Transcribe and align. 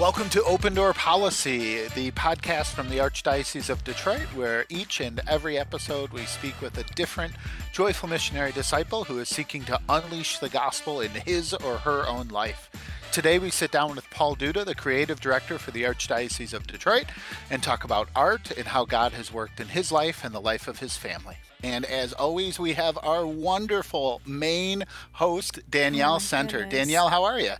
Welcome 0.00 0.30
to 0.30 0.42
Open 0.44 0.72
Door 0.72 0.94
Policy, 0.94 1.86
the 1.88 2.10
podcast 2.12 2.68
from 2.72 2.88
the 2.88 2.96
Archdiocese 2.96 3.68
of 3.68 3.84
Detroit, 3.84 4.22
where 4.34 4.64
each 4.70 4.98
and 5.00 5.20
every 5.28 5.58
episode 5.58 6.10
we 6.10 6.24
speak 6.24 6.58
with 6.62 6.78
a 6.78 6.84
different 6.94 7.34
joyful 7.74 8.08
missionary 8.08 8.50
disciple 8.50 9.04
who 9.04 9.18
is 9.18 9.28
seeking 9.28 9.62
to 9.64 9.78
unleash 9.90 10.38
the 10.38 10.48
gospel 10.48 11.02
in 11.02 11.10
his 11.10 11.52
or 11.52 11.76
her 11.78 12.08
own 12.08 12.28
life. 12.28 12.70
Today 13.12 13.38
we 13.38 13.50
sit 13.50 13.72
down 13.72 13.94
with 13.94 14.08
Paul 14.08 14.36
Duda, 14.36 14.64
the 14.64 14.74
creative 14.74 15.20
director 15.20 15.58
for 15.58 15.70
the 15.70 15.82
Archdiocese 15.82 16.54
of 16.54 16.66
Detroit, 16.66 17.04
and 17.50 17.62
talk 17.62 17.84
about 17.84 18.08
art 18.16 18.52
and 18.56 18.68
how 18.68 18.86
God 18.86 19.12
has 19.12 19.30
worked 19.30 19.60
in 19.60 19.68
his 19.68 19.92
life 19.92 20.24
and 20.24 20.34
the 20.34 20.40
life 20.40 20.66
of 20.66 20.78
his 20.78 20.96
family. 20.96 21.36
And 21.62 21.84
as 21.84 22.14
always, 22.14 22.58
we 22.58 22.72
have 22.72 22.98
our 23.02 23.26
wonderful 23.26 24.22
main 24.24 24.84
host, 25.12 25.60
Danielle 25.70 26.14
Oh, 26.14 26.18
Center. 26.20 26.60
goodness. 26.60 26.72
Danielle, 26.86 27.08
how 27.10 27.24
are 27.24 27.38
you? 27.38 27.52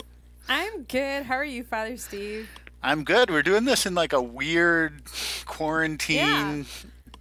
I'm 0.51 0.82
good. 0.82 1.23
How 1.25 1.37
are 1.37 1.45
you, 1.45 1.62
Father 1.64 1.97
Steve? 1.97 2.48
I'm 2.83 3.05
good. 3.05 3.30
We're 3.30 3.43
doing 3.43 3.65
this 3.66 3.87
in 3.87 3.95
like 3.95 4.12
a 4.12 4.20
weird 4.20 5.02
quarantine, 5.47 6.16
Yeah. 6.16 6.62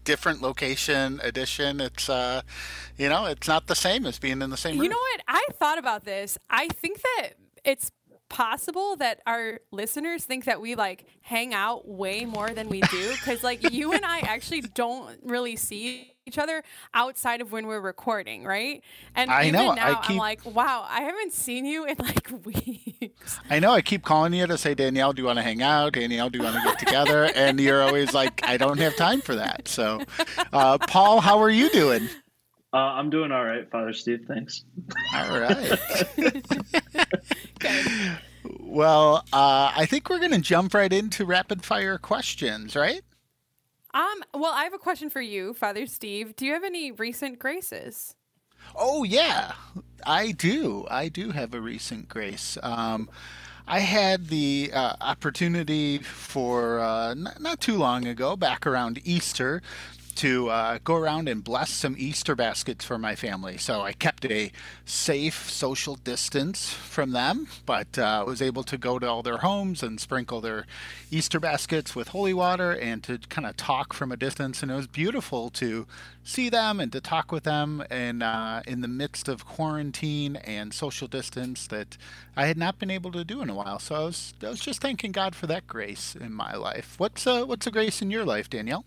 different 0.03 0.41
location 0.41 1.20
edition. 1.23 1.80
It's 1.80 2.09
uh, 2.09 2.41
you 2.98 3.08
know, 3.08 3.26
it's 3.26 3.48
not 3.48 3.67
the 3.67 3.76
same 3.76 4.05
as 4.05 4.17
being 4.20 4.41
in 4.41 4.50
the 4.50 4.58
same 4.58 4.76
room. 4.76 4.84
You 4.84 4.89
know 4.89 4.98
what? 4.98 5.22
I 5.27 5.45
thought 5.59 5.77
about 5.77 6.05
this. 6.05 6.38
I 6.50 6.70
think 6.70 7.02
that 7.02 7.34
it's 7.63 7.91
possible 8.30 8.95
that 8.95 9.20
our 9.26 9.59
listeners 9.72 10.23
think 10.23 10.45
that 10.45 10.61
we 10.61 10.75
like 10.75 11.05
hang 11.22 11.53
out 11.53 11.88
way 11.88 12.25
more 12.25 12.50
than 12.50 12.70
we 12.70 12.81
do 12.81 13.11
because 13.11 13.44
like 13.44 13.72
you 13.72 13.91
and 13.91 14.05
I 14.05 14.20
actually 14.20 14.61
don't 14.61 15.20
really 15.23 15.55
see 15.55 16.14
each 16.29 16.38
other 16.38 16.63
outside 16.93 17.41
of 17.41 17.51
when 17.51 17.65
we're 17.65 17.81
recording, 17.81 18.43
right? 18.43 18.83
And 19.15 19.31
I 19.31 19.47
even 19.47 19.53
know, 19.53 19.71
I 19.71 19.75
now 19.75 19.99
I'm 20.03 20.17
like, 20.17 20.45
wow, 20.45 20.85
I 20.88 21.02
haven't 21.02 21.33
seen 21.33 21.65
you 21.65 21.85
in 21.85 21.95
like 21.97 22.31
weeks. 22.45 23.39
I 23.49 23.59
know 23.59 23.71
I 23.71 23.81
keep 23.81 24.03
calling 24.03 24.33
you 24.33 24.45
to 24.45 24.57
say, 24.57 24.75
Danielle, 24.75 25.11
do 25.11 25.23
you 25.23 25.25
want 25.25 25.38
to 25.38 25.43
hang 25.43 25.63
out? 25.63 25.93
Danielle, 25.93 26.29
do 26.29 26.38
you 26.38 26.43
want 26.43 26.55
to 26.58 26.61
get 26.61 26.80
together? 26.80 27.23
and 27.36 27.59
you're 27.59 27.81
always 27.81 28.13
like, 28.13 28.41
I 28.44 28.58
don't 28.58 28.77
have 28.80 28.95
time 28.95 29.21
for 29.21 29.36
that. 29.36 29.67
So, 29.67 30.02
uh, 30.53 30.77
Paul, 30.77 31.19
how 31.19 31.39
are 31.39 31.49
you 31.49 31.69
doing? 31.71 32.08
Uh, 32.71 32.77
I'm 32.77 33.09
doing 33.09 33.31
all 33.31 33.43
right, 33.43 33.69
Father 33.71 33.93
Steve. 33.93 34.25
Thanks. 34.27 34.64
All 35.16 35.39
right. 35.39 35.80
Good. 37.59 38.19
Well, 38.59 39.25
uh, 39.33 39.71
I 39.75 39.88
think 39.88 40.09
we're 40.09 40.19
going 40.19 40.31
to 40.31 40.39
jump 40.39 40.75
right 40.75 40.93
into 40.93 41.25
rapid 41.25 41.66
fire 41.66 41.97
questions, 41.97 42.75
right? 42.75 43.02
Um, 43.94 44.23
well, 44.34 44.54
I 44.54 44.64
have 44.64 44.73
a 44.73 44.80
question 44.80 45.09
for 45.09 45.22
you, 45.22 45.54
Father 45.54 45.88
Steve. 45.88 46.36
Do 46.36 46.45
you 46.45 46.54
have 46.54 46.64
any 46.64 46.92
recent 46.92 47.40
graces? 47.40 48.16
Oh 48.76 49.04
yeah, 49.04 49.54
I 50.06 50.32
do. 50.32 50.86
I 50.90 51.09
do 51.09 51.32
have 51.32 51.54
a 51.54 51.62
recent 51.62 52.08
grace. 52.08 52.58
Um, 52.62 53.10
I 53.67 53.80
had 53.80 54.28
the 54.28 54.72
uh, 54.73 54.95
opportunity 55.00 56.00
for 56.00 56.80
uh, 56.80 57.14
not 57.14 57.62
too 57.62 57.78
long 57.78 58.08
ago, 58.08 58.36
back 58.36 58.66
around 58.66 59.00
Easter, 59.04 59.62
to 60.20 60.50
uh, 60.50 60.80
go 60.84 60.95
around 60.95 61.30
and 61.30 61.45
bless 61.45 61.70
some 61.70 61.95
Easter 61.98 62.36
baskets 62.36 62.84
for 62.84 62.98
my 62.98 63.16
family. 63.16 63.58
So 63.58 63.80
I 63.80 63.94
kept 63.94 64.26
a 64.26 64.52
safe 64.84 65.50
social 65.50 65.95
distance 65.95 66.73
from 66.73 67.11
them, 67.11 67.48
but 67.66 67.98
uh, 67.98 68.26
was 68.28 68.42
able 68.42 68.64
to 68.64 68.78
go 68.78 69.00
to 69.00 69.08
all 69.08 69.23
their 69.23 69.38
homes 69.38 69.81
and 69.81 69.98
sprinkle 69.98 70.42
their 70.42 70.66
Easter 71.09 71.39
baskets 71.39 71.95
with 71.95 72.09
holy 72.09 72.34
water 72.34 72.73
and 72.73 73.02
to 73.03 73.20
kind 73.30 73.48
of 73.48 73.56
talk 73.56 73.94
from 73.94 74.11
a 74.11 74.17
distance. 74.17 74.61
And 74.61 74.70
it 74.70 74.76
was 74.76 74.88
beautiful 74.88 75.50
to 75.52 75.88
see 76.22 76.50
them 76.50 76.81
and 76.81 76.92
to 76.92 77.00
talk 77.00 77.31
with 77.31 77.45
them 77.45 77.81
and 77.89 78.22
uh, 78.22 78.61
in 78.67 78.81
the 78.81 78.89
midst 78.89 79.30
of 79.30 79.45
quarantine 79.45 80.36
and 80.36 80.73
social 80.73 81.08
distance 81.08 81.66
that 81.67 81.98
I 82.36 82.48
had 82.48 82.58
not 82.58 82.78
been 82.78 82.92
able 82.92 83.14
to 83.14 83.23
do 83.23 83.42
in 83.42 83.50
a 83.50 83.56
while. 83.56 83.80
So 83.80 83.95
I 83.95 84.00
was, 84.00 84.33
I 84.44 84.50
was 84.50 84.59
just 84.59 84.81
thanking 84.81 85.14
God 85.14 85.33
for 85.33 85.48
that 85.48 85.66
grace 85.66 86.14
in 86.14 86.33
my 86.33 86.56
life. 86.56 86.95
What's 86.98 87.26
uh, 87.26 87.45
what's 87.45 87.67
a 87.67 87.72
grace 87.72 88.02
in 88.02 88.11
your 88.11 88.26
life, 88.26 88.50
Danielle? 88.50 88.83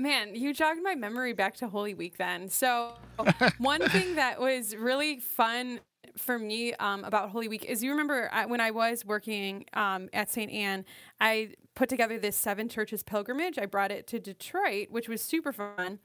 Man, 0.00 0.34
you 0.34 0.54
jogged 0.54 0.82
my 0.82 0.94
memory 0.94 1.34
back 1.34 1.54
to 1.56 1.68
Holy 1.68 1.92
Week 1.92 2.16
then. 2.16 2.48
So, 2.48 2.94
one 3.58 3.86
thing 3.90 4.14
that 4.14 4.40
was 4.40 4.74
really 4.74 5.20
fun 5.20 5.80
for 6.16 6.38
me 6.38 6.72
um, 6.74 7.04
about 7.04 7.28
Holy 7.28 7.48
Week 7.48 7.66
is 7.66 7.84
you 7.84 7.90
remember 7.90 8.30
I, 8.32 8.46
when 8.46 8.62
I 8.62 8.70
was 8.70 9.04
working 9.04 9.66
um, 9.74 10.08
at 10.14 10.30
St. 10.30 10.50
Anne, 10.50 10.86
I 11.20 11.50
put 11.74 11.90
together 11.90 12.18
this 12.18 12.34
seven 12.34 12.66
churches 12.66 13.02
pilgrimage. 13.02 13.58
I 13.58 13.66
brought 13.66 13.92
it 13.92 14.06
to 14.06 14.18
Detroit, 14.18 14.88
which 14.88 15.06
was 15.06 15.20
super 15.20 15.52
fun. 15.52 15.98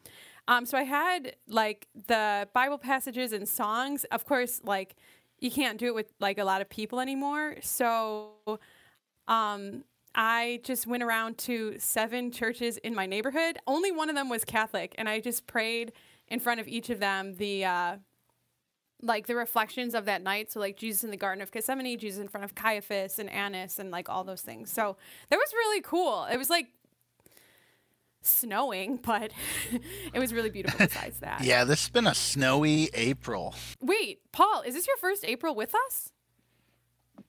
Um, 0.49 0.65
so 0.65 0.77
I 0.77 0.83
had 0.83 1.37
like 1.47 1.87
the 2.07 2.49
Bible 2.53 2.77
passages 2.77 3.31
and 3.31 3.47
songs. 3.47 4.03
Of 4.11 4.25
course, 4.25 4.59
like 4.65 4.97
you 5.39 5.49
can't 5.49 5.77
do 5.77 5.87
it 5.87 5.95
with 5.95 6.11
like 6.19 6.37
a 6.37 6.43
lot 6.43 6.59
of 6.59 6.69
people 6.69 6.99
anymore. 6.99 7.55
So 7.61 8.33
um, 9.29 9.85
I 10.15 10.61
just 10.63 10.87
went 10.87 11.03
around 11.03 11.37
to 11.39 11.75
seven 11.77 12.31
churches 12.31 12.77
in 12.77 12.95
my 12.95 13.05
neighborhood. 13.05 13.57
Only 13.67 13.91
one 13.91 14.09
of 14.09 14.15
them 14.15 14.29
was 14.29 14.45
Catholic, 14.45 14.95
and 14.97 15.09
I 15.09 15.19
just 15.19 15.45
prayed 15.45 15.91
in 16.27 16.39
front 16.39 16.59
of 16.59 16.67
each 16.67 16.89
of 16.89 16.99
them 16.99 17.35
the 17.35 17.65
uh, 17.65 17.97
like 19.01 19.27
the 19.27 19.35
reflections 19.35 19.93
of 19.93 20.05
that 20.05 20.23
night. 20.23 20.51
So 20.51 20.59
like 20.59 20.77
Jesus 20.77 21.03
in 21.03 21.11
the 21.11 21.17
Garden 21.17 21.41
of 21.41 21.51
Gethsemane, 21.51 21.99
Jesus 21.99 22.19
in 22.19 22.29
front 22.29 22.45
of 22.45 22.55
Caiaphas 22.55 23.19
and 23.19 23.29
Annas, 23.29 23.77
and 23.77 23.91
like 23.91 24.09
all 24.09 24.23
those 24.23 24.41
things. 24.41 24.71
So 24.71 24.95
that 25.29 25.37
was 25.37 25.53
really 25.53 25.81
cool. 25.81 26.25
It 26.31 26.37
was 26.37 26.49
like 26.49 26.67
snowing, 28.21 28.97
but 28.97 29.31
it 30.13 30.19
was 30.19 30.33
really 30.33 30.49
beautiful. 30.49 30.85
Besides 30.85 31.19
that, 31.21 31.43
Yeah, 31.43 31.63
this 31.65 31.83
has 31.83 31.89
been 31.89 32.07
a 32.07 32.15
snowy 32.15 32.89
April. 32.93 33.53
Wait, 33.81 34.19
Paul, 34.31 34.63
is 34.65 34.73
this 34.73 34.87
your 34.87 34.97
first 34.97 35.25
April 35.25 35.55
with 35.55 35.73
us? 35.87 36.11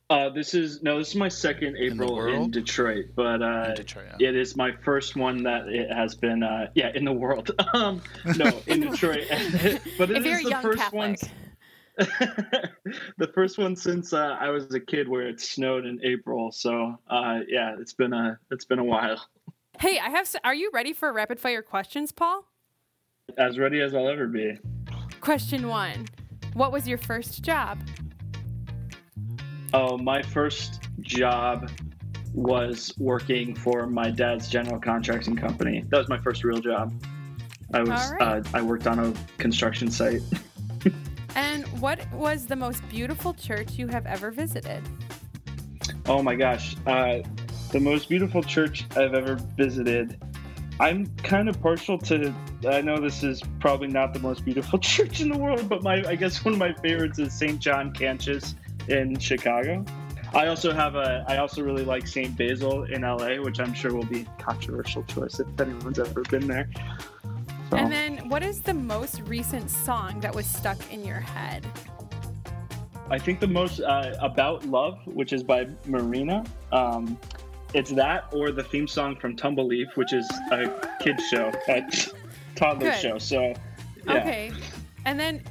Uh, 0.08 0.28
this 0.28 0.54
is 0.54 0.82
no, 0.82 0.98
this 0.98 1.08
is 1.08 1.16
my 1.16 1.28
second 1.28 1.76
April 1.76 2.10
in, 2.10 2.14
world? 2.16 2.52
Detroit, 2.52 3.06
but 3.16 3.42
uh, 3.42 3.66
In 3.70 3.74
Detroit, 3.74 4.06
yeah. 4.20 4.28
it 4.28 4.36
is 4.36 4.54
my 4.56 4.70
first 4.84 5.16
one 5.16 5.42
that 5.42 5.66
it 5.66 5.92
has 5.92 6.14
been. 6.14 6.44
Uh, 6.44 6.68
yeah, 6.74 6.92
in 6.94 7.04
the 7.04 7.12
world. 7.12 7.50
Um, 7.74 8.00
no, 8.36 8.62
in 8.66 8.80
Detroit, 8.80 9.26
but 9.98 10.10
A 10.10 10.14
it 10.14 10.18
is 10.18 10.24
very 10.24 10.44
the 10.44 10.50
young 10.50 10.62
first 10.62 10.78
Catholic. 10.78 11.20
one. 11.20 11.30
the 13.18 13.26
first 13.34 13.58
one 13.58 13.74
since 13.74 14.12
uh, 14.12 14.36
I 14.40 14.50
was 14.50 14.72
a 14.74 14.80
kid 14.80 15.08
where 15.08 15.26
it 15.28 15.40
snowed 15.40 15.84
in 15.84 15.98
April. 16.04 16.52
So 16.52 16.98
uh, 17.10 17.40
yeah, 17.48 17.74
it's 17.80 17.92
been 17.92 18.12
a 18.12 18.38
it's 18.52 18.64
been 18.64 18.78
a 18.78 18.84
while. 18.84 19.26
Hey, 19.80 19.98
I 19.98 20.08
have. 20.10 20.34
Are 20.44 20.54
you 20.54 20.70
ready 20.72 20.92
for 20.92 21.12
rapid 21.12 21.40
fire 21.40 21.62
questions, 21.62 22.12
Paul? 22.12 22.44
As 23.36 23.58
ready 23.58 23.80
as 23.80 23.94
I'll 23.94 24.08
ever 24.08 24.28
be. 24.28 24.56
Question 25.20 25.66
one 25.68 26.06
What 26.54 26.70
was 26.70 26.86
your 26.86 26.98
first 26.98 27.42
job? 27.42 27.78
Oh, 29.72 29.98
my 29.98 30.22
first 30.22 30.88
job 31.00 31.70
was 32.32 32.92
working 32.98 33.54
for 33.54 33.86
my 33.86 34.10
dad's 34.10 34.48
general 34.48 34.78
contracting 34.78 35.36
company. 35.36 35.84
That 35.88 35.98
was 35.98 36.08
my 36.08 36.18
first 36.18 36.44
real 36.44 36.58
job. 36.58 36.92
I 37.74 37.80
was 37.80 38.12
right. 38.12 38.22
uh, 38.22 38.42
I 38.54 38.62
worked 38.62 38.86
on 38.86 38.98
a 38.98 39.12
construction 39.38 39.90
site. 39.90 40.22
And 41.36 41.66
what 41.82 42.10
was 42.12 42.46
the 42.46 42.56
most 42.56 42.88
beautiful 42.88 43.34
church 43.34 43.72
you 43.72 43.88
have 43.88 44.06
ever 44.06 44.30
visited? 44.30 44.82
Oh 46.06 46.22
my 46.22 46.34
gosh, 46.34 46.76
uh, 46.86 47.18
the 47.72 47.78
most 47.78 48.08
beautiful 48.08 48.42
church 48.42 48.86
I've 48.96 49.12
ever 49.12 49.34
visited. 49.54 50.18
I'm 50.80 51.06
kind 51.18 51.50
of 51.50 51.60
partial 51.60 51.98
to. 51.98 52.34
I 52.66 52.80
know 52.80 52.98
this 52.98 53.22
is 53.22 53.42
probably 53.60 53.88
not 53.88 54.14
the 54.14 54.20
most 54.20 54.46
beautiful 54.46 54.78
church 54.94 55.20
in 55.20 55.28
the 55.28 55.36
world, 55.36 55.68
but 55.68 55.82
my 55.82 56.02
I 56.08 56.14
guess 56.14 56.42
one 56.42 56.54
of 56.54 56.58
my 56.58 56.72
favorites 56.72 57.18
is 57.18 57.34
St. 57.34 57.58
John 57.58 57.92
Cantius 57.92 58.54
in 58.88 59.18
Chicago. 59.18 59.84
I 60.34 60.48
also 60.48 60.72
have 60.72 60.96
a. 60.96 61.24
I 61.28 61.38
also 61.38 61.62
really 61.62 61.84
like 61.84 62.06
St. 62.06 62.36
Basil 62.36 62.84
in 62.84 63.02
LA, 63.02 63.36
which 63.36 63.60
I'm 63.60 63.72
sure 63.72 63.94
will 63.94 64.04
be 64.04 64.22
a 64.22 64.42
controversial 64.42 65.02
choice 65.04 65.40
if 65.40 65.60
anyone's 65.60 65.98
ever 65.98 66.22
been 66.22 66.46
there. 66.46 66.68
So, 67.70 67.76
And 67.76 67.90
then, 67.90 68.28
what 68.28 68.42
is 68.42 68.60
the 68.60 68.74
most 68.74 69.20
recent 69.22 69.70
song 69.70 70.20
that 70.20 70.34
was 70.34 70.46
stuck 70.46 70.78
in 70.92 71.04
your 71.04 71.20
head? 71.20 71.66
I 73.08 73.18
think 73.18 73.40
the 73.40 73.46
most 73.46 73.80
uh, 73.80 74.14
about 74.20 74.66
love, 74.66 74.98
which 75.06 75.32
is 75.32 75.42
by 75.42 75.68
Marina. 75.84 76.44
Um, 76.72 77.18
it's 77.74 77.90
that 77.92 78.24
or 78.32 78.50
the 78.52 78.62
theme 78.62 78.88
song 78.88 79.16
from 79.16 79.36
Tumbleleaf, 79.36 79.96
which 79.96 80.12
is 80.12 80.28
a 80.50 80.68
kids 81.00 81.26
show, 81.28 81.52
a 81.68 81.82
toddler 82.54 82.90
Good. 82.90 83.00
show. 83.00 83.18
So, 83.18 83.54
yeah. 84.06 84.12
Okay. 84.12 84.52
And 85.04 85.18
then, 85.18 85.42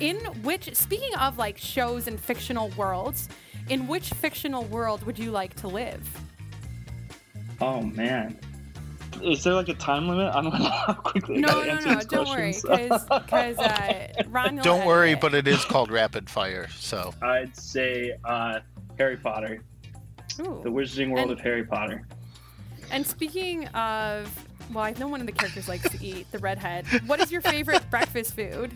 in 0.00 0.16
which, 0.42 0.74
speaking 0.74 1.14
of 1.16 1.38
like 1.38 1.58
shows 1.58 2.06
and 2.08 2.18
fictional 2.20 2.68
worlds, 2.70 3.28
in 3.68 3.86
which 3.86 4.10
fictional 4.10 4.64
world 4.64 5.02
would 5.04 5.18
you 5.18 5.30
like 5.30 5.54
to 5.56 5.68
live? 5.68 6.06
Oh 7.60 7.80
man, 7.82 8.38
is 9.22 9.42
there 9.44 9.54
like 9.54 9.68
a 9.68 9.74
time 9.74 10.08
limit? 10.08 10.34
I 10.34 10.42
don't 10.42 10.52
know 10.58 10.68
how 10.68 10.92
quickly 10.94 11.36
I 11.36 11.40
No, 11.40 11.48
gotta 11.48 11.66
no, 11.66 11.72
answer 11.72 11.88
no, 11.88 11.94
these 11.94 12.06
don't 12.06 12.28
worry, 12.28 12.52
because 12.52 13.58
uh, 13.58 14.08
Ron. 14.28 14.56
Don't 14.56 14.86
worry, 14.86 15.12
it. 15.12 15.20
but 15.20 15.34
it 15.34 15.48
is 15.48 15.64
called 15.64 15.90
rapid 15.90 16.28
fire. 16.28 16.68
So 16.76 17.14
I'd 17.22 17.56
say 17.56 18.12
uh, 18.24 18.60
Harry 18.98 19.16
Potter, 19.16 19.62
Ooh. 20.40 20.60
the 20.62 20.70
Wizarding 20.70 21.10
World 21.10 21.30
And- 21.30 21.38
of 21.38 21.40
Harry 21.40 21.64
Potter. 21.64 22.06
And 22.92 23.04
speaking 23.04 23.66
of, 23.68 24.30
well, 24.72 24.84
I 24.84 24.92
know 24.92 25.08
one 25.08 25.20
of 25.20 25.26
the 25.26 25.32
characters 25.32 25.66
likes 25.68 25.88
to 25.90 26.04
eat 26.04 26.30
the 26.30 26.38
redhead. 26.38 26.86
What 27.08 27.18
is 27.20 27.32
your 27.32 27.40
favorite 27.40 27.82
breakfast 27.90 28.34
food? 28.36 28.70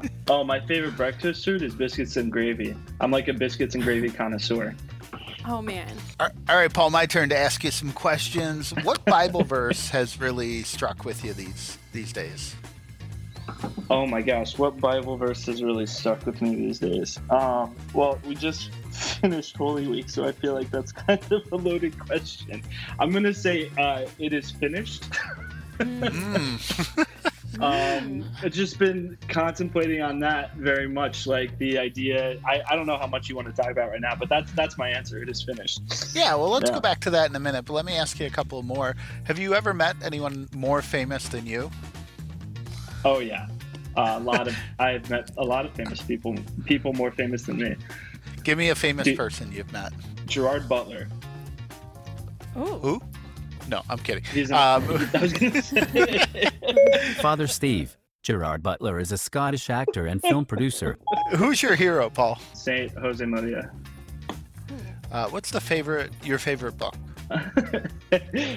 Oh, 0.30 0.44
my 0.44 0.60
favorite 0.60 0.94
breakfast 0.94 1.44
food 1.44 1.62
is 1.62 1.74
biscuits 1.74 2.16
and 2.18 2.30
gravy. 2.30 2.76
I'm 3.00 3.10
like 3.10 3.28
a 3.28 3.32
biscuits 3.32 3.74
and 3.74 3.82
gravy 3.82 4.10
connoisseur. 4.10 4.74
Oh 5.46 5.62
man. 5.62 5.90
All 6.20 6.28
right, 6.50 6.72
Paul, 6.72 6.90
my 6.90 7.06
turn 7.06 7.30
to 7.30 7.38
ask 7.38 7.64
you 7.64 7.70
some 7.70 7.92
questions. 7.92 8.74
What 8.82 9.02
Bible 9.06 9.42
verse 9.56 9.88
has 9.88 10.20
really 10.20 10.62
struck 10.64 11.06
with 11.06 11.24
you 11.24 11.32
these 11.32 11.78
these 11.92 12.12
days? 12.12 12.54
Oh 13.88 14.06
my 14.06 14.20
gosh, 14.20 14.58
what 14.58 14.78
Bible 14.78 15.16
verse 15.16 15.46
has 15.46 15.62
really 15.62 15.86
stuck 15.86 16.26
with 16.26 16.42
me 16.42 16.54
these 16.54 16.78
days? 16.78 17.18
Um, 17.30 17.74
well, 17.94 18.18
we 18.26 18.34
just 18.34 18.70
finished 18.90 19.56
Holy 19.56 19.88
Week, 19.88 20.10
so 20.10 20.26
I 20.26 20.32
feel 20.32 20.52
like 20.52 20.70
that's 20.70 20.92
kind 20.92 21.20
of 21.32 21.50
a 21.50 21.56
loaded 21.56 21.98
question. 21.98 22.62
I'm 22.98 23.10
gonna 23.10 23.32
say 23.32 23.70
uh, 23.78 24.06
it 24.18 24.34
is 24.34 24.50
finished. 24.50 25.04
Mm. 25.78 27.06
Um, 27.60 28.24
I've 28.42 28.52
just 28.52 28.78
been 28.78 29.18
contemplating 29.28 30.00
on 30.02 30.18
that 30.20 30.54
very 30.56 30.88
much, 30.88 31.26
like 31.26 31.56
the 31.58 31.78
idea. 31.78 32.38
I, 32.46 32.62
I 32.68 32.76
don't 32.76 32.86
know 32.86 32.96
how 32.98 33.06
much 33.06 33.28
you 33.28 33.36
want 33.36 33.48
to 33.48 33.62
talk 33.62 33.70
about 33.70 33.90
right 33.90 34.00
now, 34.00 34.14
but 34.14 34.28
that's 34.28 34.52
that's 34.52 34.78
my 34.78 34.88
answer. 34.90 35.22
It 35.22 35.28
is 35.28 35.42
finished. 35.42 35.80
Yeah, 36.14 36.34
well, 36.34 36.50
let's 36.50 36.68
Yeah. 36.70 36.74
go 36.76 36.80
back 36.80 37.00
to 37.00 37.10
that 37.10 37.30
in 37.30 37.36
a 37.36 37.40
minute, 37.40 37.64
but 37.64 37.72
let 37.72 37.84
me 37.84 37.96
ask 37.96 38.18
you 38.20 38.26
a 38.26 38.30
couple 38.30 38.62
more. 38.62 38.96
Have 39.24 39.38
you 39.38 39.54
ever 39.54 39.74
met 39.74 39.96
anyone 40.02 40.48
more 40.54 40.82
famous 40.82 41.28
than 41.28 41.46
you? 41.46 41.70
Oh 43.04 43.18
yeah, 43.20 43.46
uh, 43.96 44.14
a 44.16 44.20
lot 44.20 44.48
of 44.48 44.56
I've 44.78 45.08
met 45.10 45.30
a 45.36 45.44
lot 45.44 45.64
of 45.66 45.72
famous 45.72 46.00
people, 46.02 46.34
people 46.64 46.92
more 46.92 47.10
famous 47.10 47.42
than 47.42 47.56
me. 47.58 47.76
Give 48.44 48.56
me 48.58 48.70
a 48.70 48.74
famous 48.74 49.04
Dude. 49.04 49.16
person 49.16 49.52
you've 49.52 49.70
met. 49.72 49.92
Gerard 50.26 50.68
Butler. 50.68 51.08
Ooh. 52.56 52.78
Who? 52.80 53.02
No, 53.68 53.82
I'm 53.88 53.98
kidding. 53.98 54.24
Um, 54.52 54.82
I 55.14 55.18
was 55.20 55.32
gonna 55.32 55.62
say. 55.62 56.48
Father 57.20 57.46
Steve. 57.46 57.96
Gerard 58.22 58.62
Butler 58.62 58.98
is 58.98 59.12
a 59.12 59.16
Scottish 59.16 59.70
actor 59.70 60.06
and 60.06 60.20
film 60.20 60.44
producer. 60.44 60.98
who's 61.36 61.62
your 61.62 61.74
hero, 61.76 62.10
Paul? 62.10 62.38
Saint 62.52 62.92
Jose 62.98 63.24
Maria. 63.24 63.70
Uh, 65.10 65.28
what's 65.28 65.50
the 65.50 65.60
favorite 65.60 66.10
your 66.24 66.38
favorite 66.38 66.76
book? 66.76 66.94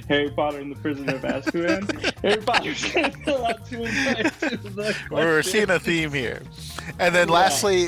Harry 0.10 0.30
Potter 0.31 0.60
and 0.60 0.72
the 0.72 0.80
Prisoner 0.81 1.16
of 1.16 1.22
Azkaban. 1.22 2.13
Harry 2.22 2.42
Potter's 2.42 3.28
a 3.28 3.31
lot 3.38 3.66
to 3.68 3.84
invite 3.84 4.40
to 4.40 4.58
the 4.58 4.96
We're 5.10 5.42
seeing 5.44 5.69
a 5.69 5.80
theme 5.80 6.12
here. 6.12 6.42
And 7.00 7.13
then 7.16 7.28
Yeah. 7.28 7.34
lastly, 7.36 7.88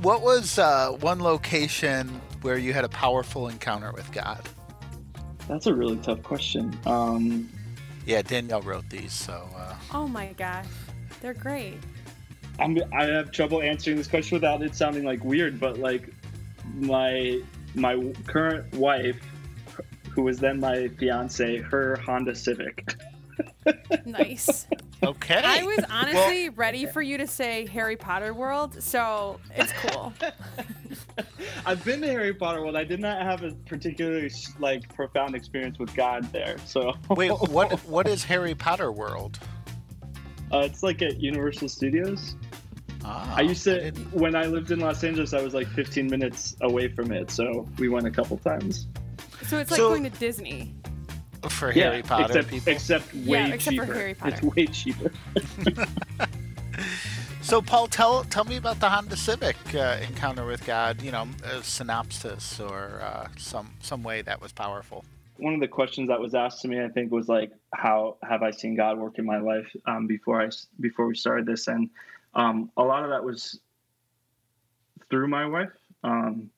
what 0.00 0.22
was 0.22 0.58
uh, 0.58 0.90
one 1.00 1.20
location 1.20 2.08
where 2.42 2.56
you 2.58 2.72
had 2.72 2.84
a 2.84 2.88
powerful 2.88 3.48
encounter 3.48 3.92
with 3.92 4.10
God? 4.12 4.40
That's 5.48 5.66
a 5.66 5.74
really 5.74 5.96
tough 5.98 6.22
question. 6.22 6.76
Um, 6.86 7.48
Yeah, 8.06 8.22
Danielle 8.22 8.62
wrote 8.62 8.88
these, 8.90 9.12
so 9.12 9.48
uh, 9.56 9.74
Oh 9.92 10.06
my 10.06 10.32
gosh. 10.34 10.66
They're 11.20 11.34
great. 11.34 11.78
I'm, 12.58 12.78
I 12.92 13.04
have 13.04 13.30
trouble 13.32 13.62
answering 13.62 13.96
this 13.96 14.08
question 14.08 14.36
without 14.36 14.62
it 14.62 14.74
sounding 14.74 15.04
like 15.04 15.22
weird, 15.24 15.58
but 15.60 15.78
like 15.78 16.12
my 16.74 17.40
my 17.74 18.12
current 18.26 18.72
wife, 18.74 19.20
who 20.10 20.22
was 20.22 20.38
then 20.38 20.58
my 20.58 20.88
fiance, 20.98 21.58
her 21.58 21.96
Honda 21.96 22.34
Civic. 22.34 22.94
Nice. 24.04 24.66
okay. 25.04 25.42
I 25.44 25.62
was 25.62 25.84
honestly 25.90 26.48
ready 26.48 26.86
for 26.86 27.02
you 27.02 27.18
to 27.18 27.26
say 27.26 27.66
Harry 27.66 27.96
Potter 27.96 28.32
World, 28.34 28.82
so 28.82 29.38
it's 29.54 29.72
cool. 29.74 30.12
I've 31.66 31.84
been 31.84 32.00
to 32.02 32.06
Harry 32.06 32.34
Potter 32.34 32.60
World. 32.62 32.76
I 32.76 32.84
did 32.84 33.00
not 33.00 33.22
have 33.22 33.42
a 33.42 33.52
particularly 33.66 34.30
like 34.58 34.92
profound 34.94 35.34
experience 35.34 35.78
with 35.78 35.94
God 35.94 36.24
there. 36.32 36.56
So 36.66 36.94
Wait, 37.10 37.30
what? 37.30 37.72
What 37.86 38.06
is 38.08 38.24
Harry 38.24 38.54
Potter 38.54 38.92
World? 38.92 39.38
Uh, 40.52 40.58
it's 40.60 40.82
like 40.82 41.02
at 41.02 41.20
Universal 41.20 41.68
Studios. 41.68 42.36
Ah, 43.04 43.34
I 43.36 43.42
used 43.42 43.64
to 43.64 43.80
didn't- 43.90 44.12
when 44.12 44.34
I 44.34 44.46
lived 44.46 44.70
in 44.70 44.80
Los 44.80 45.04
Angeles. 45.04 45.32
I 45.34 45.42
was 45.42 45.54
like 45.54 45.68
15 45.68 46.06
minutes 46.08 46.56
away 46.62 46.88
from 46.88 47.12
it, 47.12 47.30
so 47.30 47.66
we 47.78 47.88
went 47.88 48.06
a 48.06 48.10
couple 48.10 48.36
times. 48.38 48.86
So 49.46 49.58
it's 49.58 49.70
like 49.70 49.78
So- 49.78 49.88
going 49.90 50.04
to 50.04 50.10
Disney. 50.10 50.74
for 51.48 51.70
Harry 51.70 52.02
Potter 52.02 52.24
except, 52.38 52.48
people. 52.48 52.72
except 52.72 53.14
way 53.14 53.20
Yeah, 53.24 53.46
except 53.54 53.76
for. 53.76 53.84
Harry 53.86 54.14
Potter. 54.14 54.34
It's 54.34 54.42
way 54.42 54.66
cheaper. 54.66 55.12
So, 57.48 57.62
Paul, 57.62 57.86
tell 57.86 58.24
tell 58.24 58.44
me 58.44 58.58
about 58.58 58.78
the 58.78 58.90
Honda 58.90 59.16
Civic 59.16 59.56
uh, 59.74 59.96
encounter 60.06 60.44
with 60.44 60.66
God. 60.66 61.00
You 61.00 61.12
know, 61.12 61.26
a 61.44 61.62
synopsis 61.62 62.60
or 62.60 63.00
uh, 63.00 63.28
some 63.38 63.70
some 63.80 64.02
way 64.02 64.20
that 64.20 64.42
was 64.42 64.52
powerful. 64.52 65.02
One 65.38 65.54
of 65.54 65.60
the 65.60 65.66
questions 65.66 66.08
that 66.08 66.20
was 66.20 66.34
asked 66.34 66.60
to 66.60 66.68
me, 66.68 66.78
I 66.84 66.88
think, 66.88 67.10
was 67.10 67.26
like, 67.26 67.50
"How 67.72 68.18
have 68.22 68.42
I 68.42 68.50
seen 68.50 68.76
God 68.76 68.98
work 68.98 69.18
in 69.18 69.24
my 69.24 69.38
life?" 69.38 69.74
Um, 69.86 70.06
before 70.06 70.42
I 70.42 70.50
before 70.78 71.06
we 71.06 71.14
started 71.14 71.46
this, 71.46 71.68
and 71.68 71.88
um, 72.34 72.70
a 72.76 72.82
lot 72.82 73.04
of 73.04 73.08
that 73.08 73.24
was 73.24 73.58
through 75.08 75.28
my 75.28 75.46
wife. 75.46 75.72
Um, 76.04 76.50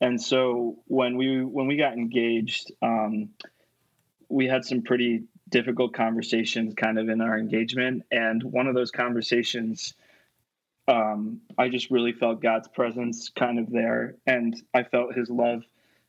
and 0.00 0.22
so 0.22 0.78
when 0.86 1.16
we 1.16 1.44
when 1.44 1.66
we 1.66 1.76
got 1.76 1.94
engaged, 1.94 2.70
um, 2.82 3.30
we 4.28 4.46
had 4.46 4.64
some 4.64 4.82
pretty 4.82 5.24
difficult 5.48 5.92
conversations 5.92 6.74
kind 6.74 7.00
of 7.00 7.08
in 7.08 7.20
our 7.20 7.36
engagement, 7.36 8.04
and 8.12 8.44
one 8.44 8.68
of 8.68 8.76
those 8.76 8.92
conversations. 8.92 9.94
Um, 10.88 11.40
I 11.58 11.68
just 11.68 11.90
really 11.90 12.12
felt 12.12 12.42
God's 12.42 12.68
presence 12.68 13.30
kind 13.30 13.58
of 13.58 13.70
there, 13.70 14.16
and 14.26 14.60
I 14.74 14.82
felt 14.82 15.14
His 15.14 15.30
love 15.30 15.62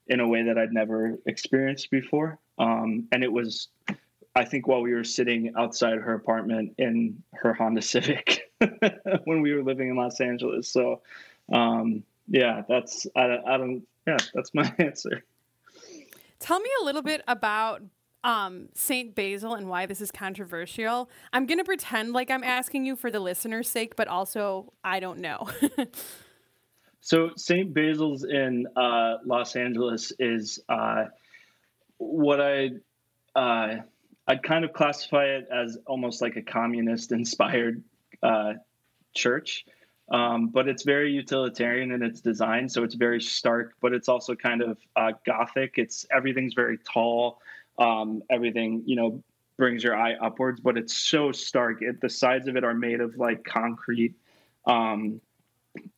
in 0.07 0.19
a 0.19 0.27
way 0.27 0.43
that 0.43 0.57
I'd 0.57 0.73
never 0.73 1.17
experienced 1.25 1.91
before. 1.91 2.39
Um, 2.57 3.07
and 3.11 3.23
it 3.23 3.31
was, 3.31 3.69
I 4.35 4.45
think, 4.45 4.67
while 4.67 4.81
we 4.81 4.93
were 4.93 5.03
sitting 5.03 5.53
outside 5.57 5.99
her 5.99 6.13
apartment 6.15 6.73
in 6.77 7.21
her 7.33 7.53
Honda 7.53 7.81
Civic 7.81 8.51
when 9.25 9.41
we 9.41 9.53
were 9.53 9.63
living 9.63 9.89
in 9.89 9.95
Los 9.95 10.19
Angeles. 10.19 10.67
So, 10.69 11.01
um, 11.53 12.03
yeah, 12.27 12.63
that's 12.67 13.07
I, 13.15 13.37
I 13.45 13.57
don't 13.57 13.83
yeah, 14.07 14.17
that's 14.33 14.53
my 14.53 14.73
answer. 14.79 15.23
Tell 16.39 16.59
me 16.59 16.69
a 16.81 16.85
little 16.85 17.01
bit 17.01 17.21
about 17.27 17.83
um, 18.23 18.69
Saint 18.73 19.15
Basil 19.15 19.55
and 19.55 19.69
why 19.69 19.85
this 19.85 20.01
is 20.01 20.11
controversial. 20.11 21.09
I'm 21.33 21.45
gonna 21.45 21.63
pretend 21.63 22.13
like 22.13 22.29
I'm 22.29 22.43
asking 22.43 22.85
you 22.85 22.95
for 22.95 23.11
the 23.11 23.19
listener's 23.19 23.69
sake, 23.69 23.95
but 23.95 24.07
also 24.07 24.73
I 24.83 24.99
don't 24.99 25.19
know. 25.19 25.49
So 27.01 27.31
St. 27.35 27.73
Basil's 27.73 28.23
in 28.23 28.67
uh, 28.75 29.17
Los 29.25 29.55
Angeles 29.55 30.13
is 30.19 30.59
uh, 30.69 31.05
what 31.97 32.39
I 32.39 32.69
uh, 33.35 33.77
I'd 34.27 34.43
kind 34.43 34.63
of 34.63 34.71
classify 34.71 35.25
it 35.25 35.47
as 35.51 35.77
almost 35.87 36.21
like 36.21 36.35
a 36.35 36.43
communist 36.43 37.11
inspired 37.11 37.83
uh, 38.21 38.53
church. 39.15 39.65
Um, 40.11 40.49
but 40.49 40.67
it's 40.67 40.83
very 40.83 41.11
utilitarian 41.11 41.91
in 41.91 42.03
its 42.03 42.19
design, 42.19 42.67
so 42.67 42.83
it's 42.83 42.95
very 42.95 43.21
stark, 43.21 43.75
but 43.81 43.93
it's 43.93 44.09
also 44.09 44.35
kind 44.35 44.61
of 44.61 44.77
uh, 44.95 45.13
gothic. 45.25 45.75
It's 45.77 46.05
everything's 46.11 46.53
very 46.53 46.77
tall. 46.77 47.39
Um, 47.77 48.21
everything 48.29 48.83
you 48.85 48.95
know 48.95 49.23
brings 49.57 49.83
your 49.83 49.95
eye 49.95 50.15
upwards, 50.15 50.59
but 50.59 50.77
it's 50.77 50.97
so 50.97 51.31
stark. 51.31 51.81
It, 51.81 52.01
the 52.01 52.09
sides 52.09 52.47
of 52.47 52.55
it 52.55 52.63
are 52.63 52.73
made 52.73 52.99
of 52.99 53.17
like 53.17 53.43
concrete. 53.43 54.15
Um, 54.65 55.21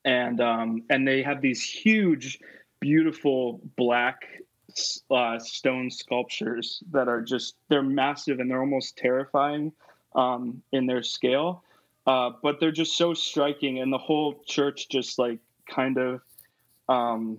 and 0.06 0.42
um, 0.42 0.84
and 0.90 1.08
they 1.08 1.24
have 1.24 1.42
these 1.42 1.64
huge, 1.64 2.40
beautiful 2.80 3.62
black 3.78 4.28
uh, 5.12 5.40
stone 5.40 5.90
sculptures 5.90 6.84
that 6.92 7.08
are 7.08 7.22
just 7.22 7.56
they're 7.70 7.84
massive 7.84 8.40
and 8.40 8.50
they're 8.50 8.60
almost 8.60 8.98
terrifying 8.98 9.72
um, 10.16 10.62
in 10.72 10.86
their 10.86 11.04
scale, 11.04 11.64
uh, 12.06 12.32
but 12.42 12.60
they're 12.60 12.72
just 12.72 12.98
so 12.98 13.14
striking, 13.14 13.80
and 13.80 13.92
the 13.92 13.98
whole 13.98 14.42
church 14.46 14.90
just 14.90 15.18
like 15.18 15.40
kind 15.68 15.98
of. 15.98 16.22
Um, 16.90 17.38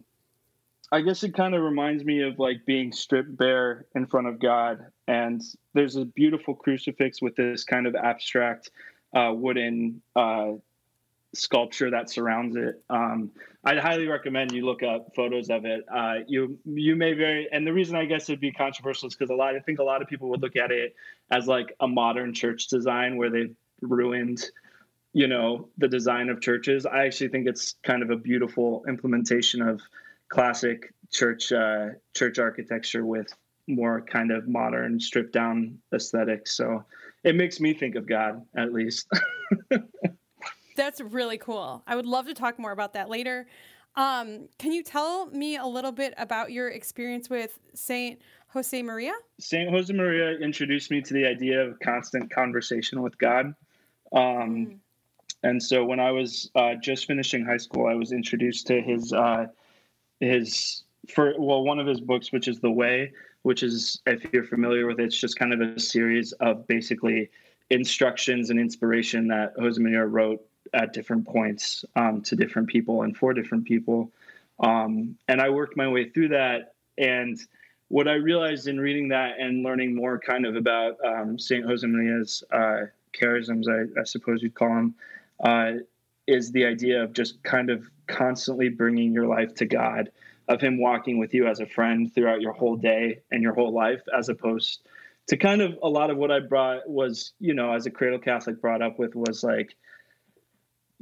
I 0.95 1.01
guess 1.01 1.25
it 1.25 1.35
kind 1.35 1.57
of 1.57 1.63
reminds 1.63 2.05
me 2.05 2.23
of 2.23 2.39
like 2.39 2.65
being 2.65 2.93
stripped 2.93 3.37
bare 3.37 3.85
in 3.97 4.07
front 4.07 4.29
of 4.29 4.39
God, 4.39 4.79
and 5.09 5.43
there's 5.73 5.97
a 5.97 6.05
beautiful 6.05 6.55
crucifix 6.55 7.21
with 7.21 7.35
this 7.35 7.65
kind 7.65 7.89
of 7.89 7.97
abstract 7.97 8.71
uh, 9.13 9.33
wooden 9.35 10.03
uh, 10.15 10.53
sculpture 11.35 11.91
that 11.91 12.11
surrounds 12.11 12.55
it. 12.55 12.81
Um, 12.89 13.33
I'd 13.65 13.81
highly 13.81 14.07
recommend 14.07 14.53
you 14.53 14.65
look 14.65 14.85
up 14.85 15.17
photos 15.17 15.51
of 15.51 15.65
it. 15.65 15.85
Uh, 15.93 16.19
you 16.29 16.61
you 16.65 16.95
may 16.95 17.15
very 17.15 17.49
and 17.51 17.67
the 17.67 17.73
reason 17.73 17.97
I 17.97 18.05
guess 18.05 18.29
it'd 18.29 18.39
be 18.39 18.53
controversial 18.53 19.09
is 19.09 19.17
because 19.17 19.31
a 19.31 19.35
lot 19.35 19.57
I 19.57 19.59
think 19.59 19.81
a 19.81 19.85
lot 19.85 20.01
of 20.01 20.07
people 20.07 20.29
would 20.29 20.43
look 20.43 20.55
at 20.55 20.71
it 20.71 20.95
as 21.29 21.49
like 21.49 21.75
a 21.81 21.89
modern 21.89 22.35
church 22.35 22.69
design 22.69 23.17
where 23.17 23.31
they've 23.31 23.57
ruined 23.81 24.45
you 25.13 25.27
know 25.27 25.71
the 25.77 25.89
design 25.89 26.29
of 26.29 26.41
churches. 26.41 26.87
I 26.87 27.07
actually 27.07 27.31
think 27.31 27.49
it's 27.49 27.75
kind 27.83 28.05
of 28.05 28.11
a 28.11 28.17
beautiful 28.17 28.85
implementation 28.87 29.61
of 29.61 29.81
classic 30.29 30.93
church 31.11 31.53
uh, 31.53 31.89
church 32.15 32.39
architecture 32.39 33.05
with 33.05 33.33
more 33.67 34.03
kind 34.03 34.31
of 34.31 34.49
modern 34.49 35.01
stripped 35.01 35.33
down 35.33 35.79
aesthetics. 35.95 36.57
So 36.57 36.85
it 37.23 37.35
makes 37.35 37.61
me 37.61 37.73
think 37.73 37.95
of 37.95 38.07
God 38.07 38.43
at 38.57 38.73
least. 38.73 39.07
That's 40.77 41.01
really 41.01 41.39
cool. 41.39 41.83
I 41.87 41.97
would 41.97 42.07
love 42.07 42.27
to 42.27 42.35
talk 42.35 42.59
more 42.59 42.73
about 42.73 42.93
that 42.95 43.09
later. 43.09 43.47
Um, 43.97 44.49
can 44.59 44.73
you 44.73 44.83
tell 44.83 45.27
me 45.27 45.57
a 45.57 45.65
little 45.65 45.93
bit 45.93 46.15
about 46.19 46.51
your 46.51 46.69
experience 46.69 47.31
with 47.31 47.59
Saint 47.75 48.21
Jose 48.49 48.83
Maria? 48.83 49.13
Saint 49.39 49.71
Jose 49.71 49.93
Maria 49.93 50.37
introduced 50.39 50.91
me 50.91 51.01
to 51.01 51.15
the 51.15 51.25
idea 51.25 51.61
of 51.65 51.79
constant 51.79 52.31
conversation 52.31 53.03
with 53.03 53.17
God. 53.19 53.55
Um, 54.13 54.81
And 55.45 55.63
so 55.63 55.85
when 55.85 56.01
I 56.01 56.11
was 56.11 56.51
uh, 56.55 56.75
just 56.75 57.07
finishing 57.07 57.45
high 57.45 57.59
school, 57.59 57.87
I 57.87 57.95
was 57.95 58.13
introduced 58.13 58.67
to 58.69 58.81
his 58.81 59.13
uh, 59.13 59.47
his 60.25 60.83
for 61.09 61.35
well, 61.39 61.63
one 61.63 61.79
of 61.79 61.87
his 61.87 62.01
books, 62.01 62.33
which 62.33 62.49
is 62.49 62.61
The 62.61 62.71
Way, 62.71 63.13
which 63.43 63.63
is 63.63 64.01
if 64.07 64.25
you're 64.33 64.45
familiar 64.45 64.87
with 64.87 65.01
it, 65.01 65.05
it's 65.05 65.19
just 65.19 65.39
kind 65.39 65.53
of 65.53 65.61
a 65.61 65.79
series 65.79 66.33
of 66.33 66.67
basically 66.67 67.31
instructions 67.71 68.51
and 68.51 68.59
inspiration 68.59 69.29
that 69.29 69.57
Josemaria 69.57 70.11
wrote 70.11 70.41
at 70.73 70.93
different 70.93 71.27
points 71.27 71.85
um, 71.97 72.21
to 72.23 72.37
different 72.37 72.69
people 72.69 73.03
and 73.03 73.17
for 73.17 73.33
different 73.33 73.65
people. 73.65 74.11
Um, 74.61 75.17
and 75.29 75.41
I 75.41 75.51
worked 75.51 75.77
my 75.77 75.89
way 75.89 76.09
through 76.09 76.29
that. 76.29 76.75
And 76.99 77.39
what 77.89 78.09
I 78.09 78.15
realized 78.15 78.67
in 78.67 78.81
reading 78.81 79.09
that 79.09 79.39
and 79.39 79.63
learning 79.63 79.95
more 79.95 80.19
kind 80.19 80.47
of 80.47 80.57
about 80.57 80.97
um, 81.05 81.39
St. 81.39 81.65
Josemaria's 81.65 82.43
uh, 82.53 82.87
charisms, 83.13 83.69
I, 83.69 84.01
I, 84.01 84.05
suppose 84.05 84.43
you'd 84.43 84.55
call 84.55 84.69
them, 84.69 84.95
uh, 85.45 85.73
is 86.27 86.51
the 86.53 86.65
idea 86.65 87.03
of 87.03 87.13
just 87.13 87.43
kind 87.43 87.71
of 87.71 87.89
constantly 88.07 88.69
bringing 88.69 89.13
your 89.13 89.27
life 89.27 89.55
to 89.57 89.67
God, 89.67 90.11
of 90.49 90.61
Him 90.61 90.79
walking 90.79 91.19
with 91.19 91.35
you 91.35 91.47
as 91.47 91.61
a 91.61 91.67
friend 91.67 92.13
throughout 92.15 92.41
your 92.41 92.53
whole 92.53 92.77
day 92.77 93.21
and 93.31 93.43
your 93.43 93.55
whole 93.55 93.73
life, 93.73 94.03
as 94.17 94.29
opposed 94.29 94.87
to 95.29 95.37
kind 95.37 95.63
of 95.63 95.79
a 95.83 95.89
lot 95.89 96.11
of 96.11 96.17
what 96.17 96.31
I 96.31 96.41
brought 96.41 96.89
was, 96.89 97.33
you 97.41 97.55
know, 97.55 97.73
as 97.73 97.87
a 97.87 97.91
cradle 97.91 98.19
Catholic 98.19 98.61
brought 98.61 98.83
up 98.83 98.99
with 98.99 99.15
was 99.15 99.43
like, 99.43 99.75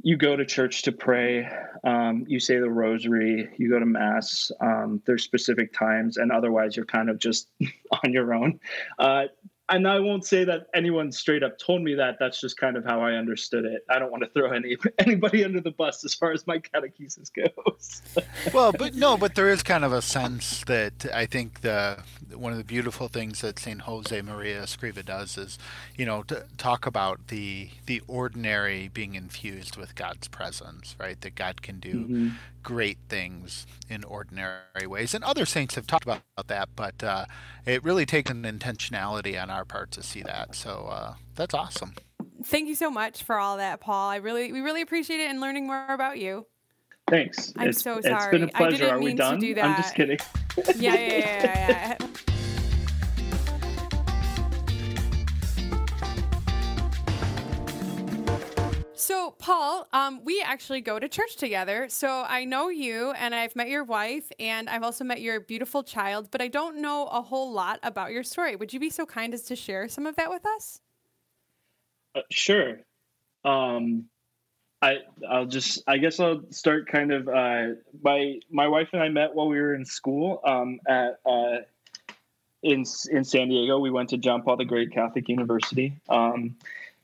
you 0.01 0.17
go 0.17 0.35
to 0.35 0.45
church 0.45 0.81
to 0.83 0.91
pray, 0.91 1.49
um, 1.85 2.25
you 2.27 2.39
say 2.39 2.59
the 2.59 2.69
rosary, 2.69 3.49
you 3.57 3.69
go 3.69 3.79
to 3.79 3.85
mass. 3.85 4.51
Um, 4.59 5.01
there's 5.05 5.23
specific 5.23 5.73
times, 5.73 6.17
and 6.17 6.31
otherwise 6.31 6.75
you're 6.75 6.85
kind 6.85 7.09
of 7.09 7.19
just 7.19 7.47
on 8.03 8.11
your 8.11 8.33
own. 8.33 8.59
Uh, 8.99 9.25
and 9.73 9.87
I 9.87 9.99
won't 9.99 10.23
say 10.23 10.43
that 10.43 10.67
anyone 10.75 11.11
straight 11.11 11.41
up 11.41 11.57
told 11.57 11.81
me 11.81 11.95
that. 11.95 12.17
That's 12.19 12.39
just 12.39 12.57
kind 12.57 12.77
of 12.77 12.85
how 12.85 13.01
I 13.01 13.13
understood 13.13 13.65
it. 13.65 13.83
I 13.89 13.97
don't 13.97 14.11
want 14.11 14.23
to 14.23 14.29
throw 14.29 14.51
any 14.51 14.77
anybody 14.99 15.43
under 15.43 15.61
the 15.61 15.71
bus 15.71 16.05
as 16.05 16.13
far 16.13 16.31
as 16.31 16.45
my 16.45 16.59
catechesis 16.59 17.31
goes. 17.33 18.01
well, 18.53 18.71
but 18.71 18.93
no, 18.93 19.17
but 19.17 19.33
there 19.33 19.49
is 19.49 19.63
kind 19.63 19.83
of 19.83 19.91
a 19.91 20.01
sense 20.01 20.63
that 20.65 21.07
I 21.11 21.25
think 21.25 21.61
the 21.61 21.97
one 22.35 22.51
of 22.51 22.59
the 22.59 22.63
beautiful 22.63 23.07
things 23.07 23.41
that 23.41 23.57
Saint 23.57 23.81
Jose 23.81 24.21
Maria 24.21 24.61
Escriva 24.61 25.03
does 25.03 25.37
is, 25.37 25.57
you 25.97 26.05
know, 26.05 26.21
to 26.23 26.45
talk 26.57 26.85
about 26.85 27.27
the 27.29 27.69
the 27.87 28.01
ordinary 28.07 28.89
being 28.89 29.15
infused 29.15 29.75
with 29.75 29.95
God's 29.95 30.27
presence, 30.27 30.95
right? 30.99 31.19
That 31.21 31.33
God 31.33 31.63
can 31.63 31.79
do 31.79 31.93
mm-hmm. 31.93 32.29
Great 32.63 32.97
things 33.09 33.67
in 33.89 34.03
ordinary 34.03 34.87
ways, 34.87 35.13
and 35.13 35.23
other 35.23 35.45
saints 35.45 35.75
have 35.75 35.85
talked 35.85 36.05
about, 36.05 36.21
about 36.37 36.47
that, 36.47 36.69
but 36.75 37.03
uh, 37.03 37.25
it 37.65 37.83
really 37.83 38.05
takes 38.05 38.31
an 38.31 38.43
intentionality 38.43 39.41
on 39.41 39.49
our 39.49 39.65
part 39.65 39.91
to 39.91 40.03
see 40.03 40.21
that. 40.23 40.55
So 40.55 40.87
uh, 40.89 41.15
that's 41.35 41.53
awesome. 41.53 41.93
Thank 42.43 42.67
you 42.67 42.75
so 42.75 42.89
much 42.89 43.23
for 43.23 43.37
all 43.37 43.57
that, 43.57 43.79
Paul. 43.79 44.09
I 44.09 44.17
really, 44.17 44.51
we 44.51 44.61
really 44.61 44.81
appreciate 44.81 45.19
it 45.19 45.29
and 45.29 45.39
learning 45.39 45.67
more 45.67 45.85
about 45.89 46.17
you. 46.17 46.45
Thanks. 47.09 47.53
I'm 47.57 47.69
it's, 47.69 47.81
so 47.81 47.99
sorry. 48.01 48.15
It's 48.15 48.25
been 48.27 48.43
a 48.43 48.47
pleasure. 48.47 48.75
I 48.75 48.77
didn't 48.77 48.89
Are 48.89 48.97
mean 48.97 49.05
we 49.05 49.13
done? 49.13 49.39
To 49.39 49.45
do 49.45 49.53
that. 49.55 49.65
I'm 49.65 49.75
just 49.75 49.95
kidding. 49.95 50.19
yeah, 50.75 50.93
yeah, 50.95 50.97
yeah, 50.97 51.97
yeah. 51.99 52.07
So, 59.03 59.31
Paul, 59.31 59.85
um, 59.91 60.21
we 60.23 60.41
actually 60.41 60.79
go 60.79 60.97
to 60.97 61.09
church 61.09 61.35
together. 61.35 61.87
So 61.89 62.23
I 62.25 62.45
know 62.45 62.69
you, 62.69 63.11
and 63.11 63.35
I've 63.35 63.53
met 63.53 63.67
your 63.67 63.83
wife, 63.83 64.31
and 64.39 64.69
I've 64.69 64.81
also 64.81 65.03
met 65.03 65.19
your 65.19 65.41
beautiful 65.41 65.83
child, 65.83 66.29
but 66.31 66.41
I 66.41 66.47
don't 66.47 66.77
know 66.81 67.07
a 67.07 67.21
whole 67.21 67.51
lot 67.51 67.81
about 67.83 68.13
your 68.13 68.23
story. 68.23 68.55
Would 68.55 68.71
you 68.71 68.79
be 68.79 68.89
so 68.89 69.05
kind 69.05 69.33
as 69.33 69.41
to 69.43 69.57
share 69.57 69.89
some 69.89 70.07
of 70.07 70.15
that 70.15 70.29
with 70.29 70.45
us? 70.45 70.79
Uh, 72.15 72.21
sure. 72.31 72.79
Um, 73.43 74.05
I 74.81 74.99
I'll 75.29 75.47
just 75.47 75.83
I 75.85 75.97
guess 75.97 76.21
I'll 76.21 76.43
start 76.51 76.87
kind 76.87 77.11
of 77.11 77.27
uh, 77.27 77.75
my 78.01 78.39
my 78.49 78.69
wife 78.69 78.87
and 78.93 79.03
I 79.03 79.09
met 79.09 79.35
while 79.35 79.49
we 79.49 79.59
were 79.59 79.75
in 79.75 79.83
school 79.83 80.39
um, 80.45 80.79
at 80.87 81.19
uh, 81.25 81.57
in 82.61 82.85
in 83.11 83.25
San 83.25 83.49
Diego. 83.49 83.79
We 83.79 83.91
went 83.91 84.11
to 84.11 84.17
John 84.17 84.43
Paul 84.43 84.55
the 84.55 84.63
Great 84.63 84.93
Catholic 84.93 85.27
University. 85.27 85.99
Um, 86.07 86.55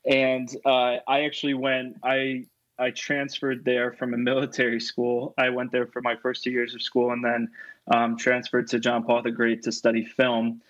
and 0.04 0.48
uh, 0.64 0.96
I 1.06 1.24
actually 1.24 1.54
went. 1.54 1.96
I 2.02 2.46
I 2.78 2.90
transferred 2.90 3.64
there 3.64 3.92
from 3.92 4.14
a 4.14 4.16
military 4.16 4.80
school. 4.80 5.34
I 5.36 5.50
went 5.50 5.70
there 5.70 5.86
for 5.86 6.00
my 6.00 6.16
first 6.16 6.42
two 6.42 6.50
years 6.50 6.74
of 6.74 6.82
school, 6.82 7.12
and 7.12 7.24
then 7.24 7.48
um, 7.92 8.16
transferred 8.16 8.68
to 8.68 8.80
John 8.80 9.04
Paul 9.04 9.22
the 9.22 9.30
Great 9.30 9.62
to 9.64 9.72
study 9.72 10.04
film. 10.04 10.62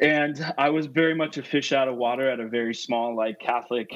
And 0.00 0.54
I 0.58 0.70
was 0.70 0.86
very 0.86 1.14
much 1.14 1.38
a 1.38 1.42
fish 1.42 1.72
out 1.72 1.88
of 1.88 1.96
water 1.96 2.30
at 2.30 2.40
a 2.40 2.46
very 2.46 2.74
small, 2.74 3.16
like 3.16 3.40
Catholic 3.40 3.90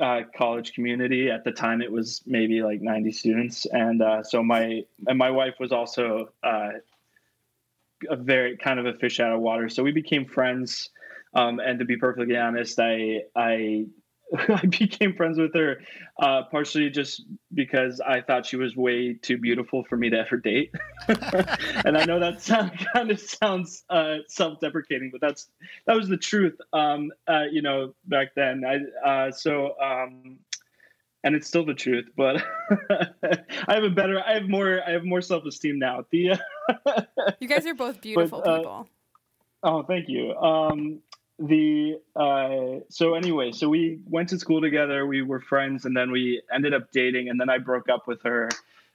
uh, 0.00 0.22
college 0.36 0.72
community. 0.72 1.28
At 1.28 1.44
the 1.44 1.52
time, 1.52 1.82
it 1.82 1.90
was 1.90 2.22
maybe 2.24 2.62
like 2.62 2.80
90 2.80 3.10
students, 3.12 3.66
and 3.66 4.00
uh, 4.00 4.22
so 4.22 4.42
my 4.42 4.84
and 5.08 5.18
my 5.18 5.30
wife 5.30 5.54
was 5.58 5.72
also 5.72 6.30
uh, 6.44 6.70
a 8.08 8.16
very 8.16 8.56
kind 8.56 8.78
of 8.78 8.86
a 8.86 8.94
fish 8.94 9.18
out 9.20 9.32
of 9.32 9.40
water. 9.40 9.68
So 9.68 9.82
we 9.82 9.92
became 9.92 10.24
friends 10.24 10.90
um, 11.34 11.60
and 11.60 11.78
to 11.78 11.84
be 11.84 11.96
perfectly 11.96 12.36
honest, 12.36 12.78
I 12.78 13.22
I 13.36 13.86
I 14.48 14.66
became 14.66 15.14
friends 15.14 15.38
with 15.38 15.54
her 15.54 15.80
uh, 16.20 16.42
partially 16.50 16.90
just 16.90 17.22
because 17.52 18.00
I 18.00 18.20
thought 18.20 18.46
she 18.46 18.56
was 18.56 18.76
way 18.76 19.14
too 19.14 19.38
beautiful 19.38 19.84
for 19.84 19.96
me 19.96 20.10
to 20.10 20.18
ever 20.18 20.36
date. 20.36 20.72
and 21.08 21.96
I 21.96 22.04
know 22.04 22.18
that 22.20 22.40
sound, 22.40 22.72
kind 22.94 23.10
of 23.10 23.20
sounds 23.20 23.84
uh, 23.90 24.18
self-deprecating, 24.28 25.10
but 25.12 25.20
that's 25.20 25.48
that 25.86 25.96
was 25.96 26.08
the 26.08 26.16
truth. 26.16 26.56
Um, 26.72 27.10
uh, 27.28 27.44
you 27.50 27.62
know, 27.62 27.94
back 28.06 28.34
then. 28.34 28.62
I 28.64 29.08
uh, 29.08 29.30
so 29.32 29.74
um, 29.80 30.38
and 31.22 31.34
it's 31.34 31.46
still 31.46 31.64
the 31.64 31.74
truth, 31.74 32.06
but 32.16 32.42
I 33.68 33.74
have 33.74 33.84
a 33.84 33.90
better, 33.90 34.22
I 34.24 34.34
have 34.34 34.48
more, 34.48 34.80
I 34.86 34.90
have 34.90 35.04
more 35.04 35.22
self-esteem 35.22 35.78
now. 35.78 36.04
The 36.10 36.38
you 37.40 37.48
guys 37.48 37.66
are 37.66 37.74
both 37.74 38.00
beautiful 38.00 38.42
but, 38.44 38.50
uh, 38.50 38.56
people. 38.58 38.88
Oh, 39.62 39.82
thank 39.82 40.08
you. 40.08 40.34
Um, 40.34 41.00
the 41.38 42.00
uh, 42.14 42.80
so 42.88 43.14
anyway, 43.14 43.52
so 43.52 43.68
we 43.68 44.00
went 44.06 44.28
to 44.30 44.38
school 44.38 44.60
together. 44.60 45.06
We 45.06 45.22
were 45.22 45.40
friends, 45.40 45.84
and 45.84 45.96
then 45.96 46.10
we 46.10 46.42
ended 46.52 46.74
up 46.74 46.92
dating. 46.92 47.28
And 47.28 47.40
then 47.40 47.50
I 47.50 47.58
broke 47.58 47.88
up 47.88 48.06
with 48.06 48.22
her 48.22 48.50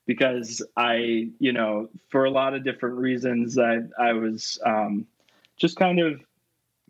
because 0.05 0.62
I, 0.77 1.29
you 1.39 1.51
know, 1.51 1.89
for 2.10 2.25
a 2.25 2.31
lot 2.31 2.53
of 2.53 2.63
different 2.63 2.98
reasons, 2.98 3.58
I 3.58 3.79
I 3.98 4.13
was 4.13 4.58
um, 4.65 5.05
just 5.58 5.77
kind 5.77 6.00
of 6.00 6.22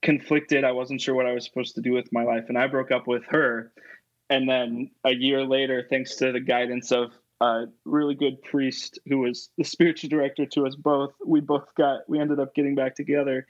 conflicted. 0.01 0.63
I 0.63 0.71
wasn't 0.71 1.01
sure 1.01 1.15
what 1.15 1.25
I 1.25 1.33
was 1.33 1.45
supposed 1.45 1.75
to 1.75 1.81
do 1.81 1.93
with 1.93 2.11
my 2.13 2.23
life, 2.23 2.45
and 2.49 2.57
I 2.57 2.67
broke 2.67 2.91
up 2.91 3.07
with 3.07 3.25
her. 3.29 3.71
And 4.29 4.47
then 4.47 4.91
a 5.03 5.11
year 5.11 5.43
later, 5.43 5.87
thanks 5.89 6.15
to 6.17 6.31
the 6.31 6.39
guidance 6.39 6.91
of 6.91 7.11
a 7.41 7.65
really 7.85 8.13
good 8.13 8.43
priest 8.43 8.99
who 9.07 9.19
was 9.19 9.49
the 9.57 9.63
spiritual 9.63 10.09
director 10.09 10.45
to 10.45 10.67
us 10.67 10.75
both, 10.75 11.13
we 11.25 11.39
both 11.39 11.73
got 11.75 12.07
we 12.07 12.19
ended 12.19 12.39
up 12.39 12.53
getting 12.53 12.75
back 12.75 12.95
together. 12.95 13.47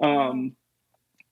Um, 0.00 0.56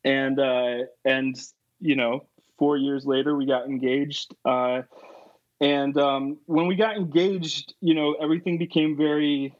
and 0.04 0.38
uh, 0.38 0.84
and 1.04 1.36
you 1.80 1.96
know, 1.96 2.26
four 2.58 2.76
years 2.76 3.06
later, 3.06 3.34
we 3.34 3.46
got 3.46 3.66
engaged. 3.66 4.34
Uh, 4.44 4.82
and 5.60 5.96
um, 5.98 6.38
when 6.46 6.66
we 6.66 6.76
got 6.76 6.96
engaged, 6.96 7.74
you 7.80 7.94
know, 7.94 8.14
everything 8.14 8.58
became 8.58 8.96
very, 8.96 9.54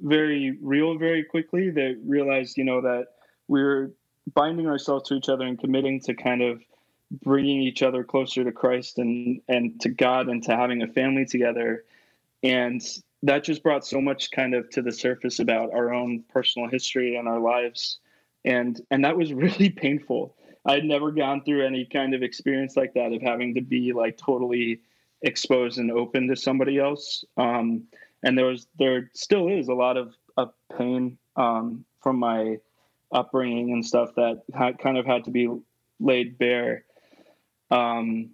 very 0.00 0.56
real 0.62 0.96
very 0.96 1.24
quickly. 1.24 1.70
They 1.70 1.96
realized, 2.04 2.56
you 2.56 2.64
know, 2.64 2.80
that 2.82 3.08
we 3.48 3.62
were 3.62 3.92
binding 4.34 4.66
ourselves 4.66 5.08
to 5.08 5.14
each 5.14 5.28
other 5.28 5.44
and 5.44 5.58
committing 5.58 6.00
to 6.00 6.14
kind 6.14 6.42
of 6.42 6.62
bringing 7.10 7.60
each 7.60 7.82
other 7.82 8.04
closer 8.04 8.42
to 8.44 8.52
Christ 8.52 8.98
and 8.98 9.42
and 9.48 9.78
to 9.82 9.90
God 9.90 10.28
and 10.28 10.42
to 10.44 10.56
having 10.56 10.82
a 10.82 10.86
family 10.86 11.26
together. 11.26 11.84
And 12.42 12.82
that 13.22 13.44
just 13.44 13.62
brought 13.62 13.86
so 13.86 14.00
much 14.00 14.30
kind 14.30 14.54
of 14.54 14.68
to 14.70 14.82
the 14.82 14.92
surface 14.92 15.38
about 15.38 15.72
our 15.72 15.92
own 15.92 16.24
personal 16.32 16.68
history 16.68 17.16
and 17.16 17.28
our 17.28 17.38
lives 17.38 17.98
and 18.44 18.80
and 18.90 19.04
that 19.04 19.16
was 19.16 19.32
really 19.44 19.70
painful. 19.70 20.36
I 20.64 20.74
had 20.74 20.84
never 20.84 21.10
gone 21.10 21.42
through 21.44 21.66
any 21.66 21.84
kind 21.84 22.14
of 22.14 22.22
experience 22.22 22.76
like 22.76 22.94
that 22.94 23.12
of 23.12 23.20
having 23.20 23.54
to 23.54 23.60
be 23.60 23.92
like 23.92 24.16
totally 24.16 24.80
exposed 25.22 25.78
and 25.78 25.90
open 25.90 26.28
to 26.28 26.36
somebody 26.36 26.78
else. 26.78 27.24
Um, 27.36 27.84
and 28.22 28.38
there 28.38 28.46
was 28.46 28.66
there 28.78 29.10
still 29.14 29.48
is 29.48 29.68
a 29.68 29.74
lot 29.74 29.96
of, 29.96 30.14
of 30.36 30.52
pain 30.76 31.18
um, 31.36 31.84
from 32.00 32.18
my 32.18 32.58
upbringing 33.12 33.72
and 33.72 33.84
stuff 33.84 34.14
that 34.16 34.42
had, 34.54 34.78
kind 34.78 34.96
of 34.96 35.04
had 35.04 35.24
to 35.24 35.30
be 35.30 35.48
laid 35.98 36.38
bare. 36.38 36.84
Um, 37.70 38.30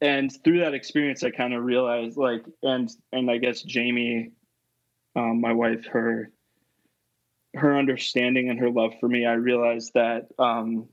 and 0.00 0.32
through 0.42 0.60
that 0.60 0.74
experience 0.74 1.22
i 1.22 1.30
kind 1.30 1.54
of 1.54 1.62
realized 1.62 2.16
like 2.16 2.44
and 2.62 2.90
and 3.12 3.30
i 3.30 3.36
guess 3.38 3.62
jamie 3.62 4.30
um, 5.16 5.40
my 5.40 5.52
wife 5.52 5.86
her 5.86 6.30
her 7.54 7.76
understanding 7.76 8.48
and 8.48 8.58
her 8.58 8.70
love 8.70 8.92
for 9.00 9.08
me, 9.08 9.26
I 9.26 9.32
realized 9.32 9.94
that 9.94 10.28
um, 10.38 10.88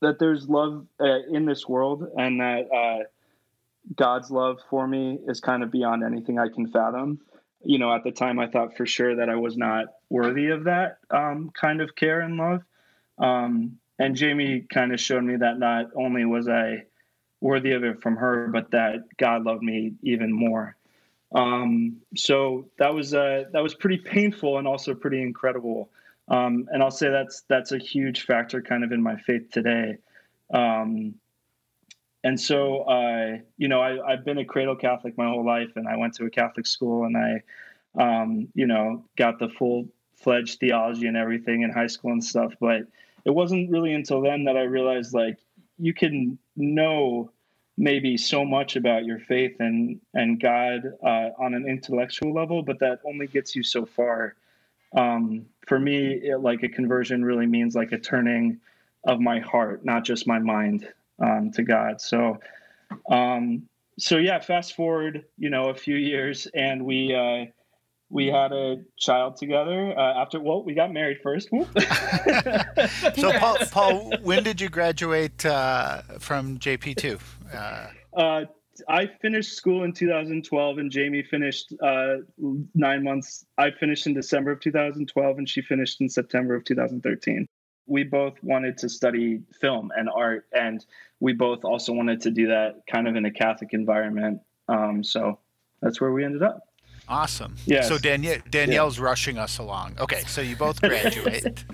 that 0.00 0.18
there's 0.18 0.48
love 0.48 0.86
uh, 1.00 1.22
in 1.30 1.44
this 1.44 1.68
world, 1.68 2.08
and 2.16 2.40
that 2.40 2.72
uh, 2.72 3.04
God's 3.96 4.30
love 4.30 4.58
for 4.70 4.86
me 4.86 5.18
is 5.26 5.40
kind 5.40 5.62
of 5.62 5.70
beyond 5.70 6.04
anything 6.04 6.38
I 6.38 6.48
can 6.48 6.70
fathom. 6.70 7.20
You 7.64 7.78
know, 7.78 7.92
at 7.92 8.04
the 8.04 8.12
time, 8.12 8.38
I 8.38 8.46
thought 8.46 8.76
for 8.76 8.86
sure 8.86 9.16
that 9.16 9.28
I 9.28 9.34
was 9.34 9.56
not 9.56 9.86
worthy 10.10 10.48
of 10.48 10.64
that 10.64 10.98
um, 11.10 11.50
kind 11.58 11.80
of 11.80 11.94
care 11.96 12.20
and 12.20 12.36
love. 12.36 12.62
Um, 13.18 13.78
and 13.98 14.14
Jamie 14.14 14.64
kind 14.72 14.92
of 14.92 15.00
showed 15.00 15.24
me 15.24 15.36
that 15.36 15.58
not 15.58 15.86
only 15.96 16.24
was 16.24 16.48
I 16.48 16.84
worthy 17.40 17.72
of 17.72 17.82
it 17.84 18.00
from 18.00 18.16
her, 18.16 18.48
but 18.48 18.70
that 18.70 19.04
God 19.16 19.44
loved 19.44 19.62
me 19.62 19.94
even 20.02 20.32
more. 20.32 20.76
Um, 21.32 21.96
so 22.16 22.68
that 22.78 22.94
was 22.94 23.14
uh, 23.14 23.44
that 23.52 23.62
was 23.62 23.74
pretty 23.74 23.98
painful 23.98 24.58
and 24.58 24.66
also 24.66 24.94
pretty 24.94 25.20
incredible. 25.20 25.90
Um, 26.28 26.68
and 26.72 26.82
I'll 26.82 26.90
say 26.90 27.10
that's 27.10 27.42
that's 27.48 27.72
a 27.72 27.78
huge 27.78 28.24
factor 28.26 28.60
kind 28.62 28.84
of 28.84 28.92
in 28.92 29.02
my 29.02 29.16
faith 29.16 29.50
today. 29.50 29.98
Um, 30.52 31.14
and 32.24 32.40
so, 32.40 32.82
uh, 32.82 33.38
you 33.58 33.68
know, 33.68 33.80
I, 33.80 34.10
have 34.10 34.24
been 34.24 34.38
a 34.38 34.44
cradle 34.44 34.74
Catholic 34.74 35.16
my 35.16 35.28
whole 35.28 35.46
life, 35.46 35.76
and 35.76 35.86
I 35.86 35.96
went 35.96 36.14
to 36.14 36.24
a 36.24 36.30
Catholic 36.30 36.66
school, 36.66 37.04
and 37.04 37.16
I, 37.16 37.42
um, 37.98 38.48
you 38.54 38.66
know, 38.66 39.04
got 39.16 39.38
the 39.38 39.48
full 39.48 39.88
fledged 40.16 40.58
theology 40.58 41.06
and 41.06 41.16
everything 41.16 41.62
in 41.62 41.70
high 41.70 41.86
school 41.86 42.10
and 42.10 42.24
stuff. 42.24 42.54
But 42.60 42.82
it 43.24 43.30
wasn't 43.30 43.70
really 43.70 43.94
until 43.94 44.20
then 44.20 44.44
that 44.44 44.56
I 44.56 44.62
realized 44.62 45.14
like 45.14 45.38
you 45.78 45.94
can 45.94 46.38
know 46.56 47.30
maybe 47.78 48.16
so 48.16 48.44
much 48.44 48.74
about 48.74 49.04
your 49.04 49.20
faith 49.20 49.56
and 49.60 50.00
and 50.12 50.40
God 50.40 50.82
uh, 51.02 51.30
on 51.38 51.54
an 51.54 51.66
intellectual 51.66 52.34
level, 52.34 52.62
but 52.62 52.80
that 52.80 52.98
only 53.06 53.28
gets 53.28 53.54
you 53.56 53.62
so 53.62 53.86
far. 53.86 54.34
Um, 54.96 55.46
for 55.66 55.78
me, 55.78 56.14
it, 56.14 56.40
like 56.40 56.62
a 56.64 56.68
conversion 56.68 57.24
really 57.24 57.46
means 57.46 57.74
like 57.74 57.92
a 57.92 57.98
turning 57.98 58.58
of 59.04 59.20
my 59.20 59.38
heart, 59.38 59.84
not 59.84 60.04
just 60.04 60.26
my 60.26 60.38
mind, 60.38 60.88
um, 61.20 61.52
to 61.52 61.62
God. 61.62 62.00
So, 62.00 62.40
um, 63.08 63.68
so 63.98 64.16
yeah. 64.16 64.40
Fast 64.40 64.74
forward, 64.74 65.24
you 65.38 65.48
know, 65.48 65.68
a 65.68 65.74
few 65.74 65.96
years, 65.96 66.48
and 66.54 66.84
we 66.84 67.14
uh, 67.14 67.46
we 68.10 68.26
had 68.26 68.52
a 68.52 68.78
child 68.98 69.36
together. 69.36 69.96
Uh, 69.96 70.20
after 70.22 70.40
well, 70.40 70.64
we 70.64 70.74
got 70.74 70.92
married 70.92 71.18
first. 71.22 71.48
so, 73.14 73.32
Paul, 73.38 73.56
Paul, 73.70 74.12
when 74.22 74.42
did 74.42 74.60
you 74.60 74.68
graduate 74.68 75.44
uh, 75.44 76.02
from 76.18 76.58
JP 76.58 76.96
two? 76.96 77.18
Uh, 77.52 77.86
uh, 78.16 78.44
I 78.88 79.06
finished 79.06 79.54
school 79.54 79.84
in 79.84 79.92
2012, 79.92 80.78
and 80.78 80.90
Jamie 80.90 81.22
finished 81.22 81.72
uh, 81.82 82.16
nine 82.74 83.02
months. 83.02 83.44
I 83.56 83.70
finished 83.70 84.06
in 84.06 84.14
December 84.14 84.52
of 84.52 84.60
2012, 84.60 85.38
and 85.38 85.48
she 85.48 85.62
finished 85.62 86.00
in 86.00 86.08
September 86.08 86.54
of 86.54 86.64
2013. 86.64 87.46
We 87.86 88.04
both 88.04 88.34
wanted 88.42 88.76
to 88.78 88.88
study 88.88 89.40
film 89.60 89.90
and 89.96 90.08
art, 90.08 90.46
and 90.52 90.84
we 91.20 91.32
both 91.32 91.64
also 91.64 91.92
wanted 91.92 92.20
to 92.22 92.30
do 92.30 92.46
that 92.48 92.82
kind 92.90 93.08
of 93.08 93.16
in 93.16 93.24
a 93.24 93.30
Catholic 93.30 93.70
environment. 93.72 94.40
Um, 94.68 95.02
so 95.02 95.38
that's 95.80 96.00
where 96.00 96.12
we 96.12 96.24
ended 96.24 96.42
up. 96.42 96.60
Awesome. 97.08 97.56
Yeah. 97.64 97.82
So 97.82 97.96
Danielle, 97.96 98.40
Danielle's 98.50 98.98
yeah. 98.98 99.04
rushing 99.04 99.38
us 99.38 99.58
along. 99.58 99.96
Okay, 99.98 100.20
so 100.26 100.42
you 100.42 100.56
both 100.56 100.80
graduate. 100.82 101.64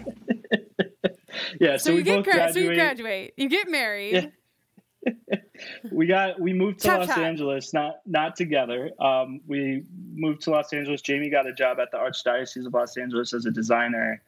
yeah. 1.60 1.76
So, 1.76 1.86
so 1.86 1.92
you 1.92 2.02
get 2.04 2.22
gra- 2.22 2.52
so 2.52 2.60
you 2.60 2.74
graduate. 2.74 3.34
You 3.36 3.48
get 3.48 3.68
married. 3.68 4.32
Yeah 5.10 5.36
we 5.90 6.06
got 6.06 6.40
we 6.40 6.52
moved 6.52 6.80
to 6.80 6.88
Los 6.88 7.10
Angeles, 7.10 7.72
not 7.72 8.00
not 8.06 8.36
together. 8.36 8.90
Um, 9.00 9.40
we 9.46 9.84
moved 10.14 10.42
to 10.42 10.50
Los 10.50 10.72
Angeles. 10.72 11.02
Jamie 11.02 11.30
got 11.30 11.46
a 11.46 11.52
job 11.52 11.78
at 11.80 11.90
the 11.90 11.98
Archdiocese 11.98 12.66
of 12.66 12.74
Los 12.74 12.96
Angeles 12.96 13.32
as 13.32 13.46
a 13.46 13.50
designer, 13.50 14.22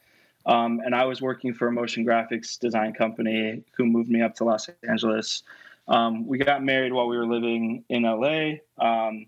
um, 0.46 0.80
and 0.84 0.94
I 0.94 1.04
was 1.04 1.20
working 1.22 1.54
for 1.54 1.68
a 1.68 1.72
motion 1.72 2.04
graphics 2.04 2.58
design 2.58 2.92
company 2.92 3.62
who 3.76 3.86
moved 3.86 4.10
me 4.10 4.22
up 4.22 4.34
to 4.36 4.44
Los 4.44 4.68
Angeles. 4.88 5.42
Um, 5.88 6.26
we 6.26 6.38
got 6.38 6.64
married 6.64 6.92
while 6.92 7.06
we 7.06 7.16
were 7.16 7.26
living 7.26 7.84
in 7.88 8.02
LA, 8.02 8.56
um, 8.78 9.26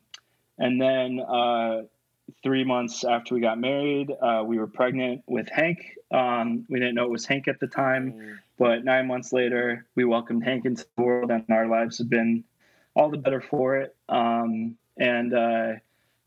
and 0.58 0.80
then 0.80 1.20
uh, 1.20 1.82
three 2.42 2.64
months 2.64 3.04
after 3.04 3.34
we 3.34 3.40
got 3.40 3.58
married, 3.58 4.10
uh, 4.20 4.42
we 4.44 4.58
were 4.58 4.66
pregnant 4.66 5.22
with 5.26 5.48
Hank. 5.48 5.96
Um, 6.10 6.66
we 6.68 6.78
didn't 6.78 6.94
know 6.94 7.04
it 7.04 7.10
was 7.10 7.26
Hank 7.26 7.48
at 7.48 7.60
the 7.60 7.66
time. 7.66 8.40
But 8.58 8.84
nine 8.84 9.06
months 9.06 9.32
later, 9.32 9.86
we 9.94 10.04
welcomed 10.04 10.44
Hank 10.44 10.64
into 10.64 10.84
the 10.96 11.02
world, 11.02 11.30
and 11.30 11.44
our 11.50 11.68
lives 11.68 11.98
have 11.98 12.10
been 12.10 12.44
all 12.94 13.08
the 13.08 13.16
better 13.16 13.40
for 13.40 13.76
it. 13.76 13.94
Um, 14.08 14.76
and 14.98 15.32
uh, 15.32 15.72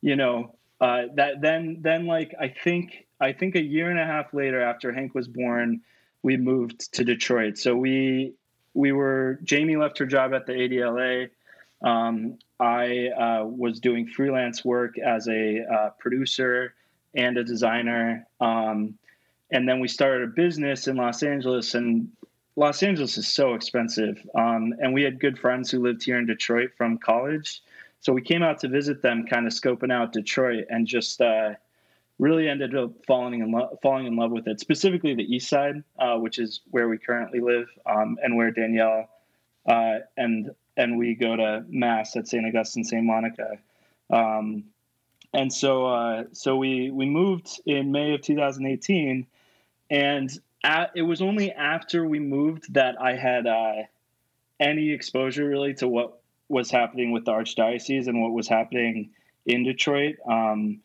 you 0.01 0.15
know, 0.15 0.55
uh, 0.79 1.03
that 1.15 1.41
then 1.41 1.77
then 1.81 2.07
like 2.07 2.33
I 2.39 2.47
think 2.47 3.05
I 3.19 3.33
think 3.33 3.55
a 3.55 3.61
year 3.61 3.89
and 3.89 3.99
a 3.99 4.05
half 4.05 4.33
later, 4.33 4.61
after 4.61 4.93
Hank 4.93 5.13
was 5.13 5.27
born, 5.27 5.81
we 6.23 6.37
moved 6.37 6.93
to 6.93 7.03
Detroit. 7.03 7.57
So 7.57 7.75
we 7.75 8.33
we 8.73 8.93
were 8.93 9.39
Jamie 9.43 9.75
left 9.75 9.97
her 9.99 10.05
job 10.05 10.33
at 10.33 10.45
the 10.45 10.53
ADLA. 10.53 11.29
Um, 11.83 12.37
I 12.59 13.07
uh, 13.09 13.45
was 13.45 13.79
doing 13.79 14.07
freelance 14.07 14.63
work 14.63 14.97
as 14.99 15.27
a 15.27 15.65
uh, 15.65 15.89
producer 15.99 16.75
and 17.15 17.37
a 17.37 17.43
designer. 17.43 18.25
Um, 18.39 18.97
and 19.51 19.67
then 19.67 19.79
we 19.79 19.87
started 19.87 20.29
a 20.29 20.31
business 20.31 20.87
in 20.87 20.95
Los 20.95 21.23
Angeles, 21.23 21.75
and 21.75 22.09
Los 22.55 22.83
Angeles 22.83 23.17
is 23.17 23.27
so 23.27 23.53
expensive. 23.53 24.17
Um, 24.35 24.73
and 24.79 24.93
we 24.93 25.03
had 25.03 25.19
good 25.19 25.39
friends 25.39 25.71
who 25.71 25.81
lived 25.81 26.03
here 26.03 26.17
in 26.17 26.25
Detroit 26.25 26.71
from 26.75 26.97
college. 26.97 27.61
So 28.01 28.13
we 28.13 28.21
came 28.21 28.43
out 28.43 28.59
to 28.59 28.67
visit 28.67 29.01
them, 29.01 29.25
kind 29.25 29.45
of 29.47 29.53
scoping 29.53 29.91
out 29.91 30.11
Detroit, 30.11 30.65
and 30.69 30.87
just 30.87 31.21
uh, 31.21 31.53
really 32.19 32.49
ended 32.49 32.75
up 32.75 32.91
falling 33.05 33.41
in 33.41 33.51
love, 33.51 33.77
falling 33.81 34.07
in 34.07 34.15
love 34.15 34.31
with 34.31 34.47
it. 34.47 34.59
Specifically, 34.59 35.13
the 35.13 35.23
East 35.23 35.47
Side, 35.47 35.83
uh, 35.99 36.17
which 36.17 36.39
is 36.39 36.61
where 36.71 36.89
we 36.89 36.97
currently 36.97 37.39
live, 37.39 37.67
um, 37.85 38.17
and 38.23 38.35
where 38.35 38.51
Danielle 38.51 39.07
uh, 39.65 39.99
and 40.17 40.51
and 40.77 40.97
we 40.97 41.15
go 41.15 41.35
to 41.35 41.63
mass 41.67 42.15
at 42.15 42.27
St. 42.27 42.45
Augustine, 42.45 42.83
St. 42.83 43.03
Monica. 43.03 43.57
Um, 44.09 44.65
and 45.33 45.53
so 45.53 45.85
uh, 45.85 46.23
so 46.31 46.57
we 46.57 46.91
we 46.91 47.05
moved 47.05 47.61
in 47.65 47.91
May 47.91 48.13
of 48.13 48.21
2018, 48.21 49.27
and 49.89 50.39
at, 50.63 50.91
it 50.95 51.01
was 51.01 51.21
only 51.21 51.51
after 51.51 52.05
we 52.05 52.19
moved 52.19 52.73
that 52.73 53.01
I 53.01 53.15
had 53.15 53.47
uh, 53.47 53.83
any 54.59 54.91
exposure 54.91 55.47
really 55.47 55.73
to 55.75 55.87
what 55.87 56.19
was 56.49 56.69
happening 56.69 57.11
with 57.11 57.25
the 57.25 57.31
archdiocese 57.31 58.07
and 58.07 58.21
what 58.21 58.31
was 58.31 58.47
happening 58.47 59.11
in 59.45 59.63
Detroit. 59.63 60.17
Um, 60.29 60.81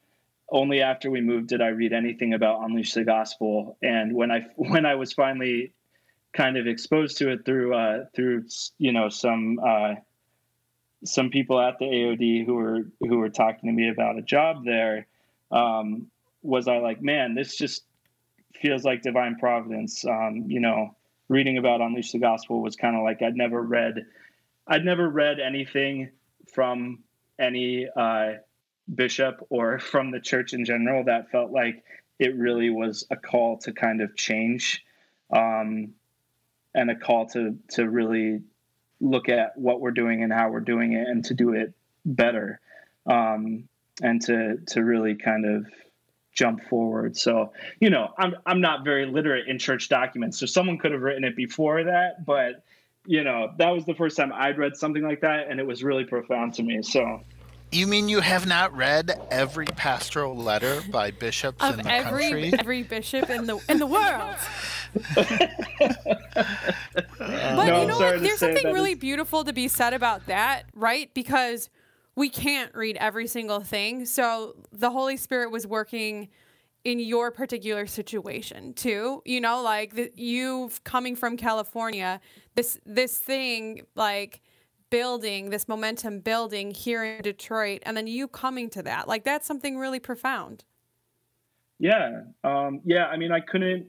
only 0.51 0.81
after 0.81 1.11
we 1.11 1.21
moved 1.21 1.49
did 1.49 1.61
I 1.61 1.69
read 1.69 1.93
anything 1.93 2.33
about 2.33 2.62
Unleash 2.62 2.95
the 2.95 3.05
Gospel. 3.05 3.77
And 3.83 4.15
when 4.15 4.31
I 4.31 4.47
when 4.57 4.87
I 4.87 4.95
was 4.95 5.12
finally 5.12 5.73
kind 6.33 6.57
of 6.57 6.67
exposed 6.67 7.19
to 7.19 7.31
it 7.31 7.45
through 7.45 7.75
uh, 7.75 8.05
through 8.15 8.45
you 8.79 8.93
know 8.93 9.09
some 9.09 9.59
uh, 9.65 9.95
some 11.05 11.31
people 11.31 11.61
at 11.61 11.79
the 11.79 11.87
AOD 11.87 12.47
who 12.47 12.55
were 12.55 12.87
who 13.01 13.19
were 13.19 13.31
talking 13.31 13.69
to 13.69 13.75
me 13.75 13.89
about 13.89 14.19
a 14.19 14.23
job 14.23 14.65
there, 14.65 15.07
um, 15.51 16.07
was 16.43 16.69
I 16.69 16.79
like, 16.79 17.03
man, 17.03 17.35
this 17.35 17.57
just 17.57 17.83
feels 18.61 18.85
like 18.85 19.03
divine 19.03 19.37
providence. 19.37 20.05
Um, 20.05 20.45
you 20.49 20.61
know, 20.61 20.95
reading 21.29 21.59
about 21.59 21.81
Unleash 21.81 22.12
the 22.12 22.19
Gospel 22.19 22.62
was 22.62 22.77
kind 22.77 22.97
of 22.97 23.03
like 23.03 23.23
I'd 23.23 23.37
never 23.37 23.61
read, 23.61 24.07
I'd 24.66 24.85
never 24.85 25.09
read 25.09 25.40
anything 25.40 26.11
from 26.53 27.03
any 27.38 27.88
uh, 27.95 28.35
bishop 28.92 29.45
or 29.51 29.79
from 29.92 30.11
the 30.11 30.21
church 30.21 30.53
in 30.53 30.64
general 30.64 31.05
that 31.05 31.31
felt 31.31 31.51
like 31.51 31.85
it 32.19 32.37
really 32.37 32.71
was 32.71 33.07
a 33.11 33.16
call 33.16 33.59
to 33.59 33.73
kind 33.73 34.01
of 34.01 34.16
change, 34.16 34.83
um, 35.31 35.92
and 36.75 36.90
a 36.90 36.97
call 36.97 37.27
to 37.27 37.57
to 37.71 37.88
really 37.88 38.42
look 39.01 39.29
at 39.29 39.57
what 39.59 39.81
we're 39.81 39.90
doing 39.90 40.23
and 40.23 40.33
how 40.33 40.49
we're 40.49 40.61
doing 40.61 40.95
it 40.95 41.07
and 41.07 41.25
to 41.27 41.35
do 41.35 41.53
it 41.53 41.75
better, 42.07 42.61
um, 43.07 43.69
and 44.03 44.23
to 44.23 44.57
to 44.69 44.83
really 44.83 45.14
kind 45.14 45.45
of 45.45 45.66
jump 46.37 46.62
forward. 46.68 47.16
So, 47.16 47.53
you 47.81 47.90
know, 47.90 48.12
I'm 48.18 48.37
I'm 48.46 48.61
not 48.61 48.85
very 48.85 49.07
literate 49.07 49.49
in 49.49 49.59
church 49.59 49.88
documents, 49.88 50.38
so 50.38 50.46
someone 50.46 50.79
could 50.79 50.92
have 50.92 51.03
written 51.03 51.25
it 51.25 51.35
before 51.35 51.83
that, 51.83 52.25
but 52.25 52.62
you 53.07 53.25
know, 53.25 53.53
that 53.59 53.70
was 53.70 53.85
the 53.85 53.94
first 53.94 54.16
time 54.16 54.33
I'd 54.33 54.59
read 54.59 54.77
something 54.77 55.03
like 55.03 55.20
that, 55.22 55.49
and 55.49 55.59
it 55.59 55.66
was 55.66 55.83
really 55.83 56.05
profound 56.05 56.55
to 56.55 56.62
me. 56.62 56.83
So. 56.83 57.22
You 57.72 57.88
mean 57.88 58.09
you 58.09 58.20
have 58.20 58.46
not 58.46 58.77
read 58.77 59.20
every 59.31 59.66
pastoral 59.66 60.37
letter 60.37 60.83
by 60.88 61.11
bishops 61.11 61.62
of 61.64 61.79
in 61.79 61.85
the 61.85 61.92
every, 61.92 62.22
country? 62.22 62.53
Every 62.57 62.83
bishop 62.85 63.29
in 63.29 63.46
the 63.46 63.59
in 63.68 63.79
the 63.79 63.87
world. 63.87 64.37
but 65.14 65.31
uh, 67.18 67.55
no, 67.57 67.81
you 67.81 67.88
know 67.88 67.99
what? 67.99 68.20
There's 68.20 68.38
something 68.38 68.72
really 68.72 68.92
is... 68.92 68.99
beautiful 68.99 69.42
to 69.42 69.53
be 69.53 69.66
said 69.66 69.94
about 69.94 70.27
that, 70.27 70.62
right? 70.75 71.12
Because 71.12 71.68
we 72.16 72.31
can't 72.31 72.74
read 72.74 72.96
every 72.96 73.26
single 73.26 73.61
thing. 73.61 74.07
So 74.07 74.57
the 74.72 74.90
Holy 74.90 75.18
Spirit 75.18 75.50
was 75.50 75.66
working 75.66 76.29
in 76.83 76.98
your 76.98 77.31
particular 77.31 77.87
situation 77.87 78.72
too. 78.72 79.22
You 79.24 79.40
know, 79.40 79.62
like 79.62 79.94
the, 79.94 80.11
you 80.16 80.70
coming 80.85 81.14
from 81.14 81.37
California, 81.37 82.20
this 82.55 82.81
this 82.87 83.18
thing 83.18 83.83
like 83.94 84.40
building 84.88 85.50
this 85.50 85.68
momentum 85.68 86.20
building 86.20 86.70
here 86.70 87.05
in 87.05 87.22
Detroit, 87.22 87.83
and 87.85 87.96
then 87.96 88.07
you 88.07 88.26
coming 88.26 88.70
to 88.70 88.83
that, 88.83 89.07
like 89.07 89.24
that's 89.24 89.46
something 89.46 89.76
really 89.76 90.00
profound. 90.00 90.64
Yeah, 91.79 92.22
um, 92.42 92.81
yeah. 92.85 93.07
I 93.07 93.18
mean, 93.18 93.33
I 93.33 93.40
couldn't. 93.40 93.88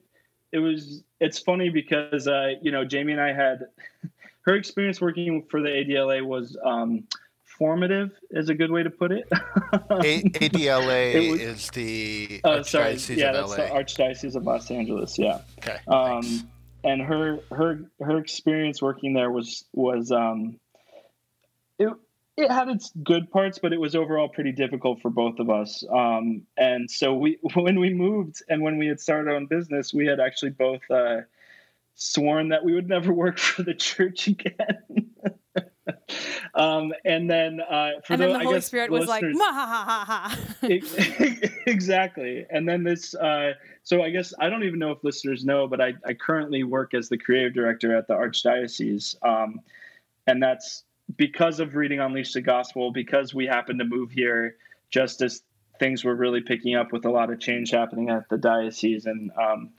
It 0.52 0.60
was. 0.60 1.04
It's 1.22 1.40
funny 1.40 1.70
because 1.70 2.28
uh, 2.28 2.54
you 2.62 2.72
know 2.72 2.84
Jamie 2.84 3.14
and 3.14 3.22
I 3.22 3.32
had 3.32 3.68
her 4.42 4.56
experience 4.56 5.00
working 5.00 5.46
for 5.50 5.62
the 5.62 5.70
ADLA 5.70 6.26
was. 6.26 6.58
Um, 6.66 7.08
formative 7.58 8.12
is 8.32 8.50
a 8.50 8.54
good 8.56 8.72
way 8.72 8.84
to 8.84 8.90
put 8.90 9.12
it. 9.12 9.28
a- 9.32 9.36
ADLA 10.24 11.32
was, 11.32 11.42
is 11.42 11.70
the 11.72 12.42
uh, 12.44 12.64
sorry, 12.64 12.96
yeah, 13.10 13.32
that's 13.32 13.56
the 13.56 13.64
Archdiocese 13.64 14.36
of 14.36 14.44
Los 14.44 14.70
Angeles. 14.72 15.18
Yeah. 15.18 15.42
Okay. 15.60 15.78
Um, 15.88 16.50
and 16.84 17.02
her 17.02 17.40
her 17.52 17.82
her 18.02 18.18
experience 18.18 18.82
working 18.82 19.14
there 19.14 19.32
was 19.32 19.66
was 19.74 20.12
um, 20.12 20.60
it 21.80 21.90
it 22.38 22.52
had 22.52 22.70
its 22.70 22.92
good 23.04 23.32
parts, 23.32 23.58
but 23.58 23.74
it 23.74 23.80
was 23.80 23.96
overall 23.96 24.30
pretty 24.30 24.52
difficult 24.52 25.02
for 25.02 25.10
both 25.10 25.40
of 25.40 25.50
us. 25.50 25.84
Um, 25.92 26.44
and 26.56 26.90
so 26.90 27.16
we, 27.16 27.40
when 27.56 27.80
we 27.80 27.94
moved 27.94 28.44
and 28.48 28.62
when 28.62 28.78
we 28.78 28.88
had 28.88 29.00
started 29.00 29.30
our 29.30 29.36
own 29.36 29.48
business, 29.48 29.94
we 29.94 30.06
had 30.06 30.20
actually 30.20 30.52
both 30.52 30.82
uh, 30.92 31.22
sworn 31.96 32.50
that 32.50 32.64
we 32.64 32.74
would 32.74 32.88
never 32.88 33.12
work 33.26 33.40
for 33.40 33.64
the 33.64 33.74
church 33.74 34.28
again. 34.28 35.12
um, 36.56 36.94
and 37.06 37.30
then, 37.30 37.60
uh, 37.62 37.92
for 38.04 38.14
and 38.14 38.22
then 38.22 38.30
the, 38.30 38.38
the 38.38 38.44
Holy 38.44 38.56
guess, 38.56 38.66
Spirit 38.66 38.92
was 38.92 39.08
like, 39.08 39.24
ha 39.24 39.52
ha 39.54 40.06
ha 40.06 40.38
ha." 40.62 41.50
exactly. 41.66 42.46
And 42.50 42.68
then 42.68 42.84
this, 42.84 43.16
uh, 43.16 43.54
so 43.84 44.02
I 44.02 44.10
guess 44.10 44.34
I 44.40 44.50
don't 44.50 44.64
even 44.64 44.80
know 44.80 44.92
if 44.92 45.04
listeners 45.04 45.46
know, 45.46 45.68
but 45.68 45.82
I, 45.82 45.94
I 46.06 46.14
currently 46.14 46.64
work 46.64 46.94
as 46.94 47.10
the 47.10 47.18
creative 47.18 47.54
director 47.54 47.96
at 47.96 48.08
the 48.08 48.14
Archdiocese. 48.14 49.16
Um, 49.26 49.62
and 50.28 50.42
that's 50.42 50.84
because 51.16 51.60
of 51.60 51.76
reading 51.76 52.00
Unleash 52.00 52.34
the 52.34 52.42
Gospel, 52.42 52.92
because 52.92 53.34
we 53.34 53.46
happened 53.46 53.80
to 53.80 53.86
move 53.86 54.12
here 54.12 54.58
just 54.90 55.22
as 55.22 55.42
things 55.80 56.04
were 56.04 56.16
really 56.16 56.42
picking 56.42 56.76
up 56.76 56.92
with 56.92 57.06
a 57.06 57.10
lot 57.10 57.30
of 57.30 57.40
change 57.40 57.72
happening 57.72 58.10
at 58.10 58.28
the 58.30 58.38
diocese. 58.38 59.06
And 59.06 59.32
um, 59.40 59.72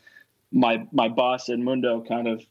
my 0.53 0.87
my 0.93 1.09
boss 1.09 1.49
mundo 1.49 2.05
kind 2.07 2.29
of 2.29 2.45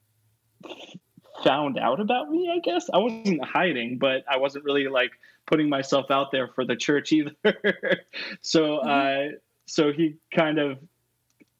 found 1.43 1.77
out 1.77 1.99
about 1.99 2.29
me, 2.29 2.51
I 2.53 2.59
guess. 2.59 2.89
I 2.93 2.97
wasn't 2.97 3.43
hiding, 3.43 3.97
but 3.97 4.23
I 4.29 4.37
wasn't 4.37 4.65
really 4.65 4.87
like 4.87 5.11
putting 5.45 5.69
myself 5.69 6.11
out 6.11 6.31
there 6.31 6.47
for 6.49 6.65
the 6.65 6.75
church 6.75 7.11
either. 7.13 7.35
so 8.41 8.61
mm-hmm. 8.61 8.89
uh 8.89 9.37
so 9.65 9.91
he 9.91 10.15
kind 10.33 10.59
of 10.59 10.79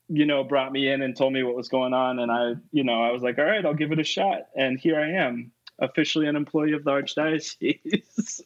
you 0.10 0.26
know 0.26 0.44
brought 0.44 0.72
me 0.72 0.90
in 0.90 1.02
and 1.02 1.16
told 1.16 1.34
me 1.34 1.44
what 1.44 1.56
was 1.56 1.68
going 1.68 1.94
on 1.94 2.20
and 2.20 2.32
I 2.32 2.54
you 2.72 2.84
know 2.84 3.02
I 3.02 3.12
was 3.12 3.22
like 3.22 3.38
all 3.38 3.46
right 3.46 3.66
I'll 3.66 3.74
give 3.74 3.92
it 3.92 4.00
a 4.00 4.04
shot 4.04 4.48
and 4.56 4.80
here 4.80 5.00
I 5.00 5.12
am 5.12 5.52
officially 5.80 6.28
an 6.28 6.36
employee 6.36 6.74
of 6.74 6.84
the 6.84 6.92
archdiocese. 6.92 8.42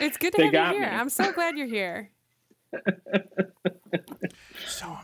it's 0.00 0.16
good 0.18 0.34
to 0.34 0.44
have 0.44 0.52
you 0.52 0.80
here. 0.80 0.90
Me. 0.90 0.96
I'm 0.96 1.08
so 1.08 1.32
glad 1.32 1.56
you're 1.56 1.66
here. 1.66 2.10
so 4.66 4.86
am 4.86 4.92
I. 4.92 5.01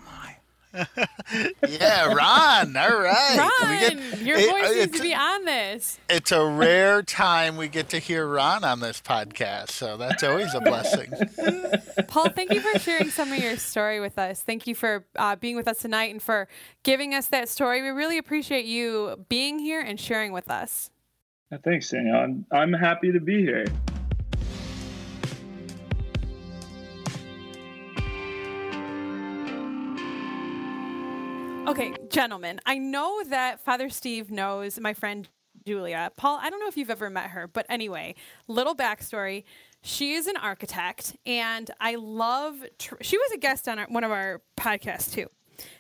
yeah, 1.69 2.13
Ron. 2.13 2.77
All 2.77 3.01
right. 3.01 3.39
Ron, 3.39 3.79
get, 3.81 4.21
your 4.21 4.37
it, 4.37 4.51
voice 4.51 4.77
needs 4.77 4.97
to 4.97 5.03
be 5.03 5.15
on 5.15 5.45
this. 5.45 5.99
It's 6.09 6.33
a 6.33 6.45
rare 6.45 7.03
time 7.03 7.57
we 7.57 7.69
get 7.69 7.89
to 7.91 7.99
hear 7.99 8.27
Ron 8.27 8.65
on 8.65 8.81
this 8.81 9.01
podcast, 9.01 9.71
so 9.71 9.97
that's 9.97 10.23
always 10.23 10.55
a 10.55 10.61
blessing. 10.61 11.13
Paul, 12.09 12.29
thank 12.31 12.53
you 12.53 12.61
for 12.61 12.79
sharing 12.79 13.11
some 13.11 13.33
of 13.33 13.39
your 13.39 13.57
story 13.57 14.01
with 14.01 14.19
us. 14.19 14.43
Thank 14.43 14.67
you 14.67 14.75
for 14.75 15.05
uh, 15.17 15.37
being 15.37 15.57
with 15.57 15.69
us 15.69 15.79
tonight 15.79 16.11
and 16.13 16.23
for 16.23 16.49
giving 16.83 17.15
us 17.15 17.27
that 17.29 17.49
story. 17.49 17.83
We 17.83 17.89
really 17.89 18.19
appreciate 18.19 18.67
you 18.67 19.25
being 19.29 19.59
here 19.59 19.81
and 19.81 19.99
sharing 19.99 20.33
with 20.33 20.51
us. 20.51 20.91
Thanks, 21.65 21.91
Daniel. 21.91 22.17
I'm, 22.17 22.47
I'm 22.53 22.73
happy 22.75 23.11
to 23.11 23.21
be 23.21 23.41
here. 23.41 23.65
Okay, 31.69 31.93
gentlemen, 32.09 32.63
I 32.65 32.79
know 32.79 33.23
that 33.25 33.61
Father 33.61 33.91
Steve 33.91 34.31
knows 34.31 34.81
my 34.81 34.95
friend 34.95 35.29
Julia. 35.67 36.11
Paul, 36.17 36.39
I 36.41 36.49
don't 36.49 36.61
know 36.61 36.69
if 36.69 36.79
you've 36.79 36.89
ever 36.89 37.11
met 37.11 37.27
her, 37.27 37.47
but 37.47 37.67
anyway, 37.69 38.15
little 38.47 38.75
backstory. 38.75 39.45
She 39.83 40.15
is 40.15 40.27
an 40.27 40.39
architect, 40.39 41.15
and 41.27 41.71
I 41.79 41.97
love. 41.97 42.65
Tr- 42.79 42.95
she 43.03 43.19
was 43.19 43.33
a 43.33 43.37
guest 43.37 43.69
on 43.69 43.79
our, 43.79 43.87
one 43.89 44.03
of 44.03 44.11
our 44.11 44.41
podcasts 44.57 45.13
too. 45.13 45.27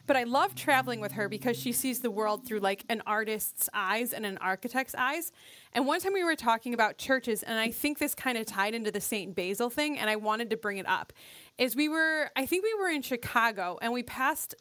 But 0.06 0.18
I 0.18 0.24
love 0.24 0.54
traveling 0.54 1.00
with 1.00 1.12
her 1.12 1.26
because 1.26 1.58
she 1.58 1.72
sees 1.72 2.00
the 2.00 2.10
world 2.10 2.46
through 2.46 2.60
like 2.60 2.84
an 2.90 3.02
artist's 3.06 3.70
eyes 3.72 4.12
and 4.12 4.26
an 4.26 4.36
architect's 4.38 4.94
eyes. 4.94 5.32
And 5.72 5.86
one 5.86 6.00
time 6.00 6.12
we 6.12 6.22
were 6.22 6.36
talking 6.36 6.74
about 6.74 6.98
churches, 6.98 7.42
and 7.42 7.58
I 7.58 7.70
think 7.70 7.98
this 7.98 8.14
kind 8.14 8.36
of 8.36 8.44
tied 8.44 8.74
into 8.74 8.90
the 8.90 9.00
St. 9.00 9.34
Basil 9.34 9.70
thing, 9.70 9.98
and 9.98 10.10
I 10.10 10.16
wanted 10.16 10.50
to 10.50 10.58
bring 10.58 10.76
it 10.76 10.86
up. 10.86 11.14
Is 11.56 11.74
we 11.74 11.88
were, 11.88 12.30
I 12.36 12.44
think 12.44 12.62
we 12.62 12.74
were 12.74 12.90
in 12.90 13.00
Chicago, 13.00 13.78
and 13.80 13.90
we 13.90 14.02
passed, 14.02 14.54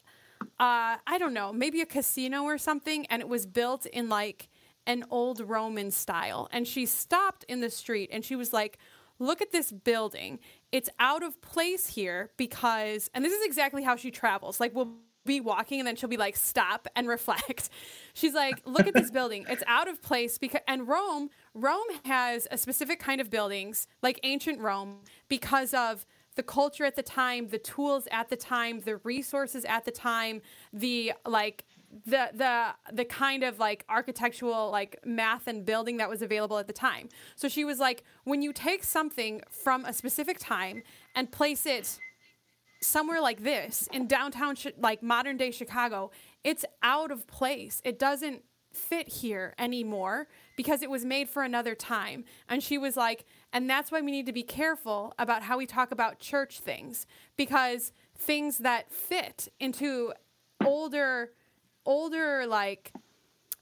uh, 0.60 0.98
I 1.06 1.17
don't 1.20 1.34
know, 1.34 1.54
maybe 1.54 1.82
a 1.82 1.86
casino 1.86 2.43
or 2.43 2.58
something, 2.58 3.06
and 3.08 3.22
it 3.22 3.30
was 3.30 3.46
built 3.46 3.86
in 3.86 4.10
like 4.10 4.50
an 4.88 5.04
old 5.10 5.41
Roman 5.41 5.91
style. 5.91 6.50
And 6.52 6.67
she 6.67 6.86
stopped 6.86 7.46
in 7.48 7.62
the 7.62 7.70
street 7.70 8.10
and 8.12 8.26
she 8.26 8.36
was 8.36 8.54
like, 8.54 8.78
Look 9.20 9.41
at 9.41 9.52
this 9.52 9.72
building. 9.72 10.38
It's 10.72 10.89
out 11.00 11.24
of 11.24 11.41
place 11.41 11.88
here 11.88 12.30
because, 12.38 13.10
and 13.15 13.26
this 13.26 13.34
is 13.34 13.43
exactly 13.43 13.82
how 13.82 13.96
she 13.96 14.12
travels. 14.12 14.60
Like, 14.60 14.76
we'll 14.76 14.93
be 15.26 15.41
walking 15.41 15.80
and 15.80 15.88
then 15.88 15.96
she'll 15.96 16.10
be 16.10 16.17
like 16.17 16.38
stop 16.38 16.88
and 16.96 17.08
reflect 17.10 17.70
she's 18.13 18.34
like 18.34 18.62
look 18.65 18.88
at 18.88 18.93
this 18.93 19.12
building 19.12 19.46
it's 19.50 19.63
out 19.67 19.88
of 19.88 20.02
place 20.02 20.38
because 20.38 20.62
and 20.67 20.88
rome 20.88 21.30
rome 21.54 21.86
has 22.06 22.48
a 22.50 22.58
specific 22.58 22.98
kind 22.98 23.20
of 23.20 23.30
buildings 23.30 23.88
like 24.02 24.20
ancient 24.24 24.60
rome 24.60 25.00
because 25.28 25.74
of 25.74 26.06
the 26.38 26.43
culture 26.43 26.86
at 26.86 26.95
the 26.95 27.04
time 27.04 27.50
the 27.50 27.58
tools 27.58 28.08
at 28.12 28.30
the 28.30 28.38
time 28.38 28.80
the 28.82 28.95
resources 28.97 29.65
at 29.65 29.84
the 29.84 29.91
time 29.91 30.41
the 30.71 31.12
like 31.26 31.65
the 32.06 32.30
the 32.34 32.67
the 32.93 33.06
kind 33.06 33.43
of 33.43 33.60
like 33.60 33.84
architectural 33.89 34.71
like 34.71 34.97
math 35.06 35.47
and 35.47 35.65
building 35.65 35.97
that 35.97 36.10
was 36.10 36.21
available 36.21 36.58
at 36.58 36.67
the 36.67 36.73
time 36.73 37.10
so 37.36 37.50
she 37.50 37.65
was 37.65 37.80
like 37.80 38.04
when 38.23 38.41
you 38.41 38.54
take 38.54 38.84
something 38.84 39.41
from 39.50 39.84
a 39.86 39.91
specific 39.91 40.38
time 40.39 40.84
and 41.15 41.32
place 41.32 41.65
it 41.65 42.00
somewhere 42.82 43.21
like 43.21 43.43
this 43.43 43.88
in 43.91 44.08
downtown, 44.08 44.56
like 44.80 45.02
modern 45.02 45.38
day 45.38 45.52
Chicago, 45.52 46.12
it's 46.43 46.65
out 46.84 47.12
of 47.12 47.28
place. 47.28 47.82
It 47.84 48.00
doesn't 48.00 48.43
fit 48.71 49.08
here 49.08 49.56
anymore 49.58 50.28
because 50.56 50.82
it 50.82 50.89
was 50.89 51.04
made 51.04 51.30
for 51.30 51.43
another 51.43 51.76
time. 51.76 52.26
And 52.47 52.62
she 52.62 52.78
was 52.78 52.95
like, 52.95 53.26
and 53.54 53.70
that's 53.70 53.92
why 53.92 54.02
we 54.02 54.12
need 54.12 54.26
to 54.26 54.34
be 54.34 54.44
careful 54.44 55.14
about 55.18 55.44
how 55.44 55.58
we 55.58 55.66
talk 55.66 55.92
about 55.92 56.20
church 56.20 56.60
things 56.60 57.06
because 57.38 57.92
things 58.18 58.60
that 58.60 58.92
fit 58.92 59.48
into 59.60 60.14
older, 60.66 61.32
older, 61.86 62.46
like 62.46 62.92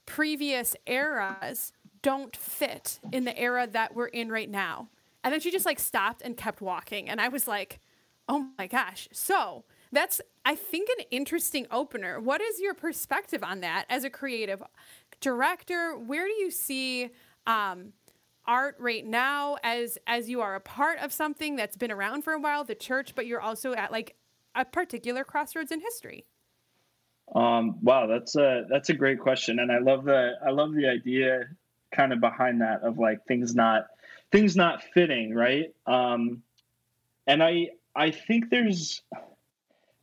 previous 0.06 0.76
eras 0.88 1.72
don't 2.02 2.36
fit 2.36 3.00
in 3.12 3.26
the 3.26 3.38
era 3.38 3.68
that 3.68 3.96
we're 3.96 4.08
in 4.08 4.30
right 4.30 4.50
now. 4.50 4.90
And 5.24 5.34
then 5.34 5.40
she 5.40 5.52
just 5.52 5.66
like 5.66 5.80
stopped 5.80 6.22
and 6.24 6.38
kept 6.38 6.62
walking. 6.62 7.10
And 7.10 7.20
I 7.20 7.30
was 7.30 7.48
like, 7.48 7.80
Oh 8.28 8.48
my 8.58 8.68
gosh. 8.68 9.08
So 9.12 9.66
that's, 9.92 10.20
I 10.44 10.56
think, 10.56 10.90
an 10.98 11.06
interesting 11.12 11.68
opener. 11.72 12.20
What 12.20 12.42
is 12.42 12.60
your 12.60 12.74
perspective 12.74 13.44
on 13.44 13.62
that 13.62 13.86
as 13.90 14.04
a 14.04 14.10
creative 14.10 14.64
director? 15.22 15.96
Where 15.96 16.26
do 16.26 16.34
you 16.34 16.50
see 16.52 17.12
um, 17.46 17.94
art 18.48 18.76
right 18.80 19.06
now 19.06 19.58
as 19.64 19.98
as 20.08 20.30
you 20.30 20.42
are 20.42 20.56
a 20.56 20.60
part 20.60 21.00
of 21.00 21.12
something 21.12 21.56
that's 21.56 21.76
been 21.78 21.92
around 21.92 22.24
for 22.24 22.34
a 22.34 22.40
while, 22.40 22.64
the 22.64 22.76
church, 22.76 23.16
but 23.16 23.26
you're 23.26 23.42
also 23.42 23.74
at 23.74 23.92
like 23.92 24.16
a 24.56 24.66
particular 24.66 25.24
crossroads 25.24 25.72
in 25.72 25.82
history? 25.82 26.26
Um, 27.34 27.78
wow, 27.82 28.08
that's 28.08 28.36
a 28.36 28.66
that's 28.70 28.90
a 28.90 28.94
great 28.94 29.20
question, 29.20 29.60
and 29.60 29.72
I 29.72 29.80
love 29.80 30.06
the 30.06 30.34
I 30.46 30.52
love 30.52 30.74
the 30.74 30.88
idea 30.88 31.46
kind 31.92 32.14
of 32.14 32.20
behind 32.20 32.62
that 32.62 32.82
of 32.84 32.98
like 32.98 33.26
things 33.26 33.56
not 33.56 33.88
things 34.32 34.56
not 34.56 34.84
fitting, 34.94 35.34
right? 35.34 35.74
Um, 35.88 36.44
and 37.26 37.42
I 37.42 37.70
I 37.96 38.12
think 38.12 38.50
there's 38.50 39.02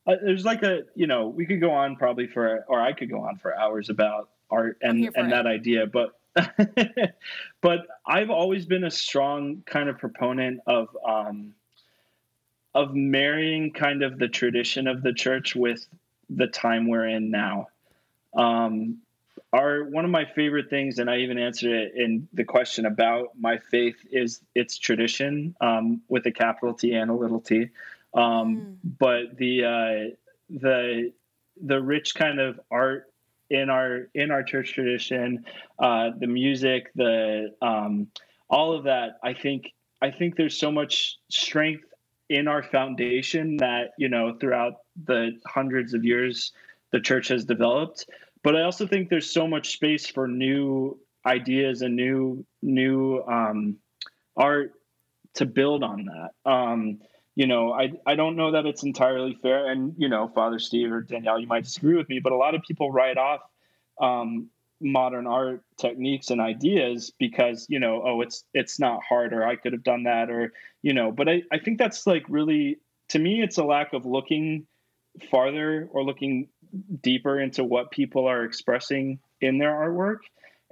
uh, 0.07 0.16
there's 0.22 0.44
like 0.44 0.62
a 0.62 0.83
you 0.94 1.07
know 1.07 1.28
we 1.28 1.46
could 1.46 1.61
go 1.61 1.70
on 1.70 1.96
probably 1.96 2.26
for 2.26 2.64
or 2.68 2.81
I 2.81 2.92
could 2.92 3.11
go 3.11 3.20
on 3.20 3.37
for 3.37 3.57
hours 3.57 3.88
about 3.88 4.31
art 4.50 4.78
and 4.83 5.11
and 5.14 5.28
it. 5.28 5.31
that 5.31 5.46
idea, 5.46 5.87
but 5.87 6.18
but 7.61 7.87
I've 8.07 8.31
always 8.31 8.66
been 8.66 8.85
a 8.85 8.90
strong 8.90 9.62
kind 9.66 9.88
of 9.88 9.99
proponent 9.99 10.61
of 10.66 10.88
um, 11.07 11.55
of 12.75 12.95
marrying 12.95 13.73
kind 13.73 14.03
of 14.03 14.18
the 14.18 14.29
tradition 14.29 14.87
of 14.87 15.03
the 15.03 15.12
church 15.12 15.55
with 15.55 15.87
the 16.31 16.47
time 16.47 16.88
we're 16.88 17.09
in 17.09 17.31
now. 17.31 17.68
Um, 18.35 18.99
our 19.53 19.85
one 19.85 20.05
of 20.05 20.11
my 20.11 20.25
favorite 20.25 20.71
things, 20.71 20.99
and 20.99 21.11
I 21.11 21.18
even 21.18 21.38
answered 21.38 21.73
it 21.73 21.92
in 21.95 22.29
the 22.33 22.45
question 22.45 22.87
about 22.87 23.31
my 23.38 23.59
faith, 23.59 23.97
is 24.11 24.40
its 24.55 24.79
tradition 24.79 25.55
um, 25.61 26.01
with 26.09 26.25
a 26.27 26.33
capital 26.33 26.75
T 26.75 26.95
and 26.95 27.11
a 27.11 27.14
little 27.14 27.40
t. 27.40 27.68
Um, 28.14 28.57
mm. 28.57 28.77
But 28.99 29.37
the 29.37 29.64
uh, 29.64 30.14
the 30.49 31.12
the 31.61 31.81
rich 31.81 32.14
kind 32.14 32.40
of 32.40 32.59
art 32.71 33.12
in 33.53 33.71
our 33.71 34.09
in 34.15 34.31
our 34.31 34.43
church 34.43 34.73
tradition, 34.73 35.45
uh, 35.79 36.11
the 36.19 36.27
music, 36.27 36.91
the 36.95 37.55
um, 37.62 38.09
all 38.49 38.75
of 38.75 38.85
that. 38.85 39.19
I 39.23 39.35
think 39.35 39.73
I 40.01 40.11
think 40.11 40.37
there's 40.37 40.59
so 40.59 40.73
much 40.73 41.19
strength 41.31 41.85
in 42.29 42.49
our 42.49 42.62
foundation 42.62 43.59
that 43.59 43.91
you 43.99 44.09
know 44.09 44.37
throughout 44.41 44.75
the 45.05 45.38
hundreds 45.47 45.95
of 45.95 46.05
years 46.05 46.53
the 46.93 47.01
church 47.01 47.29
has 47.29 47.45
developed 47.45 48.07
but 48.43 48.57
I 48.57 48.62
also 48.62 48.87
think 48.87 49.09
there's 49.09 49.31
so 49.31 49.47
much 49.47 49.73
space 49.73 50.07
for 50.07 50.27
new 50.27 50.99
ideas 51.25 51.83
and 51.83 51.95
new 51.95 52.45
new 52.61 53.23
um, 53.23 53.77
art 54.37 54.73
to 55.35 55.47
build 55.47 55.83
on 55.83 56.07
that. 56.07 56.51
Um, 56.51 56.99
you 57.35 57.47
know, 57.47 57.73
I 57.73 57.92
I 58.07 58.14
don't 58.14 58.37
know 58.37 58.53
that 58.53 58.66
it's 58.66 58.83
entirely 58.83 59.38
fair, 59.42 59.71
and 59.71 59.95
you 59.97 60.09
know, 60.09 60.29
Father 60.35 60.59
Steve 60.59 60.92
or 60.92 61.01
Danielle, 61.01 61.40
you 61.40 61.47
might 61.47 61.64
disagree 61.64 61.97
with 61.97 62.09
me, 62.09 62.21
but 62.21 62.33
a 62.33 62.37
lot 62.37 62.55
of 62.55 62.62
people 62.62 62.90
write 62.92 63.16
off 63.16 63.40
um, 64.01 64.51
modern 64.83 65.27
art 65.27 65.62
techniques 65.79 66.31
and 66.31 66.40
ideas 66.40 67.12
because 67.18 67.66
you 67.68 67.79
know 67.79 68.03
oh 68.05 68.21
it's 68.21 68.45
it's 68.53 68.81
not 68.81 69.01
hard 69.09 69.33
or 69.33 69.47
i 69.47 69.55
could 69.55 69.73
have 69.73 69.85
done 69.85 70.03
that 70.03 70.29
or 70.29 70.53
you 70.83 70.92
know 70.92 71.12
but 71.12 71.29
i, 71.29 71.42
I 71.53 71.59
think 71.59 71.79
that's 71.79 72.05
like 72.05 72.25
really 72.29 72.81
to 73.11 73.18
me 73.18 73.42
it's 73.42 73.59
a 73.59 73.64
lack 73.64 73.92
of 73.92 74.05
looking 74.05 74.66
farther 75.31 75.88
or 75.92 76.05
looking 76.05 76.49
deeper 77.01 77.38
into 77.38 77.62
what 77.62 77.92
people 77.92 78.27
are 78.27 78.45
expressing 78.45 79.21
in 79.40 79.59
their 79.59 79.71
artwork 79.71 80.18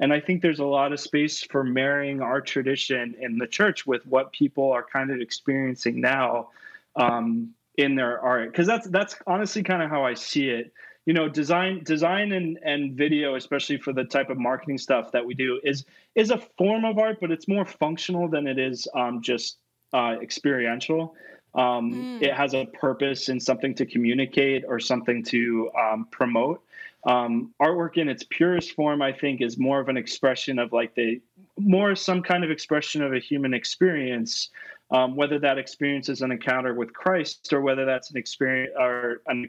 and 0.01 0.13
i 0.13 0.19
think 0.19 0.43
there's 0.43 0.59
a 0.59 0.65
lot 0.65 0.93
of 0.93 0.99
space 0.99 1.43
for 1.43 1.63
marrying 1.63 2.21
our 2.21 2.41
tradition 2.41 3.15
in 3.21 3.39
the 3.39 3.47
church 3.47 3.87
with 3.87 4.05
what 4.07 4.33
people 4.33 4.73
are 4.73 4.83
kind 4.83 5.11
of 5.11 5.21
experiencing 5.21 6.01
now 6.01 6.49
um, 6.97 7.55
in 7.77 7.95
their 7.95 8.21
art. 8.21 8.51
Because 8.51 8.67
that's 8.67 8.89
that's 8.89 9.17
honestly 9.27 9.63
kind 9.63 9.83
of 9.83 9.91
how 9.91 10.05
i 10.05 10.15
see 10.15 10.49
it. 10.51 10.73
You 11.07 11.15
know 11.15 11.29
design 11.29 11.83
design 11.83 12.33
and 12.33 12.59
and 12.63 12.93
video 12.93 13.35
especially 13.35 13.79
for 13.79 13.93
the 13.93 14.05
type 14.05 14.31
of 14.31 14.39
marketing 14.39 14.79
stuff 14.79 15.11
that 15.13 15.25
we 15.25 15.35
do 15.35 15.61
is 15.65 15.85
is 16.15 16.31
a 16.31 16.39
form 16.59 16.85
of 16.85 16.99
art 16.99 17.19
but 17.21 17.31
it's 17.31 17.49
more 17.49 17.65
functional 17.65 18.29
than 18.29 18.47
it 18.47 18.59
is 18.59 18.87
um, 18.95 19.23
just 19.23 19.59
uh, 19.93 20.17
experiential. 20.21 21.15
Um, 21.53 21.93
mm. 21.93 22.23
it 22.23 22.33
has 22.33 22.55
a 22.55 22.67
purpose 22.67 23.29
and 23.29 23.43
something 23.43 23.75
to 23.75 23.87
communicate 23.87 24.65
or 24.69 24.79
something 24.79 25.25
to 25.25 25.71
um, 25.77 26.07
promote 26.13 26.63
um, 27.05 27.55
artwork 27.61 27.97
in 27.97 28.09
its 28.09 28.25
purest 28.31 28.73
form 28.73 29.03
i 29.03 29.13
think 29.13 29.41
is 29.41 29.59
more 29.59 29.81
of 29.81 29.89
an 29.89 29.97
expression 29.97 30.59
of 30.59 30.73
like 30.73 30.95
the 30.95 31.21
more 31.59 31.95
some 31.95 32.23
kind 32.23 32.45
of 32.45 32.51
expression 32.51 33.03
of 33.03 33.13
a 33.13 33.19
human 33.19 33.55
experience 33.55 34.51
um, 34.93 35.15
whether 35.15 35.39
that 35.39 35.57
experience 35.57 36.09
is 36.09 36.21
an 36.23 36.33
encounter 36.33 36.75
with 36.75 36.93
christ 36.93 37.53
or 37.53 37.61
whether 37.61 37.85
that's 37.85 38.11
an 38.11 38.17
experience 38.17 38.73
or 38.79 39.23
an, 39.27 39.49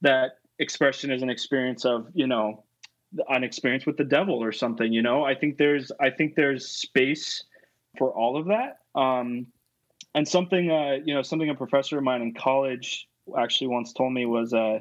that 0.00 0.38
expression 0.58 1.10
is 1.10 1.22
an 1.22 1.30
experience 1.30 1.84
of 1.84 2.08
you 2.14 2.26
know 2.26 2.64
an 3.30 3.42
experience 3.42 3.86
with 3.86 3.96
the 3.96 4.04
devil 4.04 4.42
or 4.42 4.52
something 4.52 4.92
you 4.92 5.02
know? 5.02 5.24
I 5.24 5.34
think 5.34 5.56
there's 5.56 5.90
i 5.98 6.10
think 6.10 6.34
there's 6.34 6.68
space 6.68 7.44
for 7.96 8.10
all 8.10 8.36
of 8.36 8.46
that. 8.46 8.78
Um, 8.94 9.46
and 10.14 10.26
something 10.26 10.70
uh, 10.70 10.98
you 11.04 11.14
know 11.14 11.22
something 11.22 11.48
a 11.50 11.54
professor 11.54 11.98
of 11.98 12.04
mine 12.04 12.22
in 12.22 12.34
college 12.34 13.08
actually 13.38 13.68
once 13.68 13.92
told 13.92 14.12
me 14.12 14.26
was 14.26 14.54
uh, 14.54 14.80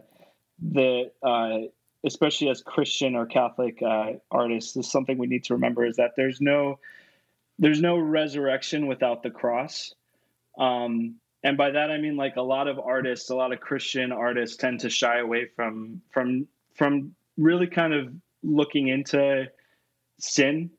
the 0.59 1.11
uh, 1.21 1.67
especially 2.05 2.49
as 2.49 2.61
christian 2.61 3.15
or 3.15 3.25
catholic 3.25 3.81
uh, 3.81 4.13
artists 4.31 4.75
is 4.75 4.89
something 4.89 5.17
we 5.17 5.27
need 5.27 5.43
to 5.43 5.53
remember 5.53 5.85
is 5.85 5.97
that 5.97 6.11
there's 6.15 6.41
no 6.41 6.79
there's 7.59 7.81
no 7.81 7.97
resurrection 7.97 8.87
without 8.87 9.23
the 9.23 9.31
cross 9.31 9.93
um, 10.57 11.15
and 11.43 11.57
by 11.57 11.71
that 11.71 11.91
I 11.91 11.97
mean 11.97 12.17
like 12.17 12.35
a 12.35 12.41
lot 12.41 12.67
of 12.67 12.79
artists, 12.79 13.29
a 13.29 13.35
lot 13.35 13.53
of 13.53 13.59
Christian 13.59 14.11
artists 14.11 14.57
tend 14.57 14.79
to 14.81 14.89
shy 14.89 15.19
away 15.19 15.45
from 15.55 16.01
from 16.11 16.47
from 16.75 17.15
really 17.37 17.67
kind 17.67 17.93
of 17.93 18.13
looking 18.43 18.87
into 18.87 19.45
sin. 20.19 20.71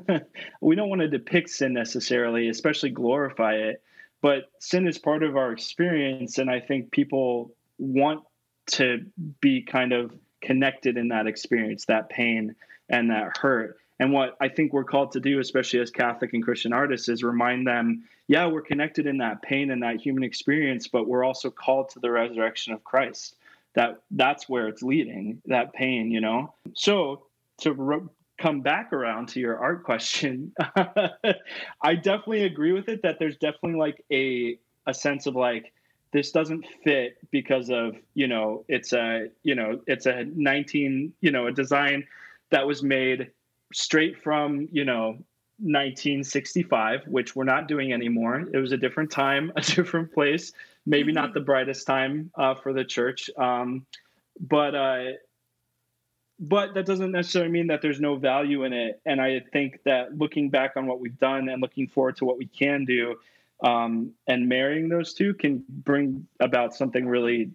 we 0.60 0.74
don't 0.74 0.88
want 0.88 1.00
to 1.00 1.08
depict 1.08 1.50
sin 1.50 1.72
necessarily, 1.72 2.48
especially 2.48 2.90
glorify 2.90 3.54
it, 3.54 3.82
but 4.20 4.50
sin 4.58 4.86
is 4.86 4.98
part 4.98 5.22
of 5.22 5.36
our 5.36 5.52
experience 5.52 6.38
and 6.38 6.50
I 6.50 6.60
think 6.60 6.90
people 6.90 7.54
want 7.78 8.22
to 8.72 9.06
be 9.40 9.62
kind 9.62 9.92
of 9.92 10.12
connected 10.40 10.96
in 10.96 11.08
that 11.08 11.26
experience, 11.26 11.84
that 11.86 12.08
pain 12.08 12.54
and 12.88 13.10
that 13.10 13.36
hurt. 13.38 13.78
And 13.98 14.12
what 14.12 14.36
I 14.40 14.48
think 14.48 14.72
we're 14.72 14.84
called 14.84 15.12
to 15.12 15.20
do, 15.20 15.40
especially 15.40 15.80
as 15.80 15.90
Catholic 15.90 16.32
and 16.32 16.42
Christian 16.42 16.72
artists, 16.72 17.08
is 17.08 17.22
remind 17.22 17.66
them 17.66 18.04
yeah, 18.28 18.46
we're 18.46 18.62
connected 18.62 19.08
in 19.08 19.18
that 19.18 19.42
pain 19.42 19.72
and 19.72 19.82
that 19.82 20.00
human 20.00 20.22
experience, 20.22 20.86
but 20.86 21.08
we're 21.08 21.24
also 21.24 21.50
called 21.50 21.88
to 21.90 21.98
the 21.98 22.12
resurrection 22.12 22.72
of 22.72 22.84
Christ. 22.84 23.34
That 23.74 24.02
that's 24.12 24.48
where 24.48 24.68
it's 24.68 24.84
leading, 24.84 25.42
that 25.46 25.72
pain, 25.72 26.12
you 26.12 26.20
know. 26.20 26.54
So 26.74 27.26
to 27.62 27.72
re- 27.72 28.08
come 28.38 28.60
back 28.60 28.92
around 28.92 29.30
to 29.30 29.40
your 29.40 29.58
art 29.58 29.82
question, 29.82 30.52
I 31.82 31.94
definitely 31.96 32.44
agree 32.44 32.70
with 32.70 32.88
it 32.88 33.02
that 33.02 33.18
there's 33.18 33.36
definitely 33.36 33.80
like 33.80 34.04
a 34.12 34.58
a 34.86 34.94
sense 34.94 35.26
of 35.26 35.34
like 35.34 35.72
this 36.12 36.32
doesn't 36.32 36.66
fit 36.84 37.18
because 37.30 37.70
of 37.70 37.96
you 38.14 38.26
know 38.26 38.64
it's 38.68 38.92
a 38.92 39.28
you 39.42 39.54
know 39.54 39.80
it's 39.86 40.06
a 40.06 40.24
19 40.24 41.12
you 41.20 41.30
know 41.30 41.46
a 41.46 41.52
design 41.52 42.06
that 42.50 42.66
was 42.66 42.82
made 42.82 43.30
straight 43.72 44.20
from 44.22 44.68
you 44.72 44.84
know 44.84 45.16
1965, 45.62 47.06
which 47.06 47.36
we're 47.36 47.44
not 47.44 47.68
doing 47.68 47.92
anymore. 47.92 48.48
It 48.52 48.56
was 48.56 48.72
a 48.72 48.78
different 48.78 49.10
time, 49.10 49.52
a 49.56 49.60
different 49.60 50.12
place, 50.12 50.52
maybe 50.86 51.12
not 51.12 51.26
mm-hmm. 51.26 51.34
the 51.34 51.40
brightest 51.40 51.86
time 51.86 52.30
uh, 52.36 52.54
for 52.54 52.72
the 52.72 52.84
church. 52.84 53.28
Um, 53.36 53.86
but 54.40 54.74
uh, 54.74 55.04
but 56.38 56.72
that 56.72 56.86
doesn't 56.86 57.12
necessarily 57.12 57.50
mean 57.50 57.66
that 57.66 57.82
there's 57.82 58.00
no 58.00 58.16
value 58.16 58.64
in 58.64 58.72
it. 58.72 59.00
And 59.04 59.20
I 59.20 59.40
think 59.52 59.80
that 59.84 60.16
looking 60.16 60.48
back 60.48 60.72
on 60.76 60.86
what 60.86 60.98
we've 60.98 61.18
done 61.18 61.50
and 61.50 61.60
looking 61.60 61.86
forward 61.86 62.16
to 62.16 62.24
what 62.24 62.38
we 62.38 62.46
can 62.46 62.86
do, 62.86 63.16
um, 63.62 64.12
and 64.26 64.48
marrying 64.48 64.88
those 64.88 65.14
two 65.14 65.34
can 65.34 65.64
bring 65.68 66.26
about 66.40 66.74
something 66.74 67.06
really 67.06 67.52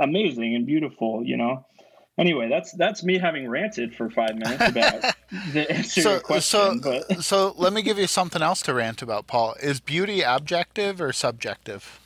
amazing 0.00 0.54
and 0.54 0.66
beautiful. 0.66 1.22
You 1.24 1.36
know 1.36 1.66
anyway, 2.18 2.48
that's 2.48 2.72
that's 2.72 3.02
me 3.02 3.18
having 3.18 3.48
ranted 3.48 3.94
for 3.94 4.10
five 4.10 4.36
minutes 4.36 4.62
about 4.68 5.14
the 5.52 5.70
answer 5.70 6.00
so, 6.00 6.20
question. 6.20 6.82
So, 6.82 7.02
but. 7.08 7.24
so 7.24 7.54
let 7.56 7.72
me 7.72 7.82
give 7.82 7.98
you 7.98 8.06
something 8.06 8.42
else 8.42 8.62
to 8.62 8.74
rant 8.74 9.02
about, 9.02 9.26
Paul. 9.26 9.54
Is 9.60 9.80
beauty 9.80 10.22
objective 10.22 11.00
or 11.00 11.12
subjective? 11.12 12.00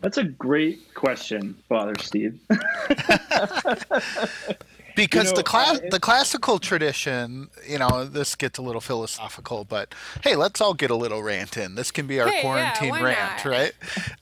That's 0.00 0.16
a 0.16 0.24
great 0.24 0.94
question, 0.94 1.56
Father 1.68 1.94
Steve. 2.00 2.40
because 4.96 5.26
you 5.26 5.30
know, 5.30 5.36
the 5.36 5.42
class 5.42 5.80
the 5.90 6.00
classical 6.00 6.58
tradition 6.58 7.48
you 7.66 7.78
know 7.78 8.04
this 8.04 8.34
gets 8.34 8.58
a 8.58 8.62
little 8.62 8.80
philosophical 8.80 9.64
but 9.64 9.94
hey 10.22 10.36
let's 10.36 10.60
all 10.60 10.74
get 10.74 10.90
a 10.90 10.96
little 10.96 11.22
rant 11.22 11.56
in. 11.56 11.74
This 11.74 11.90
can 11.90 12.06
be 12.06 12.20
our 12.20 12.28
hey, 12.28 12.40
quarantine 12.40 12.94
yeah, 12.94 13.02
rant 13.02 13.44
not? 13.44 13.50
right? 13.50 13.72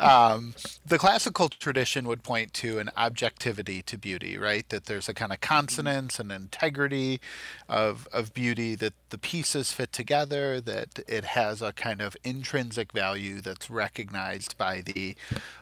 Um, 0.00 0.54
the 0.86 0.98
classical 0.98 1.48
tradition 1.48 2.06
would 2.06 2.22
point 2.22 2.52
to 2.54 2.78
an 2.78 2.90
objectivity 2.96 3.82
to 3.82 3.98
beauty 3.98 4.38
right? 4.38 4.68
That 4.68 4.86
there's 4.86 5.08
a 5.08 5.14
kind 5.14 5.32
of 5.32 5.40
consonance 5.40 6.18
and 6.18 6.30
integrity 6.30 7.20
of 7.68 8.08
of 8.12 8.34
beauty 8.34 8.74
that 8.76 8.94
the 9.10 9.18
pieces 9.18 9.72
fit 9.72 9.92
together 9.92 10.60
that 10.60 11.00
it 11.08 11.24
has 11.24 11.62
a 11.62 11.72
kind 11.72 12.00
of 12.00 12.16
intrinsic 12.24 12.92
value 12.92 13.40
that's 13.40 13.70
recognized 13.70 14.56
by 14.58 14.80
the 14.80 15.16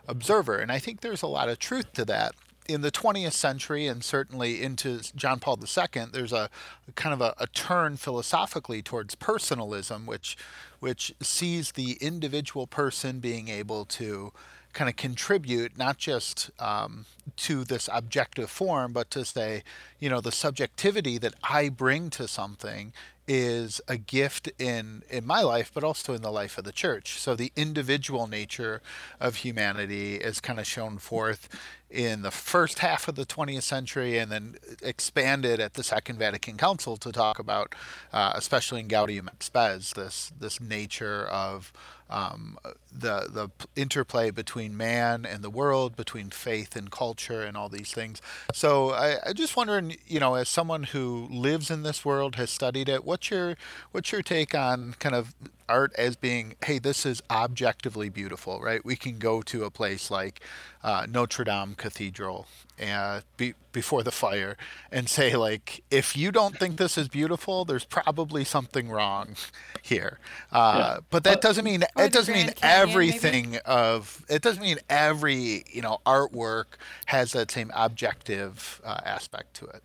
observer. 0.08 0.56
And 0.56 0.70
i 0.70 0.78
think 0.78 1.00
there's 1.00 1.22
a 1.22 1.26
lot 1.26 1.48
of 1.48 1.58
truth 1.58 1.92
to 1.94 2.04
that 2.04 2.34
in 2.68 2.80
the 2.80 2.90
20th 2.90 3.32
century 3.32 3.86
and 3.86 4.02
certainly 4.04 4.62
into 4.62 5.00
John 5.14 5.38
Paul 5.38 5.58
II, 5.58 6.04
there's 6.12 6.32
a 6.32 6.50
kind 6.94 7.12
of 7.12 7.20
a, 7.20 7.34
a, 7.38 7.46
turn 7.48 7.96
philosophically 7.96 8.82
towards 8.82 9.14
personalism, 9.14 10.06
which 10.06 10.36
which 10.80 11.14
sees 11.22 11.72
the 11.72 11.92
individual 12.00 12.66
person 12.66 13.18
being 13.18 13.48
able 13.48 13.84
to 13.86 14.32
kind 14.72 14.90
of 14.90 14.96
contribute 14.96 15.78
not 15.78 15.96
just 15.96 16.50
um, 16.60 17.06
to 17.36 17.64
this 17.64 17.88
objective 17.92 18.50
form, 18.50 18.92
but 18.92 19.10
to 19.10 19.24
say, 19.24 19.62
you 19.98 20.10
know, 20.10 20.20
the 20.20 20.30
subjectivity 20.30 21.16
that 21.16 21.34
I 21.42 21.70
bring 21.70 22.10
to 22.10 22.28
something 22.28 22.92
is 23.28 23.80
a 23.88 23.96
gift 23.96 24.48
in 24.58 25.02
in 25.10 25.26
my 25.26 25.40
life 25.42 25.70
but 25.74 25.82
also 25.82 26.14
in 26.14 26.22
the 26.22 26.30
life 26.30 26.58
of 26.58 26.64
the 26.64 26.72
church. 26.72 27.18
So 27.18 27.34
the 27.34 27.52
individual 27.56 28.26
nature 28.26 28.82
of 29.20 29.36
humanity 29.36 30.16
is 30.16 30.40
kind 30.40 30.60
of 30.60 30.66
shown 30.66 30.98
forth 30.98 31.48
in 31.90 32.22
the 32.22 32.30
first 32.30 32.80
half 32.80 33.08
of 33.08 33.14
the 33.14 33.24
20th 33.24 33.62
century 33.62 34.18
and 34.18 34.30
then 34.30 34.56
expanded 34.82 35.60
at 35.60 35.74
the 35.74 35.84
Second 35.84 36.18
Vatican 36.18 36.56
Council 36.56 36.96
to 36.96 37.12
talk 37.12 37.38
about, 37.38 37.74
uh, 38.12 38.32
especially 38.34 38.80
in 38.80 38.88
Gaudium 38.88 39.28
et 39.28 39.42
Spes, 39.42 39.92
this 39.92 40.32
this 40.38 40.60
nature 40.60 41.26
of 41.26 41.72
um, 42.08 42.58
the 42.92 43.28
the 43.30 43.50
interplay 43.74 44.30
between 44.30 44.76
man 44.76 45.26
and 45.26 45.42
the 45.42 45.50
world, 45.50 45.96
between 45.96 46.30
faith 46.30 46.76
and 46.76 46.90
culture, 46.90 47.42
and 47.42 47.56
all 47.56 47.68
these 47.68 47.92
things. 47.92 48.22
So 48.52 48.90
I, 48.92 49.16
I 49.26 49.32
just 49.32 49.56
wondering, 49.56 49.96
you 50.06 50.20
know, 50.20 50.34
as 50.34 50.48
someone 50.48 50.84
who 50.84 51.28
lives 51.30 51.70
in 51.70 51.82
this 51.82 52.04
world, 52.04 52.36
has 52.36 52.50
studied 52.50 52.88
it, 52.88 53.04
what's 53.04 53.30
your 53.30 53.56
what's 53.92 54.12
your 54.12 54.22
take 54.22 54.54
on 54.54 54.94
kind 54.98 55.14
of 55.14 55.34
art 55.68 55.92
as 55.96 56.16
being, 56.16 56.56
hey, 56.64 56.78
this 56.78 57.06
is 57.06 57.22
objectively 57.30 58.08
beautiful, 58.08 58.60
right? 58.60 58.84
We 58.84 58.96
can 58.96 59.18
go 59.18 59.42
to 59.42 59.64
a 59.64 59.70
place 59.70 60.10
like 60.10 60.40
uh, 60.82 61.06
Notre 61.08 61.44
Dame 61.44 61.74
Cathedral 61.74 62.46
uh, 62.82 63.20
be, 63.36 63.54
before 63.72 64.02
the 64.02 64.10
fire 64.10 64.56
and 64.92 65.08
say 65.08 65.34
like 65.36 65.82
if 65.90 66.16
you 66.16 66.30
don't 66.30 66.58
think 66.58 66.76
this 66.76 66.98
is 66.98 67.08
beautiful 67.08 67.64
there's 67.64 67.84
probably 67.84 68.44
something 68.44 68.88
wrong 68.88 69.34
here 69.82 70.18
uh, 70.52 70.74
yeah. 70.76 71.00
but 71.10 71.24
that 71.24 71.40
doesn't 71.40 71.64
mean 71.64 71.82
it 71.96 72.12
doesn't 72.12 72.34
mean 72.34 72.50
everything 72.62 73.52
maybe? 73.52 73.62
of 73.64 74.24
it 74.28 74.42
doesn't 74.42 74.62
mean 74.62 74.78
every 74.90 75.64
you 75.70 75.82
know 75.82 75.98
artwork 76.06 76.76
has 77.06 77.32
that 77.32 77.50
same 77.50 77.70
objective 77.74 78.80
uh, 78.84 79.00
aspect 79.04 79.54
to 79.54 79.64
it 79.66 79.82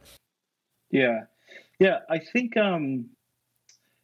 yeah 0.89 1.21
yeah 1.79 1.99
i 2.09 2.19
think 2.19 2.55
um 2.57 3.05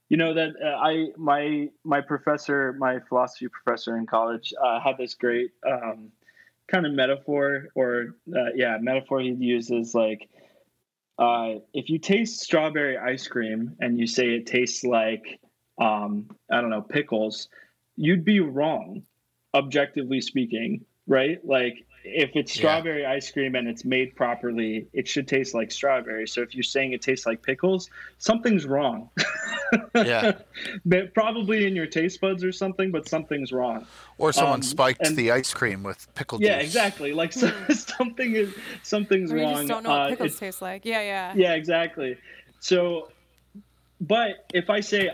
you 0.09 0.17
know 0.17 0.33
that 0.33 0.49
uh, 0.63 0.77
i 0.77 1.07
my 1.17 1.69
my 1.83 2.01
professor 2.01 2.73
my 2.73 2.99
philosophy 3.09 3.47
professor 3.47 3.97
in 3.97 4.05
college 4.05 4.53
uh, 4.63 4.79
had 4.79 4.97
this 4.97 5.13
great 5.13 5.51
um, 5.69 6.11
kind 6.71 6.85
of 6.85 6.93
metaphor 6.93 7.69
or 7.75 8.15
uh, 8.35 8.51
yeah 8.55 8.77
metaphor 8.79 9.19
he 9.19 9.29
uses 9.39 9.93
like 9.95 10.29
uh, 11.19 11.55
if 11.73 11.89
you 11.89 11.97
taste 11.97 12.41
strawberry 12.41 12.97
ice 12.97 13.27
cream 13.27 13.75
and 13.79 13.99
you 13.99 14.05
say 14.05 14.29
it 14.35 14.45
tastes 14.45 14.83
like 14.83 15.39
um, 15.79 16.29
I 16.51 16.61
don't 16.61 16.69
know 16.69 16.81
pickles, 16.81 17.49
you'd 17.95 18.25
be 18.25 18.39
wrong, 18.39 19.03
objectively 19.53 20.21
speaking, 20.21 20.85
right? 21.07 21.39
Like 21.45 21.85
if 22.03 22.31
it's 22.35 22.55
Yeah. 22.55 22.61
strawberry 22.61 23.05
ice 23.05 23.31
cream 23.31 23.55
and 23.55 23.67
it's 23.67 23.83
made 23.85 24.15
properly, 24.15 24.87
it 24.93 25.07
should 25.07 25.27
taste 25.27 25.53
like 25.53 25.71
strawberry. 25.71 26.27
So 26.27 26.41
if 26.41 26.53
you're 26.55 26.63
saying 26.63 26.93
it 26.93 27.01
tastes 27.01 27.25
like 27.25 27.41
pickles, 27.41 27.89
something's 28.17 28.65
wrong. 28.65 29.09
Yeah. 29.95 30.33
but 30.85 31.13
probably 31.13 31.65
in 31.67 31.75
your 31.75 31.87
taste 31.87 32.21
buds 32.21 32.43
or 32.43 32.51
something, 32.51 32.91
but 32.91 33.07
something's 33.07 33.51
wrong. 33.51 33.85
Or 34.17 34.31
someone 34.33 34.55
Um, 34.55 34.61
spiked 34.63 35.05
and- 35.05 35.15
the 35.17 35.31
ice 35.31 35.53
cream 35.53 35.83
with 35.83 36.07
pickle 36.15 36.41
Yeah, 36.41 36.57
juice. 36.59 36.67
exactly. 36.67 37.13
Like 37.13 37.33
so, 37.33 37.51
something 37.69 38.35
is 38.35 38.53
something's 38.83 39.31
Or 39.31 39.37
you 39.37 39.43
wrong. 39.43 39.55
just 39.55 39.67
don't 39.67 39.83
know 39.83 39.89
what 39.89 39.99
Uh, 39.99 40.09
pickles 40.09 40.27
it's- 40.27 40.39
taste 40.39 40.61
like. 40.61 40.85
Yeah, 40.85 41.01
yeah. 41.01 41.33
yeah, 41.35 41.53
exactly. 41.53 42.17
So, 42.59 43.09
but 44.01 44.45
if 44.53 44.69
I 44.69 44.79
say 44.79 45.11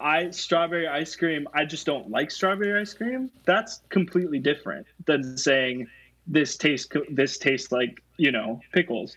I 0.00 0.30
strawberry 0.30 0.88
ice 0.88 1.14
cream, 1.16 1.48
I 1.54 1.64
just 1.64 1.86
don't 1.86 2.10
like 2.10 2.30
strawberry 2.30 2.78
ice 2.80 2.92
cream. 2.92 3.30
That's 3.44 3.80
completely 3.88 4.38
different 4.38 4.86
than 5.06 5.36
saying 5.38 5.86
this 6.26 6.56
tastes 6.56 6.88
this 7.10 7.38
tastes 7.38 7.70
like 7.72 8.02
you 8.16 8.32
know 8.32 8.60
pickles. 8.72 9.16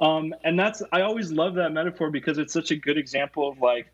Um, 0.00 0.34
and 0.44 0.58
that's 0.58 0.82
I 0.92 1.02
always 1.02 1.32
love 1.32 1.54
that 1.54 1.72
metaphor 1.72 2.10
because 2.10 2.38
it's 2.38 2.52
such 2.52 2.70
a 2.70 2.76
good 2.76 2.98
example 2.98 3.48
of 3.50 3.58
like 3.58 3.92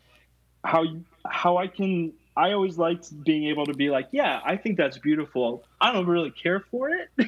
how 0.63 0.83
how 1.27 1.57
I 1.57 1.67
can. 1.67 2.13
I 2.35 2.53
always 2.53 2.77
liked 2.77 3.23
being 3.23 3.45
able 3.49 3.67
to 3.67 3.73
be 3.75 3.89
like, 3.91 4.07
yeah, 4.11 4.41
I 4.43 4.57
think 4.57 4.77
that's 4.77 4.97
beautiful. 4.97 5.67
I 5.79 5.91
don't 5.93 6.07
really 6.07 6.31
care 6.31 6.59
for 6.71 6.89
it. 6.89 7.27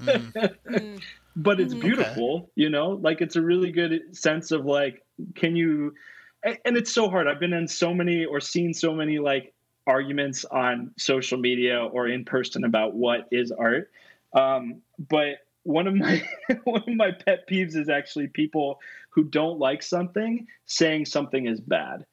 Mm. 0.00 0.32
but 1.36 1.60
it's 1.60 1.74
Mhm. 1.74 1.80
beautiful 1.80 2.50
you 2.54 2.68
know 2.70 2.90
like 2.90 3.20
it's 3.20 3.36
a 3.36 3.42
really 3.42 3.70
good 3.70 4.16
sense 4.16 4.50
of 4.50 4.64
like 4.64 5.04
can 5.34 5.54
you 5.56 5.94
and, 6.42 6.58
and 6.64 6.76
it's 6.76 6.92
so 6.92 7.08
hard 7.08 7.26
i've 7.28 7.40
been 7.40 7.52
in 7.52 7.68
so 7.68 7.94
many 7.94 8.24
or 8.24 8.40
seen 8.40 8.72
so 8.72 8.94
many 8.94 9.18
like 9.18 9.52
arguments 9.86 10.44
on 10.46 10.90
social 10.98 11.38
media 11.38 11.84
or 11.84 12.08
in 12.08 12.24
person 12.24 12.64
about 12.64 12.94
what 12.94 13.28
is 13.30 13.52
art 13.52 13.90
um, 14.32 14.82
but 14.98 15.45
one 15.66 15.86
of 15.86 15.94
my 15.94 16.22
one 16.64 16.82
of 16.86 16.94
my 16.94 17.10
pet 17.10 17.48
peeves 17.48 17.76
is 17.76 17.88
actually 17.88 18.28
people 18.28 18.80
who 19.10 19.24
don't 19.24 19.58
like 19.58 19.82
something 19.82 20.46
saying 20.66 21.06
something 21.06 21.46
is 21.46 21.60
bad 21.60 22.04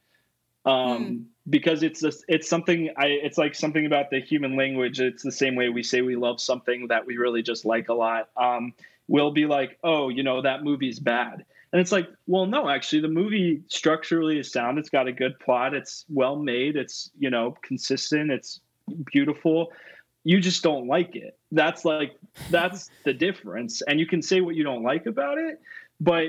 um, 0.65 1.27
because 1.49 1.83
it's 1.83 2.03
it's 2.27 2.47
something 2.47 2.89
I 2.97 3.07
it's 3.07 3.37
like 3.37 3.55
something 3.55 3.85
about 3.85 4.09
the 4.09 4.21
human 4.21 4.55
language. 4.55 4.99
It's 4.99 5.23
the 5.23 5.31
same 5.31 5.55
way 5.55 5.69
we 5.69 5.83
say 5.83 6.01
we 6.01 6.15
love 6.15 6.39
something 6.39 6.87
that 6.87 7.05
we 7.05 7.17
really 7.17 7.41
just 7.41 7.65
like 7.65 7.89
a 7.89 7.93
lot. 7.93 8.29
Um, 8.37 8.73
we'll 9.07 9.31
be 9.31 9.45
like, 9.45 9.77
oh, 9.83 10.09
you 10.09 10.23
know, 10.23 10.41
that 10.41 10.63
movie's 10.63 10.99
bad. 10.99 11.45
And 11.71 11.81
it's 11.81 11.91
like, 11.91 12.07
well, 12.27 12.45
no, 12.45 12.69
actually, 12.69 13.01
the 13.01 13.07
movie 13.07 13.63
structurally 13.67 14.39
is 14.39 14.51
sound. 14.51 14.77
It's 14.77 14.89
got 14.89 15.07
a 15.07 15.11
good 15.11 15.39
plot. 15.39 15.73
It's 15.73 16.05
well 16.07 16.35
made. 16.35 16.75
It's, 16.75 17.09
you 17.17 17.31
know, 17.31 17.57
consistent. 17.63 18.31
It's 18.31 18.61
beautiful. 19.11 19.71
You 20.23 20.39
just 20.39 20.61
don't 20.61 20.87
like 20.87 21.15
it. 21.15 21.37
That's 21.53 21.85
like, 21.85 22.17
that's 22.49 22.89
the 23.05 23.13
difference. 23.13 23.81
And 23.83 23.99
you 23.99 24.05
can 24.05 24.21
say 24.21 24.41
what 24.41 24.55
you 24.55 24.63
don't 24.63 24.83
like 24.83 25.05
about 25.05 25.37
it, 25.37 25.61
but 26.01 26.27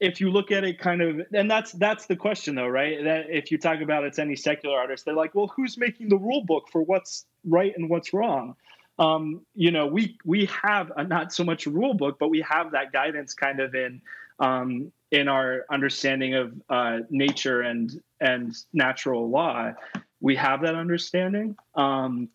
if 0.00 0.20
you 0.20 0.30
look 0.30 0.50
at 0.50 0.64
it 0.64 0.78
kind 0.78 1.00
of 1.00 1.20
and 1.32 1.50
that's 1.50 1.72
that's 1.72 2.06
the 2.06 2.16
question 2.16 2.56
though 2.56 2.66
right? 2.66 3.02
That 3.04 3.26
if 3.30 3.50
you 3.50 3.58
talk 3.58 3.80
about 3.80 4.04
it's 4.04 4.18
any 4.18 4.36
secular 4.36 4.76
artist 4.76 5.04
they're 5.04 5.14
like 5.14 5.34
well 5.34 5.50
who's 5.54 5.78
making 5.78 6.08
the 6.08 6.18
rule 6.18 6.44
book 6.44 6.68
for 6.70 6.82
what's 6.82 7.26
right 7.44 7.72
and 7.76 7.88
what's 7.88 8.12
wrong? 8.12 8.56
Um, 8.98 9.42
you 9.54 9.70
know 9.70 9.86
we 9.86 10.18
we 10.24 10.46
have 10.46 10.92
a, 10.96 11.04
not 11.04 11.32
so 11.32 11.44
much 11.44 11.66
rule 11.66 11.94
book 11.94 12.18
but 12.18 12.28
we 12.28 12.40
have 12.42 12.72
that 12.72 12.92
guidance 12.92 13.34
kind 13.34 13.60
of 13.60 13.74
in 13.74 14.02
um, 14.40 14.92
in 15.10 15.28
our 15.28 15.64
understanding 15.70 16.34
of 16.34 16.52
uh, 16.68 16.98
nature 17.08 17.62
and 17.62 18.02
and 18.20 18.54
natural 18.72 19.30
law. 19.30 19.72
We 20.20 20.36
have 20.36 20.62
that 20.62 20.74
understanding. 20.74 21.56
Um, 21.74 22.30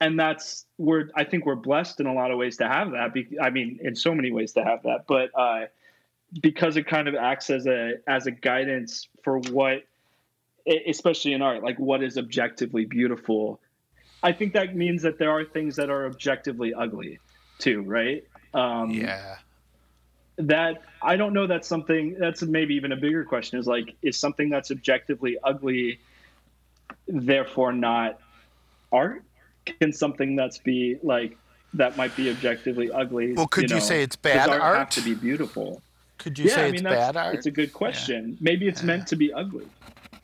and 0.00 0.18
that's 0.18 0.66
we're 0.78 1.08
i 1.16 1.24
think 1.24 1.46
we're 1.46 1.54
blessed 1.54 2.00
in 2.00 2.06
a 2.06 2.12
lot 2.12 2.30
of 2.30 2.38
ways 2.38 2.56
to 2.56 2.66
have 2.66 2.92
that 2.92 3.12
be, 3.12 3.26
i 3.40 3.50
mean 3.50 3.78
in 3.82 3.94
so 3.94 4.14
many 4.14 4.30
ways 4.30 4.52
to 4.52 4.62
have 4.62 4.82
that 4.82 5.06
but 5.06 5.30
uh, 5.38 5.66
because 6.42 6.76
it 6.76 6.86
kind 6.86 7.08
of 7.08 7.14
acts 7.14 7.50
as 7.50 7.66
a 7.66 7.94
as 8.06 8.26
a 8.26 8.30
guidance 8.30 9.08
for 9.22 9.38
what 9.38 9.84
especially 10.86 11.32
in 11.32 11.42
art 11.42 11.62
like 11.62 11.78
what 11.78 12.02
is 12.02 12.18
objectively 12.18 12.84
beautiful 12.84 13.60
i 14.22 14.32
think 14.32 14.52
that 14.52 14.74
means 14.74 15.02
that 15.02 15.18
there 15.18 15.30
are 15.30 15.44
things 15.44 15.76
that 15.76 15.90
are 15.90 16.06
objectively 16.06 16.72
ugly 16.74 17.18
too 17.58 17.82
right 17.82 18.24
um 18.54 18.90
Yeah. 18.90 19.36
that 20.38 20.82
i 21.02 21.16
don't 21.16 21.32
know 21.32 21.46
that's 21.46 21.68
something 21.68 22.16
that's 22.18 22.42
maybe 22.42 22.74
even 22.74 22.92
a 22.92 22.96
bigger 22.96 23.24
question 23.24 23.58
is 23.58 23.66
like 23.66 23.94
is 24.02 24.18
something 24.18 24.48
that's 24.48 24.70
objectively 24.70 25.36
ugly 25.44 26.00
therefore 27.06 27.72
not 27.72 28.18
art 28.90 29.22
can 29.66 29.92
something 29.92 30.36
that's 30.36 30.58
be 30.58 30.96
like 31.02 31.36
that 31.74 31.96
might 31.96 32.14
be 32.16 32.30
objectively 32.30 32.90
ugly 32.90 33.32
Well, 33.32 33.46
could 33.48 33.70
you 33.70 33.76
know, 33.76 33.80
say 33.80 34.02
it's 34.02 34.16
bad 34.16 34.48
art, 34.48 34.60
art? 34.60 34.78
have 34.78 34.90
to 34.90 35.00
be 35.02 35.14
beautiful 35.14 35.82
Could 36.18 36.38
you 36.38 36.48
say 36.48 36.70
it's 36.70 36.82
bad 36.82 37.16
art? 37.16 37.34
It's 37.34 37.46
a 37.46 37.50
good 37.50 37.72
question. 37.72 38.36
Maybe 38.40 38.68
it's 38.68 38.82
meant 38.82 39.06
to 39.08 39.16
be 39.16 39.32
ugly. 39.32 39.66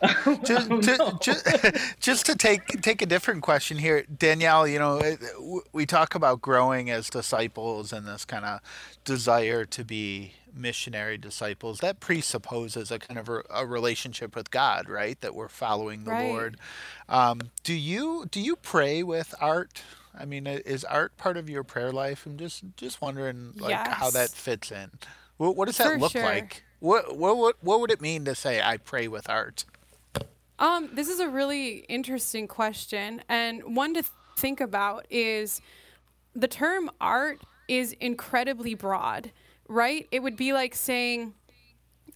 Just, 0.44 0.68
don't 0.70 0.82
ju- 0.82 0.96
know. 0.96 1.18
ju- 1.20 1.70
just 2.00 2.24
to 2.24 2.34
take 2.34 2.80
take 2.80 3.02
a 3.02 3.06
different 3.06 3.42
question 3.42 3.76
here, 3.76 4.02
Danielle. 4.04 4.66
You 4.66 4.78
know, 4.78 5.16
we 5.74 5.84
talk 5.84 6.14
about 6.14 6.40
growing 6.40 6.88
as 6.88 7.10
disciples 7.10 7.92
and 7.92 8.06
this 8.06 8.24
kind 8.24 8.46
of 8.46 8.60
desire 9.04 9.66
to 9.66 9.84
be 9.84 10.32
missionary 10.54 11.18
disciples. 11.18 11.80
That 11.80 12.00
presupposes 12.00 12.90
a 12.90 12.98
kind 12.98 13.18
of 13.18 13.28
a, 13.28 13.42
a 13.50 13.66
relationship 13.66 14.34
with 14.36 14.50
God, 14.50 14.88
right? 14.88 15.20
That 15.20 15.34
we're 15.34 15.48
following 15.48 16.04
the 16.04 16.10
Right. 16.10 16.28
Lord. 16.28 16.56
Um, 17.08 17.40
do 17.64 17.74
you 17.74 18.26
do 18.30 18.40
you 18.40 18.56
pray 18.56 19.02
with 19.02 19.34
art? 19.40 19.82
I 20.18 20.24
mean, 20.24 20.46
is 20.46 20.84
art 20.84 21.16
part 21.16 21.36
of 21.36 21.48
your 21.48 21.62
prayer 21.62 21.92
life? 21.92 22.26
I'm 22.26 22.36
just 22.36 22.64
just 22.76 23.00
wondering, 23.00 23.52
like, 23.56 23.86
how 23.86 24.10
that 24.10 24.30
fits 24.30 24.70
in. 24.72 24.90
What, 25.36 25.56
what 25.56 25.66
does 25.66 25.76
that 25.78 25.86
For 25.92 25.98
look 25.98 26.12
sure. 26.12 26.24
like? 26.24 26.64
What, 26.80 27.16
what 27.16 27.36
what 27.36 27.56
what 27.60 27.80
would 27.80 27.90
it 27.90 28.00
mean 28.00 28.24
to 28.24 28.34
say 28.34 28.60
I 28.60 28.76
pray 28.76 29.06
with 29.08 29.28
art? 29.30 29.64
Um, 30.58 30.90
this 30.92 31.08
is 31.08 31.20
a 31.20 31.28
really 31.28 31.84
interesting 31.88 32.46
question, 32.46 33.22
and 33.28 33.76
one 33.76 33.94
to 33.94 34.02
th- 34.02 34.12
think 34.36 34.60
about 34.60 35.06
is 35.08 35.60
the 36.34 36.48
term 36.48 36.90
art 37.00 37.40
is 37.68 37.92
incredibly 38.00 38.74
broad, 38.74 39.30
right? 39.70 40.06
It 40.10 40.22
would 40.22 40.36
be 40.36 40.52
like 40.52 40.74
saying, 40.74 41.32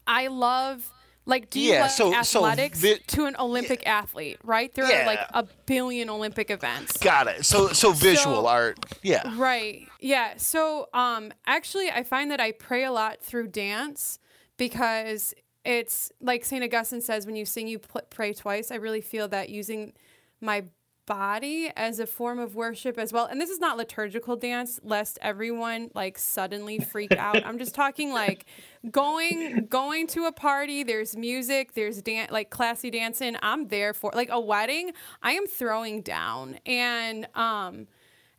"I 0.06 0.26
love." 0.26 0.90
Like, 1.26 1.48
do 1.48 1.58
you 1.58 1.72
Yeah, 1.72 1.82
like 1.82 1.90
so- 1.92 2.12
so 2.22 2.44
athletics 2.44 2.78
vi- 2.80 2.98
to 3.06 3.24
an 3.24 3.34
Olympic 3.38 3.86
athlete, 3.86 4.36
right? 4.44 4.70
There 4.74 4.84
are 4.84 5.06
like 5.06 5.20
a 5.32 5.44
billion 5.64 6.10
Olympic 6.10 6.50
events. 6.50 6.98
Got 6.98 7.28
it. 7.28 7.46
So 7.46 7.68
so 7.72 7.92
visual 7.92 8.42
So- 8.42 8.46
art. 8.46 8.78
Yeah. 9.02 9.32
Right. 9.34 9.88
Yeah. 10.00 10.34
So, 10.36 10.90
um, 10.92 11.32
actually, 11.46 11.90
I 11.90 12.02
find 12.02 12.30
that 12.30 12.40
I 12.40 12.52
pray 12.52 12.84
a 12.84 12.92
lot 12.92 13.22
through 13.22 13.46
dance 13.48 14.18
because 14.58 15.32
it's 15.64 16.12
like 16.20 16.44
St. 16.44 16.62
Augustine 16.62 17.00
says 17.00 17.24
when 17.24 17.36
you 17.36 17.46
sing, 17.46 17.68
you 17.68 17.78
pl- 17.78 18.02
pray 18.10 18.34
twice. 18.34 18.70
I 18.70 18.74
really 18.74 19.00
feel 19.00 19.26
that 19.28 19.48
using 19.48 19.94
my 20.42 20.64
body 21.06 21.70
as 21.76 21.98
a 22.00 22.06
form 22.06 22.38
of 22.38 22.54
worship 22.54 22.98
as 22.98 23.12
well. 23.12 23.26
And 23.26 23.40
this 23.40 23.50
is 23.50 23.58
not 23.58 23.76
liturgical 23.76 24.36
dance, 24.36 24.80
lest 24.82 25.18
everyone 25.20 25.90
like 25.94 26.18
suddenly 26.18 26.78
freak 26.78 27.12
out. 27.12 27.44
I'm 27.44 27.58
just 27.58 27.74
talking 27.74 28.12
like 28.12 28.46
going 28.90 29.66
going 29.68 30.06
to 30.08 30.24
a 30.26 30.32
party, 30.32 30.82
there's 30.82 31.16
music, 31.16 31.74
there's 31.74 32.00
dance 32.02 32.30
like 32.30 32.50
classy 32.50 32.90
dancing. 32.90 33.36
I'm 33.42 33.68
there 33.68 33.92
for 33.94 34.10
like 34.14 34.28
a 34.30 34.40
wedding, 34.40 34.92
I 35.22 35.32
am 35.32 35.46
throwing 35.46 36.02
down. 36.02 36.58
And 36.66 37.26
um 37.34 37.86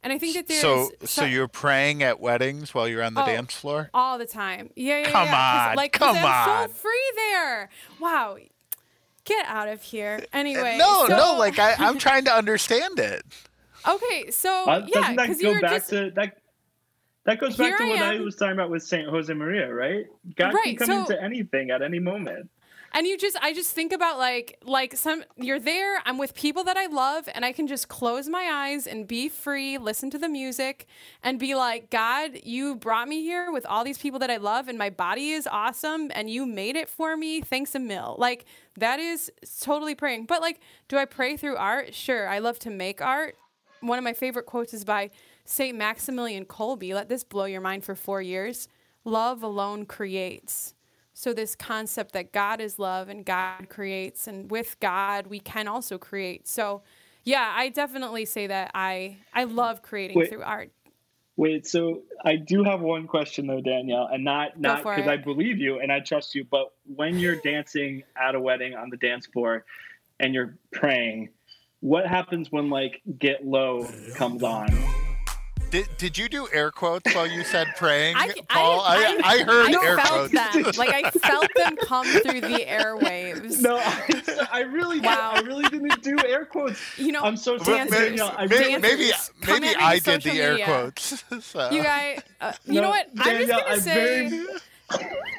and 0.03 0.13
I 0.13 0.19
think 0.19 0.35
that 0.35 0.47
there's 0.47 0.61
So 0.61 0.89
so 1.01 1.05
so- 1.05 1.25
you're 1.25 1.47
praying 1.47 2.03
at 2.03 2.19
weddings 2.19 2.73
while 2.73 2.87
you're 2.87 3.01
on 3.03 3.13
the 3.15 3.23
Oh, 3.23 3.25
dance 3.25 3.53
floor? 3.55 3.89
all 3.93 4.17
the 4.17 4.25
time. 4.27 4.69
Yeah, 4.75 4.99
yeah, 4.99 5.11
Come 5.11 5.25
yeah. 5.27 5.67
on, 5.71 5.75
like 5.75 5.93
come 5.93 6.15
on. 6.17 6.67
so 6.69 6.73
free 6.73 7.11
there. 7.15 7.69
Wow. 7.99 8.37
Get 9.25 9.45
out 9.47 9.67
of 9.67 9.81
here. 9.81 10.23
Anyway. 10.33 10.77
no, 10.77 11.07
no, 11.07 11.35
like 11.37 11.59
I, 11.59 11.73
I'm 11.77 11.97
trying 12.05 12.25
to 12.25 12.33
understand 12.33 12.99
it. 12.99 13.23
Okay, 13.87 14.31
so 14.31 14.65
Uh, 14.67 14.85
yeah, 14.87 14.93
doesn't 15.01 15.15
that 15.17 15.27
because 15.27 15.41
go 15.41 15.51
you're 15.51 15.61
back 15.61 15.71
just 15.71 15.89
to 15.89 16.11
that? 16.15 16.37
That 17.25 17.39
goes 17.39 17.55
back 17.57 17.69
Here 17.69 17.77
to 17.77 17.85
what 17.87 18.01
I 18.03 18.13
am. 18.15 18.23
was 18.25 18.35
talking 18.35 18.53
about 18.53 18.69
with 18.69 18.83
Saint 18.83 19.09
Jose 19.09 19.33
Maria, 19.33 19.71
right? 19.73 20.05
God 20.35 20.53
Right, 20.53 20.63
can 20.63 20.75
come 20.77 20.87
so- 20.87 20.99
into 21.13 21.23
anything 21.23 21.71
at 21.71 21.81
any 21.81 21.97
moment. 21.99 22.49
And 22.95 23.05
you 23.05 23.17
just 23.17 23.37
I 23.41 23.53
just 23.53 23.71
think 23.71 23.91
about 23.93 24.17
like 24.17 24.57
like 24.63 24.95
some 24.95 25.23
you're 25.35 25.59
there, 25.59 26.01
I'm 26.05 26.17
with 26.17 26.33
people 26.33 26.63
that 26.63 26.77
I 26.77 26.85
love 26.87 27.27
and 27.35 27.43
I 27.43 27.51
can 27.51 27.67
just 27.67 27.89
close 27.89 28.29
my 28.29 28.49
eyes 28.51 28.87
and 28.87 29.05
be 29.05 29.27
free, 29.29 29.77
listen 29.77 30.09
to 30.11 30.17
the 30.17 30.29
music 30.29 30.87
and 31.21 31.37
be 31.37 31.53
like, 31.53 31.91
"God, 31.91 32.39
you 32.43 32.75
brought 32.75 33.07
me 33.09 33.21
here 33.21 33.51
with 33.51 33.65
all 33.65 33.83
these 33.83 33.97
people 33.97 34.19
that 34.19 34.31
I 34.31 34.37
love 34.37 34.69
and 34.69 34.77
my 34.77 34.89
body 34.89 35.31
is 35.31 35.45
awesome 35.45 36.09
and 36.15 36.29
you 36.29 36.45
made 36.45 36.77
it 36.77 36.87
for 36.87 37.17
me. 37.17 37.41
Thanks 37.41 37.75
a 37.75 37.79
mill." 37.79 38.15
Like 38.17 38.45
that 38.77 38.99
is 38.99 39.29
totally 39.59 39.95
praying. 39.95 40.25
But 40.25 40.41
like, 40.41 40.61
do 40.87 40.97
I 40.97 41.03
pray 41.03 41.35
through 41.35 41.57
art? 41.57 41.93
Sure. 41.93 42.29
I 42.29 42.39
love 42.39 42.59
to 42.59 42.69
make 42.69 43.01
art. 43.01 43.35
One 43.81 43.97
of 43.97 44.05
my 44.05 44.13
favorite 44.13 44.45
quotes 44.45 44.73
is 44.73 44.85
by 44.85 45.11
St. 45.43 45.77
Maximilian 45.77 46.45
Kolbe. 46.45 46.93
Let 46.93 47.09
this 47.09 47.25
blow 47.25 47.45
your 47.45 47.61
mind 47.61 47.83
for 47.83 47.93
4 47.93 48.21
years. 48.21 48.69
Love 49.03 49.43
alone 49.43 49.85
creates. 49.85 50.74
So, 51.17 51.33
this 51.33 51.55
concept 51.55 52.11
that 52.11 52.33
God 52.33 52.59
is 52.59 52.77
love 52.77 53.07
and 53.07 53.25
God 53.25 53.69
creates, 53.69 54.27
and 54.27 54.51
with 54.51 54.77
God, 54.81 55.27
we 55.27 55.39
can 55.39 55.65
also 55.65 55.97
create. 55.97 56.45
So, 56.45 56.83
yeah, 57.23 57.53
I 57.55 57.69
definitely 57.69 58.25
say 58.25 58.47
that 58.47 58.71
I 58.75 59.17
I 59.33 59.45
love 59.45 59.81
creating 59.81 60.17
Wait. 60.17 60.29
through 60.29 60.43
art. 60.43 60.71
Wait, 61.37 61.67
so 61.67 62.03
I 62.23 62.35
do 62.35 62.65
have 62.65 62.81
one 62.81 63.07
question 63.07 63.47
though, 63.47 63.61
Danielle, 63.61 64.09
and 64.11 64.25
not 64.25 64.59
not 64.59 64.83
because 64.83 65.07
I 65.07 65.15
believe 65.15 65.57
you 65.57 65.79
and 65.79 65.89
I 65.89 66.01
trust 66.01 66.35
you, 66.35 66.43
but 66.43 66.73
when 66.85 67.17
you're 67.17 67.37
dancing 67.37 68.03
at 68.21 68.35
a 68.35 68.39
wedding 68.39 68.75
on 68.75 68.89
the 68.89 68.97
dance 68.97 69.25
floor 69.25 69.63
and 70.19 70.33
you're 70.33 70.57
praying, 70.73 71.29
what 71.79 72.07
happens 72.07 72.51
when 72.51 72.69
like 72.69 73.01
"Get 73.17 73.45
Low" 73.45 73.89
comes 74.15 74.43
on? 74.43 74.67
Did, 75.71 75.87
did 75.97 76.17
you 76.17 76.29
do 76.29 76.47
air 76.53 76.71
quotes 76.71 77.13
while 77.13 77.27
you 77.27 77.43
said 77.43 77.67
praying, 77.77 78.15
I, 78.17 78.33
Paul? 78.49 78.81
I, 78.81 79.19
I, 79.23 79.37
heard 79.43 79.75
I 79.75 79.83
air 79.85 79.97
felt 79.97 80.31
quotes. 80.31 80.53
them. 80.53 80.63
Like 80.77 80.93
I 81.05 81.09
felt 81.19 81.47
them 81.55 81.75
come 81.77 82.05
through 82.05 82.41
the 82.41 82.65
airwaves. 82.65 83.61
No, 83.61 83.77
I, 83.77 84.47
I 84.51 84.59
really, 84.61 84.99
Wow. 85.01 85.31
I 85.35 85.39
really 85.41 85.63
didn't 85.69 86.01
do 86.01 86.17
air 86.25 86.45
quotes. 86.45 86.79
You 86.97 87.11
know, 87.11 87.23
I'm 87.23 87.35
so 87.35 87.53
Well, 87.55 87.65
sorry, 87.65 87.77
dancers, 87.79 87.99
Danielle. 87.99 88.35
I 88.37 88.47
Maybe, 88.47 88.77
maybe, 88.77 89.11
maybe 89.47 89.67
I 89.77 89.99
did 89.99 90.21
the 90.21 90.31
air 90.41 90.51
media. 90.51 90.65
quotes. 90.65 91.23
So. 91.41 91.69
you 91.71 91.83
guys, 91.83 92.21
uh, 92.39 92.53
you 92.65 92.75
No, 92.75 92.81
know 92.83 92.89
what? 92.89 93.07
I'm 93.19 93.37
just 93.45 93.49
gonna 93.51 93.63
I'm 93.67 93.79
say. 93.81 94.29
very- 94.29 94.45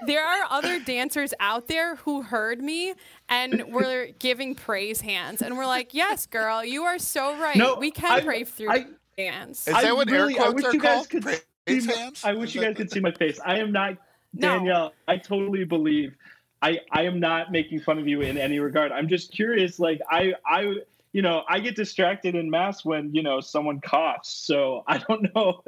there 0.06 0.26
are 0.26 0.44
other 0.50 0.80
dancers 0.80 1.32
out 1.40 1.68
there 1.68 1.96
who 1.96 2.22
heard 2.22 2.60
me 2.60 2.94
and 3.28 3.64
were 3.72 4.08
giving 4.18 4.54
praise 4.56 5.00
hands 5.02 5.40
and 5.40 5.56
we're 5.56 5.66
like 5.66 5.94
yes 5.94 6.26
girl 6.26 6.64
you 6.64 6.82
are 6.82 6.98
so 6.98 7.36
right 7.38 7.54
No, 7.56 7.76
we 7.76 7.92
can 7.92 8.10
I- 8.10 8.20
pray 8.22 8.42
through 8.42 8.70
I- 8.72 8.86
dance 9.26 9.66
Is 9.66 9.74
I 9.74 9.82
that 9.82 9.96
what 9.96 10.10
air 10.10 10.22
really- 10.26 10.34
I 10.34 10.42
quotes 10.44 10.54
wish 10.54 10.64
are 10.66 10.72
you 10.74 10.80
guys 10.80 10.94
called? 10.96 11.10
could 11.10 11.22
Praise 11.22 11.40
see 11.68 11.86
my- 11.86 11.92
hands? 11.94 12.24
I 12.24 12.32
wish 12.34 12.54
you 12.54 12.60
guys 12.60 12.76
could 12.76 12.90
see 12.90 13.00
my 13.00 13.12
face. 13.12 13.40
I 13.44 13.58
am 13.58 13.72
not 13.72 13.96
No. 14.32 14.58
Danielle. 14.58 14.92
I 15.08 15.16
totally 15.16 15.64
believe. 15.64 16.14
I 16.62 16.80
I 16.90 17.02
am 17.02 17.20
not 17.20 17.50
making 17.52 17.80
fun 17.80 17.98
of 17.98 18.06
you 18.08 18.20
in 18.22 18.36
any 18.38 18.58
regard. 18.58 18.92
I'm 18.92 19.08
just 19.08 19.32
curious. 19.32 19.78
Like 19.78 20.00
I 20.10 20.34
I 20.46 20.76
you 21.12 21.22
know 21.22 21.44
I 21.48 21.60
get 21.60 21.76
distracted 21.76 22.34
in 22.34 22.50
mass 22.50 22.84
when 22.84 23.14
you 23.14 23.22
know 23.22 23.40
someone 23.40 23.80
coughs. 23.80 24.28
So 24.30 24.84
I 24.86 24.98
don't 24.98 25.34
know. 25.34 25.62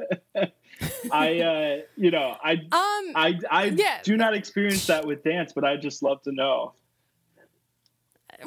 I 1.11 1.39
uh 1.39 1.77
you 1.97 2.11
know 2.11 2.35
I 2.43 2.51
um 2.71 3.11
I 3.15 3.39
I 3.49 3.65
Yeah. 3.75 3.99
do 4.03 4.15
not 4.17 4.33
experience 4.35 4.85
that 4.87 5.05
with 5.05 5.23
dance, 5.23 5.53
but 5.53 5.63
I 5.63 5.75
just 5.77 6.03
love 6.03 6.21
to 6.23 6.31
know. 6.31 6.73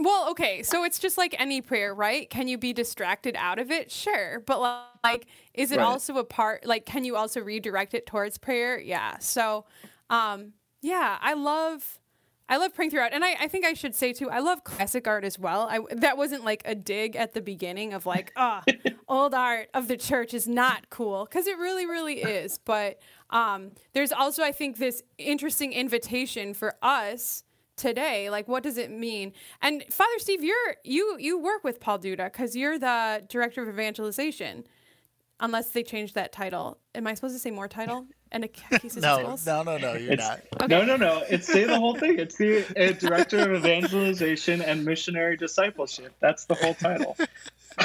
Well 0.00 0.30
okay 0.30 0.62
so 0.62 0.84
it's 0.84 0.98
just 0.98 1.18
like 1.18 1.34
any 1.38 1.60
prayer 1.60 1.94
right 1.94 2.30
can 2.30 2.48
you 2.48 2.56
be 2.58 2.72
distracted 2.72 3.34
out 3.36 3.58
of 3.58 3.70
it 3.70 3.90
sure 3.90 4.40
but 4.46 4.60
like 5.04 5.26
is 5.54 5.72
it 5.72 5.78
Right. 5.78 5.84
also 5.84 6.16
a 6.18 6.24
part 6.24 6.64
like 6.66 6.86
can 6.86 7.04
you 7.04 7.16
also 7.16 7.40
redirect 7.40 7.94
it 7.94 8.06
towards 8.06 8.38
prayer 8.38 8.80
yeah 8.80 9.18
so 9.18 9.64
um 10.10 10.52
yeah 10.82 11.18
i 11.20 11.34
love 11.34 11.98
I 12.48 12.58
love 12.58 12.74
praying 12.74 12.90
throughout, 12.90 13.14
and 13.14 13.24
I, 13.24 13.34
I 13.40 13.48
think 13.48 13.64
I 13.64 13.72
should 13.72 13.94
say 13.94 14.12
too. 14.12 14.28
I 14.28 14.40
love 14.40 14.62
classic 14.62 15.06
art 15.06 15.24
as 15.24 15.38
well. 15.38 15.68
I 15.70 15.78
that 15.94 16.18
wasn't 16.18 16.44
like 16.44 16.60
a 16.66 16.74
dig 16.74 17.16
at 17.16 17.32
the 17.32 17.40
beginning 17.40 17.94
of 17.94 18.04
like, 18.04 18.30
ah, 18.36 18.62
old 19.08 19.32
art 19.32 19.68
of 19.72 19.88
the 19.88 19.96
church 19.96 20.34
is 20.34 20.46
not 20.46 20.90
cool 20.90 21.24
because 21.24 21.46
it 21.46 21.56
really, 21.56 21.86
really 21.86 22.20
is. 22.20 22.58
But 22.58 22.98
um, 23.30 23.70
there's 23.94 24.12
also 24.12 24.42
I 24.42 24.52
think 24.52 24.76
this 24.76 25.02
interesting 25.16 25.72
invitation 25.72 26.52
for 26.52 26.74
us 26.82 27.42
today. 27.76 28.30
Like, 28.30 28.48
what 28.48 28.62
does 28.62 28.78
it 28.78 28.90
mean? 28.90 29.32
And 29.60 29.84
Father 29.90 30.18
Steve, 30.18 30.42
you're 30.42 30.76
you 30.84 31.16
you 31.18 31.38
work 31.38 31.64
with 31.64 31.80
Paul 31.80 31.98
Duda 31.98 32.26
because 32.32 32.54
you're 32.56 32.78
the 32.78 33.24
director 33.28 33.62
of 33.62 33.68
evangelization. 33.68 34.64
Unless 35.40 35.70
they 35.70 35.82
change 35.82 36.12
that 36.12 36.30
title, 36.30 36.78
am 36.94 37.04
I 37.08 37.14
supposed 37.14 37.34
to 37.34 37.38
say 37.40 37.50
more 37.50 37.68
title? 37.68 38.06
And 38.34 38.44
a 38.44 38.48
catechesis 38.48 39.02
No, 39.02 39.18
skills? 39.18 39.46
no, 39.46 39.62
no, 39.62 39.76
no, 39.76 39.92
you're 39.92 40.12
It's, 40.14 40.22
not. 40.22 40.70
No, 40.70 40.86
no, 40.86 40.96
no. 40.96 41.22
It's 41.28 41.46
say 41.46 41.64
the 41.64 41.78
whole 41.78 41.94
thing. 41.94 42.18
It's 42.18 42.38
the 42.38 42.64
uh, 42.82 42.92
director 42.92 43.52
of 43.52 43.58
evangelization 43.62 44.62
and 44.62 44.86
missionary 44.86 45.36
discipleship. 45.36 46.14
That's 46.20 46.46
the 46.46 46.54
whole 46.54 46.72
title. 46.72 47.14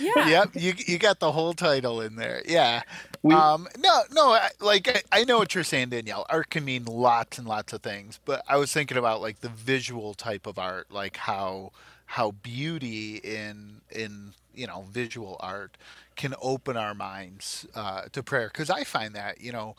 Yeah. 0.00 0.28
Yep, 0.28 0.50
you 0.54 0.74
you 0.86 0.98
got 0.98 1.20
the 1.20 1.32
whole 1.32 1.54
title 1.54 2.00
in 2.00 2.16
there. 2.16 2.42
Yeah. 2.46 2.82
We- 3.22 3.34
um, 3.34 3.68
no, 3.78 4.02
no, 4.12 4.32
I, 4.32 4.50
like 4.60 4.88
I, 4.88 5.20
I 5.20 5.24
know 5.24 5.38
what 5.38 5.54
you're 5.54 5.64
saying, 5.64 5.90
Danielle. 5.90 6.26
Art 6.28 6.50
can 6.50 6.64
mean 6.64 6.84
lots 6.84 7.38
and 7.38 7.46
lots 7.46 7.72
of 7.72 7.82
things, 7.82 8.18
but 8.24 8.42
I 8.48 8.56
was 8.56 8.72
thinking 8.72 8.96
about 8.96 9.20
like 9.20 9.40
the 9.40 9.48
visual 9.48 10.14
type 10.14 10.46
of 10.46 10.58
art, 10.58 10.90
like 10.90 11.16
how 11.16 11.72
how 12.06 12.32
beauty 12.32 13.16
in 13.18 13.80
in 13.90 14.32
you 14.54 14.66
know 14.66 14.84
visual 14.90 15.36
art 15.40 15.76
can 16.16 16.34
open 16.42 16.76
our 16.76 16.94
minds 16.94 17.66
uh, 17.74 18.02
to 18.12 18.22
prayer. 18.22 18.48
Because 18.48 18.70
I 18.70 18.84
find 18.84 19.14
that 19.14 19.40
you 19.40 19.52
know 19.52 19.76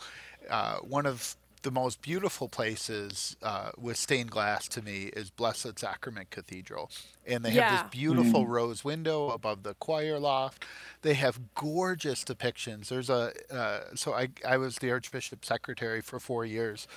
uh, 0.50 0.78
one 0.78 1.06
of 1.06 1.36
the 1.64 1.72
most 1.72 2.02
beautiful 2.02 2.48
places 2.48 3.36
uh, 3.42 3.72
with 3.78 3.98
stained 3.98 4.30
glass 4.30 4.68
to 4.68 4.82
me 4.82 5.06
is 5.16 5.30
Blessed 5.30 5.80
Sacrament 5.80 6.30
Cathedral, 6.30 6.92
and 7.26 7.44
they 7.44 7.52
have 7.52 7.72
this 7.72 7.92
beautiful 7.92 8.46
rose 8.46 8.84
window 8.84 9.30
above 9.30 9.64
the 9.64 9.74
choir 9.76 10.20
loft. 10.20 10.66
They 11.02 11.16
have 11.16 11.40
gorgeous 11.56 12.24
depictions. 12.24 12.90
There's 12.90 13.10
a 13.10 13.34
uh, 13.50 13.96
so 13.96 14.14
I 14.14 14.30
I 14.48 14.58
was 14.58 14.78
the 14.78 14.92
Archbishop's 14.92 15.48
secretary 15.48 16.02
for 16.02 16.20
four 16.20 16.46
years, 16.46 16.88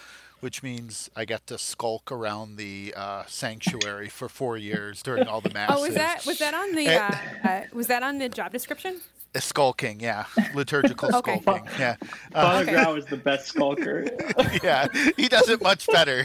which 0.40 0.62
means 0.62 1.08
I 1.16 1.24
got 1.24 1.46
to 1.46 1.58
skulk 1.58 2.10
around 2.10 2.56
the 2.56 2.92
uh, 2.96 3.24
sanctuary 3.26 4.08
for 4.08 4.28
four 4.28 4.56
years 4.56 5.02
during 5.02 5.28
all 5.28 5.40
the 5.40 5.50
masses. 5.54 5.76
Oh, 5.78 5.82
was 5.82 5.94
that 5.94 6.26
was 6.26 6.38
that 6.38 6.54
on 6.54 6.74
the 6.74 6.88
uh, 6.88 7.16
uh, 7.44 7.60
was 7.72 7.86
that 7.86 8.02
on 8.02 8.18
the 8.18 8.28
job 8.28 8.52
description? 8.52 9.00
Uh, 9.36 9.40
skulking? 9.40 10.00
Yeah, 10.00 10.24
liturgical 10.54 11.14
Okay. 11.16 11.40
skulking. 11.40 11.68
Yeah. 11.78 11.96
Father 12.32 12.62
Okay. 12.62 12.72
Grau 12.72 12.94
is 12.94 13.06
the 13.06 13.16
best 13.16 13.46
skulker. 13.48 14.06
yeah, 14.62 14.88
he 15.16 15.28
does 15.28 15.48
it 15.48 15.62
much 15.62 15.86
better. 15.86 16.24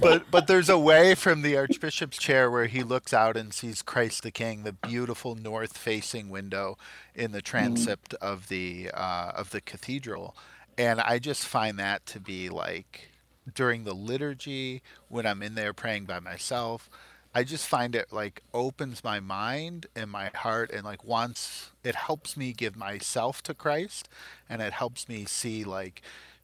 but 0.00 0.30
but 0.30 0.46
there's 0.46 0.68
a 0.68 0.78
way 0.78 1.14
from 1.14 1.42
the 1.42 1.56
archbishop's 1.56 2.18
chair 2.18 2.50
where 2.50 2.66
he 2.66 2.82
looks 2.82 3.12
out 3.12 3.36
and 3.36 3.52
sees 3.52 3.82
Christ 3.82 4.22
the 4.22 4.30
King, 4.30 4.62
the 4.64 4.72
beautiful 4.72 5.34
north-facing 5.34 6.28
window 6.30 6.76
in 7.14 7.32
the 7.32 7.42
transept 7.42 8.14
of 8.14 8.48
the 8.48 8.90
uh, 8.94 9.32
of 9.34 9.50
the 9.50 9.60
cathedral, 9.60 10.36
and 10.76 11.00
I 11.00 11.18
just 11.18 11.46
find 11.46 11.78
that 11.78 12.06
to 12.06 12.20
be 12.20 12.48
like 12.48 13.10
during 13.54 13.84
the 13.84 13.94
liturgy 13.94 14.82
when 15.08 15.26
I'm 15.26 15.42
in 15.42 15.54
there 15.54 15.72
praying 15.72 16.04
by 16.04 16.20
myself. 16.20 16.88
I 17.34 17.44
just 17.44 17.68
find 17.68 17.94
it 17.94 18.12
like 18.12 18.42
opens 18.52 19.04
my 19.04 19.20
mind 19.20 19.86
and 19.94 20.10
my 20.10 20.30
heart 20.34 20.70
and 20.72 20.84
like 20.84 21.04
wants 21.04 21.70
it 21.84 21.94
helps 21.94 22.36
me 22.36 22.52
give 22.52 22.76
myself 22.76 23.42
to 23.44 23.54
Christ 23.54 24.08
and 24.48 24.62
it 24.62 24.72
helps 24.72 25.08
me 25.08 25.24
see 25.24 25.64
like 25.64 26.02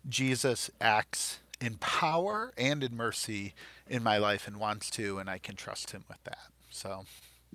Jesus 0.09 0.71
acts 0.81 1.41
in 1.61 1.77
power 1.77 2.53
and 2.57 2.85
in 2.85 2.97
mercy 2.97 3.55
in 3.89 4.03
my 4.03 4.19
life 4.19 4.47
and 4.47 4.59
wants 4.59 4.91
to 4.91 5.19
and 5.19 5.29
I 5.31 5.39
can 5.39 5.57
trust 5.57 5.93
him 5.93 6.05
with 6.09 6.23
that. 6.25 6.47
So 6.71 7.07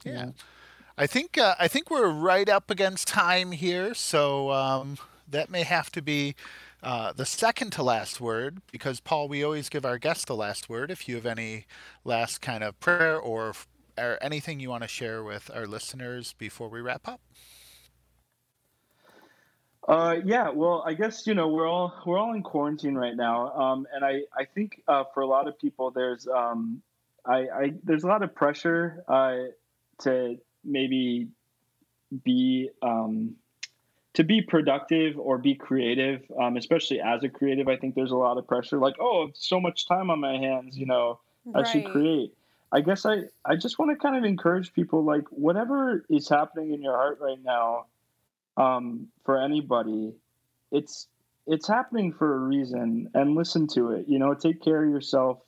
yeah. 0.04 0.32
I 1.00 1.08
think 1.08 1.38
uh, 1.38 1.56
I 1.58 1.70
think 1.70 1.90
we're 1.90 2.10
right 2.10 2.50
up 2.50 2.70
against 2.70 3.08
time 3.08 3.54
here, 3.54 3.94
so 3.94 4.52
um, 4.52 4.98
that 5.30 5.50
may 5.50 5.64
have 5.64 5.90
to 5.94 6.02
be 6.02 6.36
uh, 6.82 7.12
the 7.14 7.26
second 7.26 7.72
to 7.74 7.84
last 7.84 8.22
word 8.22 8.62
because 8.72 9.00
Paul, 9.00 9.28
we 9.28 9.44
always 9.44 9.70
give 9.70 9.86
our 9.86 9.98
guests 9.98 10.26
the 10.26 10.36
last 10.36 10.70
word. 10.70 10.92
If 10.92 11.08
you 11.08 11.16
have 11.16 11.26
any 11.26 11.66
last 12.04 12.42
kind 12.42 12.64
of 12.64 12.80
prayer 12.80 13.18
or 13.18 13.54
or 13.98 14.18
anything 14.22 14.60
you 14.60 14.70
want 14.70 14.84
to 14.84 14.88
share 14.88 15.24
with 15.24 15.52
our 15.54 15.68
listeners 15.68 16.34
before 16.38 16.70
we 16.70 16.80
wrap 16.80 17.08
up. 17.08 17.20
Uh, 19.88 20.18
yeah, 20.24 20.50
well, 20.50 20.84
I 20.86 20.94
guess 20.94 21.26
you 21.26 21.34
know 21.34 21.48
we're 21.48 21.68
all 21.68 21.94
we're 22.06 22.18
all 22.18 22.34
in 22.34 22.44
quarantine 22.44 22.96
right 22.96 23.16
now, 23.16 23.52
um, 23.54 23.88
and 23.94 24.06
I 24.06 24.22
I 24.38 24.46
think 24.46 24.82
uh, 24.88 25.04
for 25.14 25.22
a 25.22 25.28
lot 25.28 25.48
of 25.48 25.58
people 25.58 25.90
there's 25.92 26.28
um, 26.28 26.82
I, 27.26 27.38
I 27.38 27.74
there's 27.84 28.04
a 28.04 28.08
lot 28.08 28.22
of 28.22 28.36
pressure 28.36 29.04
uh, 29.08 29.38
to 30.04 30.38
maybe 30.64 31.30
be 32.24 32.70
um, 32.82 33.36
to 34.14 34.24
be 34.24 34.42
productive 34.42 35.18
or 35.18 35.38
be 35.38 35.56
creative, 35.56 36.24
um, 36.42 36.58
especially 36.58 37.00
as 37.00 37.24
a 37.24 37.30
creative. 37.30 37.68
I 37.68 37.78
think 37.78 37.96
there's 37.96 38.12
a 38.12 38.18
lot 38.18 38.38
of 38.38 38.48
pressure, 38.48 38.78
like 38.78 38.96
oh, 39.00 39.30
so 39.34 39.60
much 39.60 39.88
time 39.88 40.10
on 40.10 40.20
my 40.20 40.38
hands, 40.38 40.78
you 40.78 40.86
know, 40.86 41.20
I 41.54 41.64
should 41.64 41.86
create. 41.86 42.34
I 42.72 42.82
guess 42.82 43.06
I, 43.06 43.24
I 43.46 43.56
just 43.56 43.80
want 43.80 43.92
to 43.92 43.98
kind 43.98 44.16
of 44.16 44.24
encourage 44.24 44.74
people 44.74 45.04
like 45.04 45.24
whatever 45.32 46.06
is 46.10 46.30
happening 46.30 46.74
in 46.74 46.84
your 46.84 46.96
heart 46.96 47.20
right 47.20 47.44
now, 47.44 47.86
um, 48.58 49.08
for 49.24 49.42
anybody, 49.42 50.14
it's 50.72 51.08
it's 51.48 51.68
happening 51.68 52.14
for 52.14 52.36
a 52.36 52.40
reason 52.40 53.10
and 53.16 53.36
listen 53.36 53.68
to 53.68 53.92
it. 53.92 54.06
You 54.08 54.20
know, 54.20 54.34
take 54.36 54.62
care 54.62 54.84
of 54.84 54.90
yourself. 54.90 55.40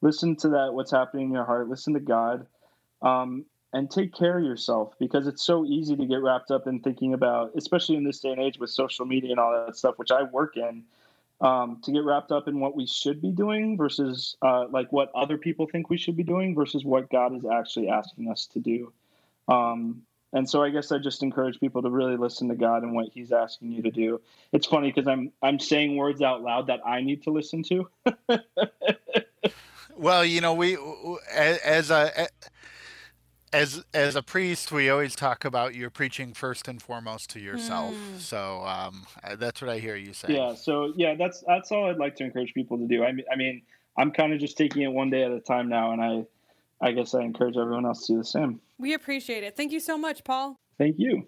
Listen 0.00 0.36
to 0.36 0.50
that 0.50 0.72
what's 0.72 0.92
happening 0.92 1.26
in 1.26 1.32
your 1.32 1.44
heart. 1.44 1.68
Listen 1.68 1.94
to 1.94 2.00
God. 2.00 2.46
Um, 3.02 3.44
and 3.72 3.90
take 3.90 4.14
care 4.14 4.38
of 4.38 4.44
yourself 4.44 4.94
because 4.98 5.26
it's 5.26 5.42
so 5.42 5.64
easy 5.64 5.96
to 5.96 6.06
get 6.06 6.22
wrapped 6.22 6.50
up 6.50 6.66
in 6.66 6.80
thinking 6.80 7.12
about, 7.14 7.52
especially 7.56 7.96
in 7.96 8.04
this 8.04 8.20
day 8.20 8.30
and 8.30 8.40
age 8.40 8.58
with 8.58 8.70
social 8.70 9.04
media 9.04 9.30
and 9.30 9.40
all 9.40 9.66
that 9.66 9.76
stuff, 9.76 9.98
which 9.98 10.10
I 10.10 10.22
work 10.22 10.56
in 10.56 10.84
um, 11.40 11.80
to 11.84 11.92
get 11.92 12.04
wrapped 12.04 12.32
up 12.32 12.48
in 12.48 12.60
what 12.60 12.74
we 12.74 12.86
should 12.86 13.20
be 13.20 13.30
doing 13.30 13.76
versus 13.76 14.36
uh, 14.42 14.66
like 14.68 14.90
what 14.90 15.10
other 15.14 15.36
people 15.36 15.66
think 15.66 15.90
we 15.90 15.98
should 15.98 16.16
be 16.16 16.22
doing 16.22 16.54
versus 16.54 16.84
what 16.84 17.10
God 17.10 17.36
is 17.36 17.44
actually 17.44 17.88
asking 17.88 18.30
us 18.30 18.46
to 18.52 18.58
do. 18.58 18.92
Um, 19.48 20.02
and 20.32 20.48
so 20.48 20.62
I 20.62 20.70
guess 20.70 20.92
I 20.92 20.98
just 20.98 21.22
encourage 21.22 21.58
people 21.60 21.82
to 21.82 21.90
really 21.90 22.16
listen 22.16 22.48
to 22.48 22.54
God 22.54 22.82
and 22.82 22.94
what 22.94 23.08
He's 23.12 23.32
asking 23.32 23.72
you 23.72 23.82
to 23.82 23.90
do. 23.90 24.20
It's 24.52 24.66
funny 24.66 24.90
because 24.92 25.08
I'm 25.08 25.32
I'm 25.42 25.58
saying 25.58 25.96
words 25.96 26.20
out 26.20 26.42
loud 26.42 26.66
that 26.66 26.80
I 26.86 27.00
need 27.00 27.22
to 27.24 27.30
listen 27.30 27.62
to. 27.64 27.88
Well, 29.98 30.24
you 30.24 30.40
know, 30.40 30.54
we 30.54 30.78
as 31.34 31.90
a 31.90 32.28
as 33.52 33.84
as 33.94 34.16
a 34.16 34.22
priest, 34.22 34.72
we 34.72 34.90
always 34.90 35.14
talk 35.14 35.44
about 35.44 35.74
you're 35.74 35.90
preaching 35.90 36.32
first 36.32 36.68
and 36.68 36.80
foremost 36.82 37.30
to 37.30 37.40
yourself. 37.40 37.94
Mm. 37.94 38.18
So 38.20 38.64
um, 38.64 39.06
that's 39.36 39.60
what 39.60 39.70
I 39.70 39.78
hear 39.78 39.96
you 39.96 40.12
say. 40.12 40.34
Yeah. 40.34 40.54
So 40.54 40.92
yeah, 40.96 41.14
that's 41.14 41.42
that's 41.46 41.72
all 41.72 41.88
I'd 41.88 41.98
like 41.98 42.16
to 42.16 42.24
encourage 42.24 42.54
people 42.54 42.78
to 42.78 42.86
do. 42.86 43.04
I 43.04 43.12
mean, 43.12 43.24
I 43.32 43.36
mean, 43.36 43.62
I'm 43.96 44.12
kind 44.12 44.32
of 44.32 44.40
just 44.40 44.56
taking 44.56 44.82
it 44.82 44.92
one 44.92 45.10
day 45.10 45.24
at 45.24 45.32
a 45.32 45.40
time 45.40 45.68
now, 45.68 45.92
and 45.92 46.00
I, 46.00 46.26
I 46.80 46.92
guess 46.92 47.14
I 47.14 47.22
encourage 47.22 47.56
everyone 47.56 47.84
else 47.84 48.06
to 48.06 48.14
do 48.14 48.18
the 48.18 48.24
same. 48.24 48.60
We 48.78 48.94
appreciate 48.94 49.42
it. 49.42 49.56
Thank 49.56 49.72
you 49.72 49.80
so 49.80 49.98
much, 49.98 50.22
Paul. 50.22 50.58
Thank 50.78 50.98
you. 50.98 51.26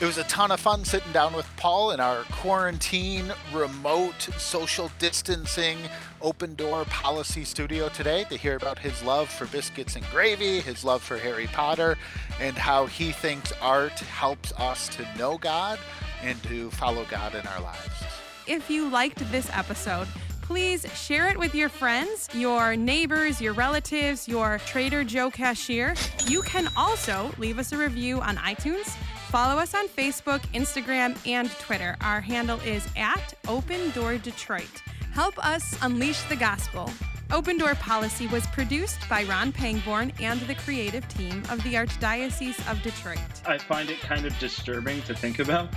It 0.00 0.04
was 0.04 0.16
a 0.16 0.22
ton 0.24 0.52
of 0.52 0.60
fun 0.60 0.84
sitting 0.84 1.10
down 1.10 1.32
with 1.32 1.44
Paul 1.56 1.90
in 1.90 1.98
our 1.98 2.22
quarantine, 2.30 3.32
remote, 3.52 4.28
social 4.38 4.92
distancing, 5.00 5.76
open 6.22 6.54
door 6.54 6.84
policy 6.84 7.42
studio 7.42 7.88
today 7.88 8.22
to 8.30 8.36
hear 8.36 8.54
about 8.54 8.78
his 8.78 9.02
love 9.02 9.28
for 9.28 9.46
biscuits 9.46 9.96
and 9.96 10.04
gravy, 10.12 10.60
his 10.60 10.84
love 10.84 11.02
for 11.02 11.16
Harry 11.18 11.48
Potter, 11.48 11.98
and 12.40 12.56
how 12.56 12.86
he 12.86 13.10
thinks 13.10 13.52
art 13.60 13.98
helps 13.98 14.52
us 14.52 14.88
to 14.90 15.18
know 15.18 15.36
God 15.36 15.80
and 16.22 16.40
to 16.44 16.70
follow 16.70 17.04
God 17.10 17.34
in 17.34 17.44
our 17.48 17.60
lives. 17.60 18.04
If 18.46 18.70
you 18.70 18.88
liked 18.88 19.18
this 19.32 19.50
episode, 19.52 20.06
please 20.42 20.86
share 20.96 21.26
it 21.26 21.36
with 21.36 21.56
your 21.56 21.68
friends, 21.68 22.28
your 22.32 22.76
neighbors, 22.76 23.40
your 23.40 23.52
relatives, 23.52 24.28
your 24.28 24.60
Trader 24.64 25.02
Joe 25.02 25.28
cashier. 25.28 25.96
You 26.28 26.42
can 26.42 26.68
also 26.76 27.32
leave 27.36 27.58
us 27.58 27.72
a 27.72 27.76
review 27.76 28.20
on 28.20 28.36
iTunes 28.36 28.96
Follow 29.28 29.60
us 29.60 29.74
on 29.74 29.88
Facebook, 29.88 30.40
Instagram, 30.54 31.14
and 31.26 31.50
Twitter. 31.58 31.96
Our 32.00 32.18
handle 32.18 32.58
is 32.60 32.88
at 32.96 33.34
Open 33.46 33.90
Door 33.90 34.18
Detroit. 34.18 34.82
Help 35.12 35.36
us 35.44 35.76
unleash 35.82 36.22
the 36.30 36.36
gospel. 36.36 36.90
Open 37.30 37.58
Door 37.58 37.74
Policy 37.74 38.26
was 38.26 38.46
produced 38.46 39.06
by 39.06 39.24
Ron 39.24 39.52
Pangborn 39.52 40.12
and 40.18 40.40
the 40.40 40.54
creative 40.54 41.06
team 41.08 41.42
of 41.50 41.62
the 41.62 41.74
Archdiocese 41.74 42.58
of 42.70 42.80
Detroit. 42.80 43.18
I 43.44 43.58
find 43.58 43.90
it 43.90 44.00
kind 44.00 44.24
of 44.24 44.36
disturbing 44.38 45.02
to 45.02 45.14
think 45.14 45.40
about. 45.40 45.68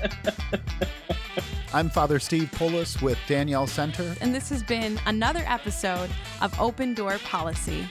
I'm 1.74 1.90
Father 1.90 2.20
Steve 2.20 2.50
Pullis 2.52 3.02
with 3.02 3.18
Danielle 3.28 3.68
Center. 3.68 4.16
And 4.22 4.34
this 4.34 4.48
has 4.48 4.64
been 4.64 4.98
another 5.08 5.44
episode 5.46 6.10
of 6.42 6.58
Open 6.58 6.94
Door 6.94 7.18
Policy. 7.26 7.86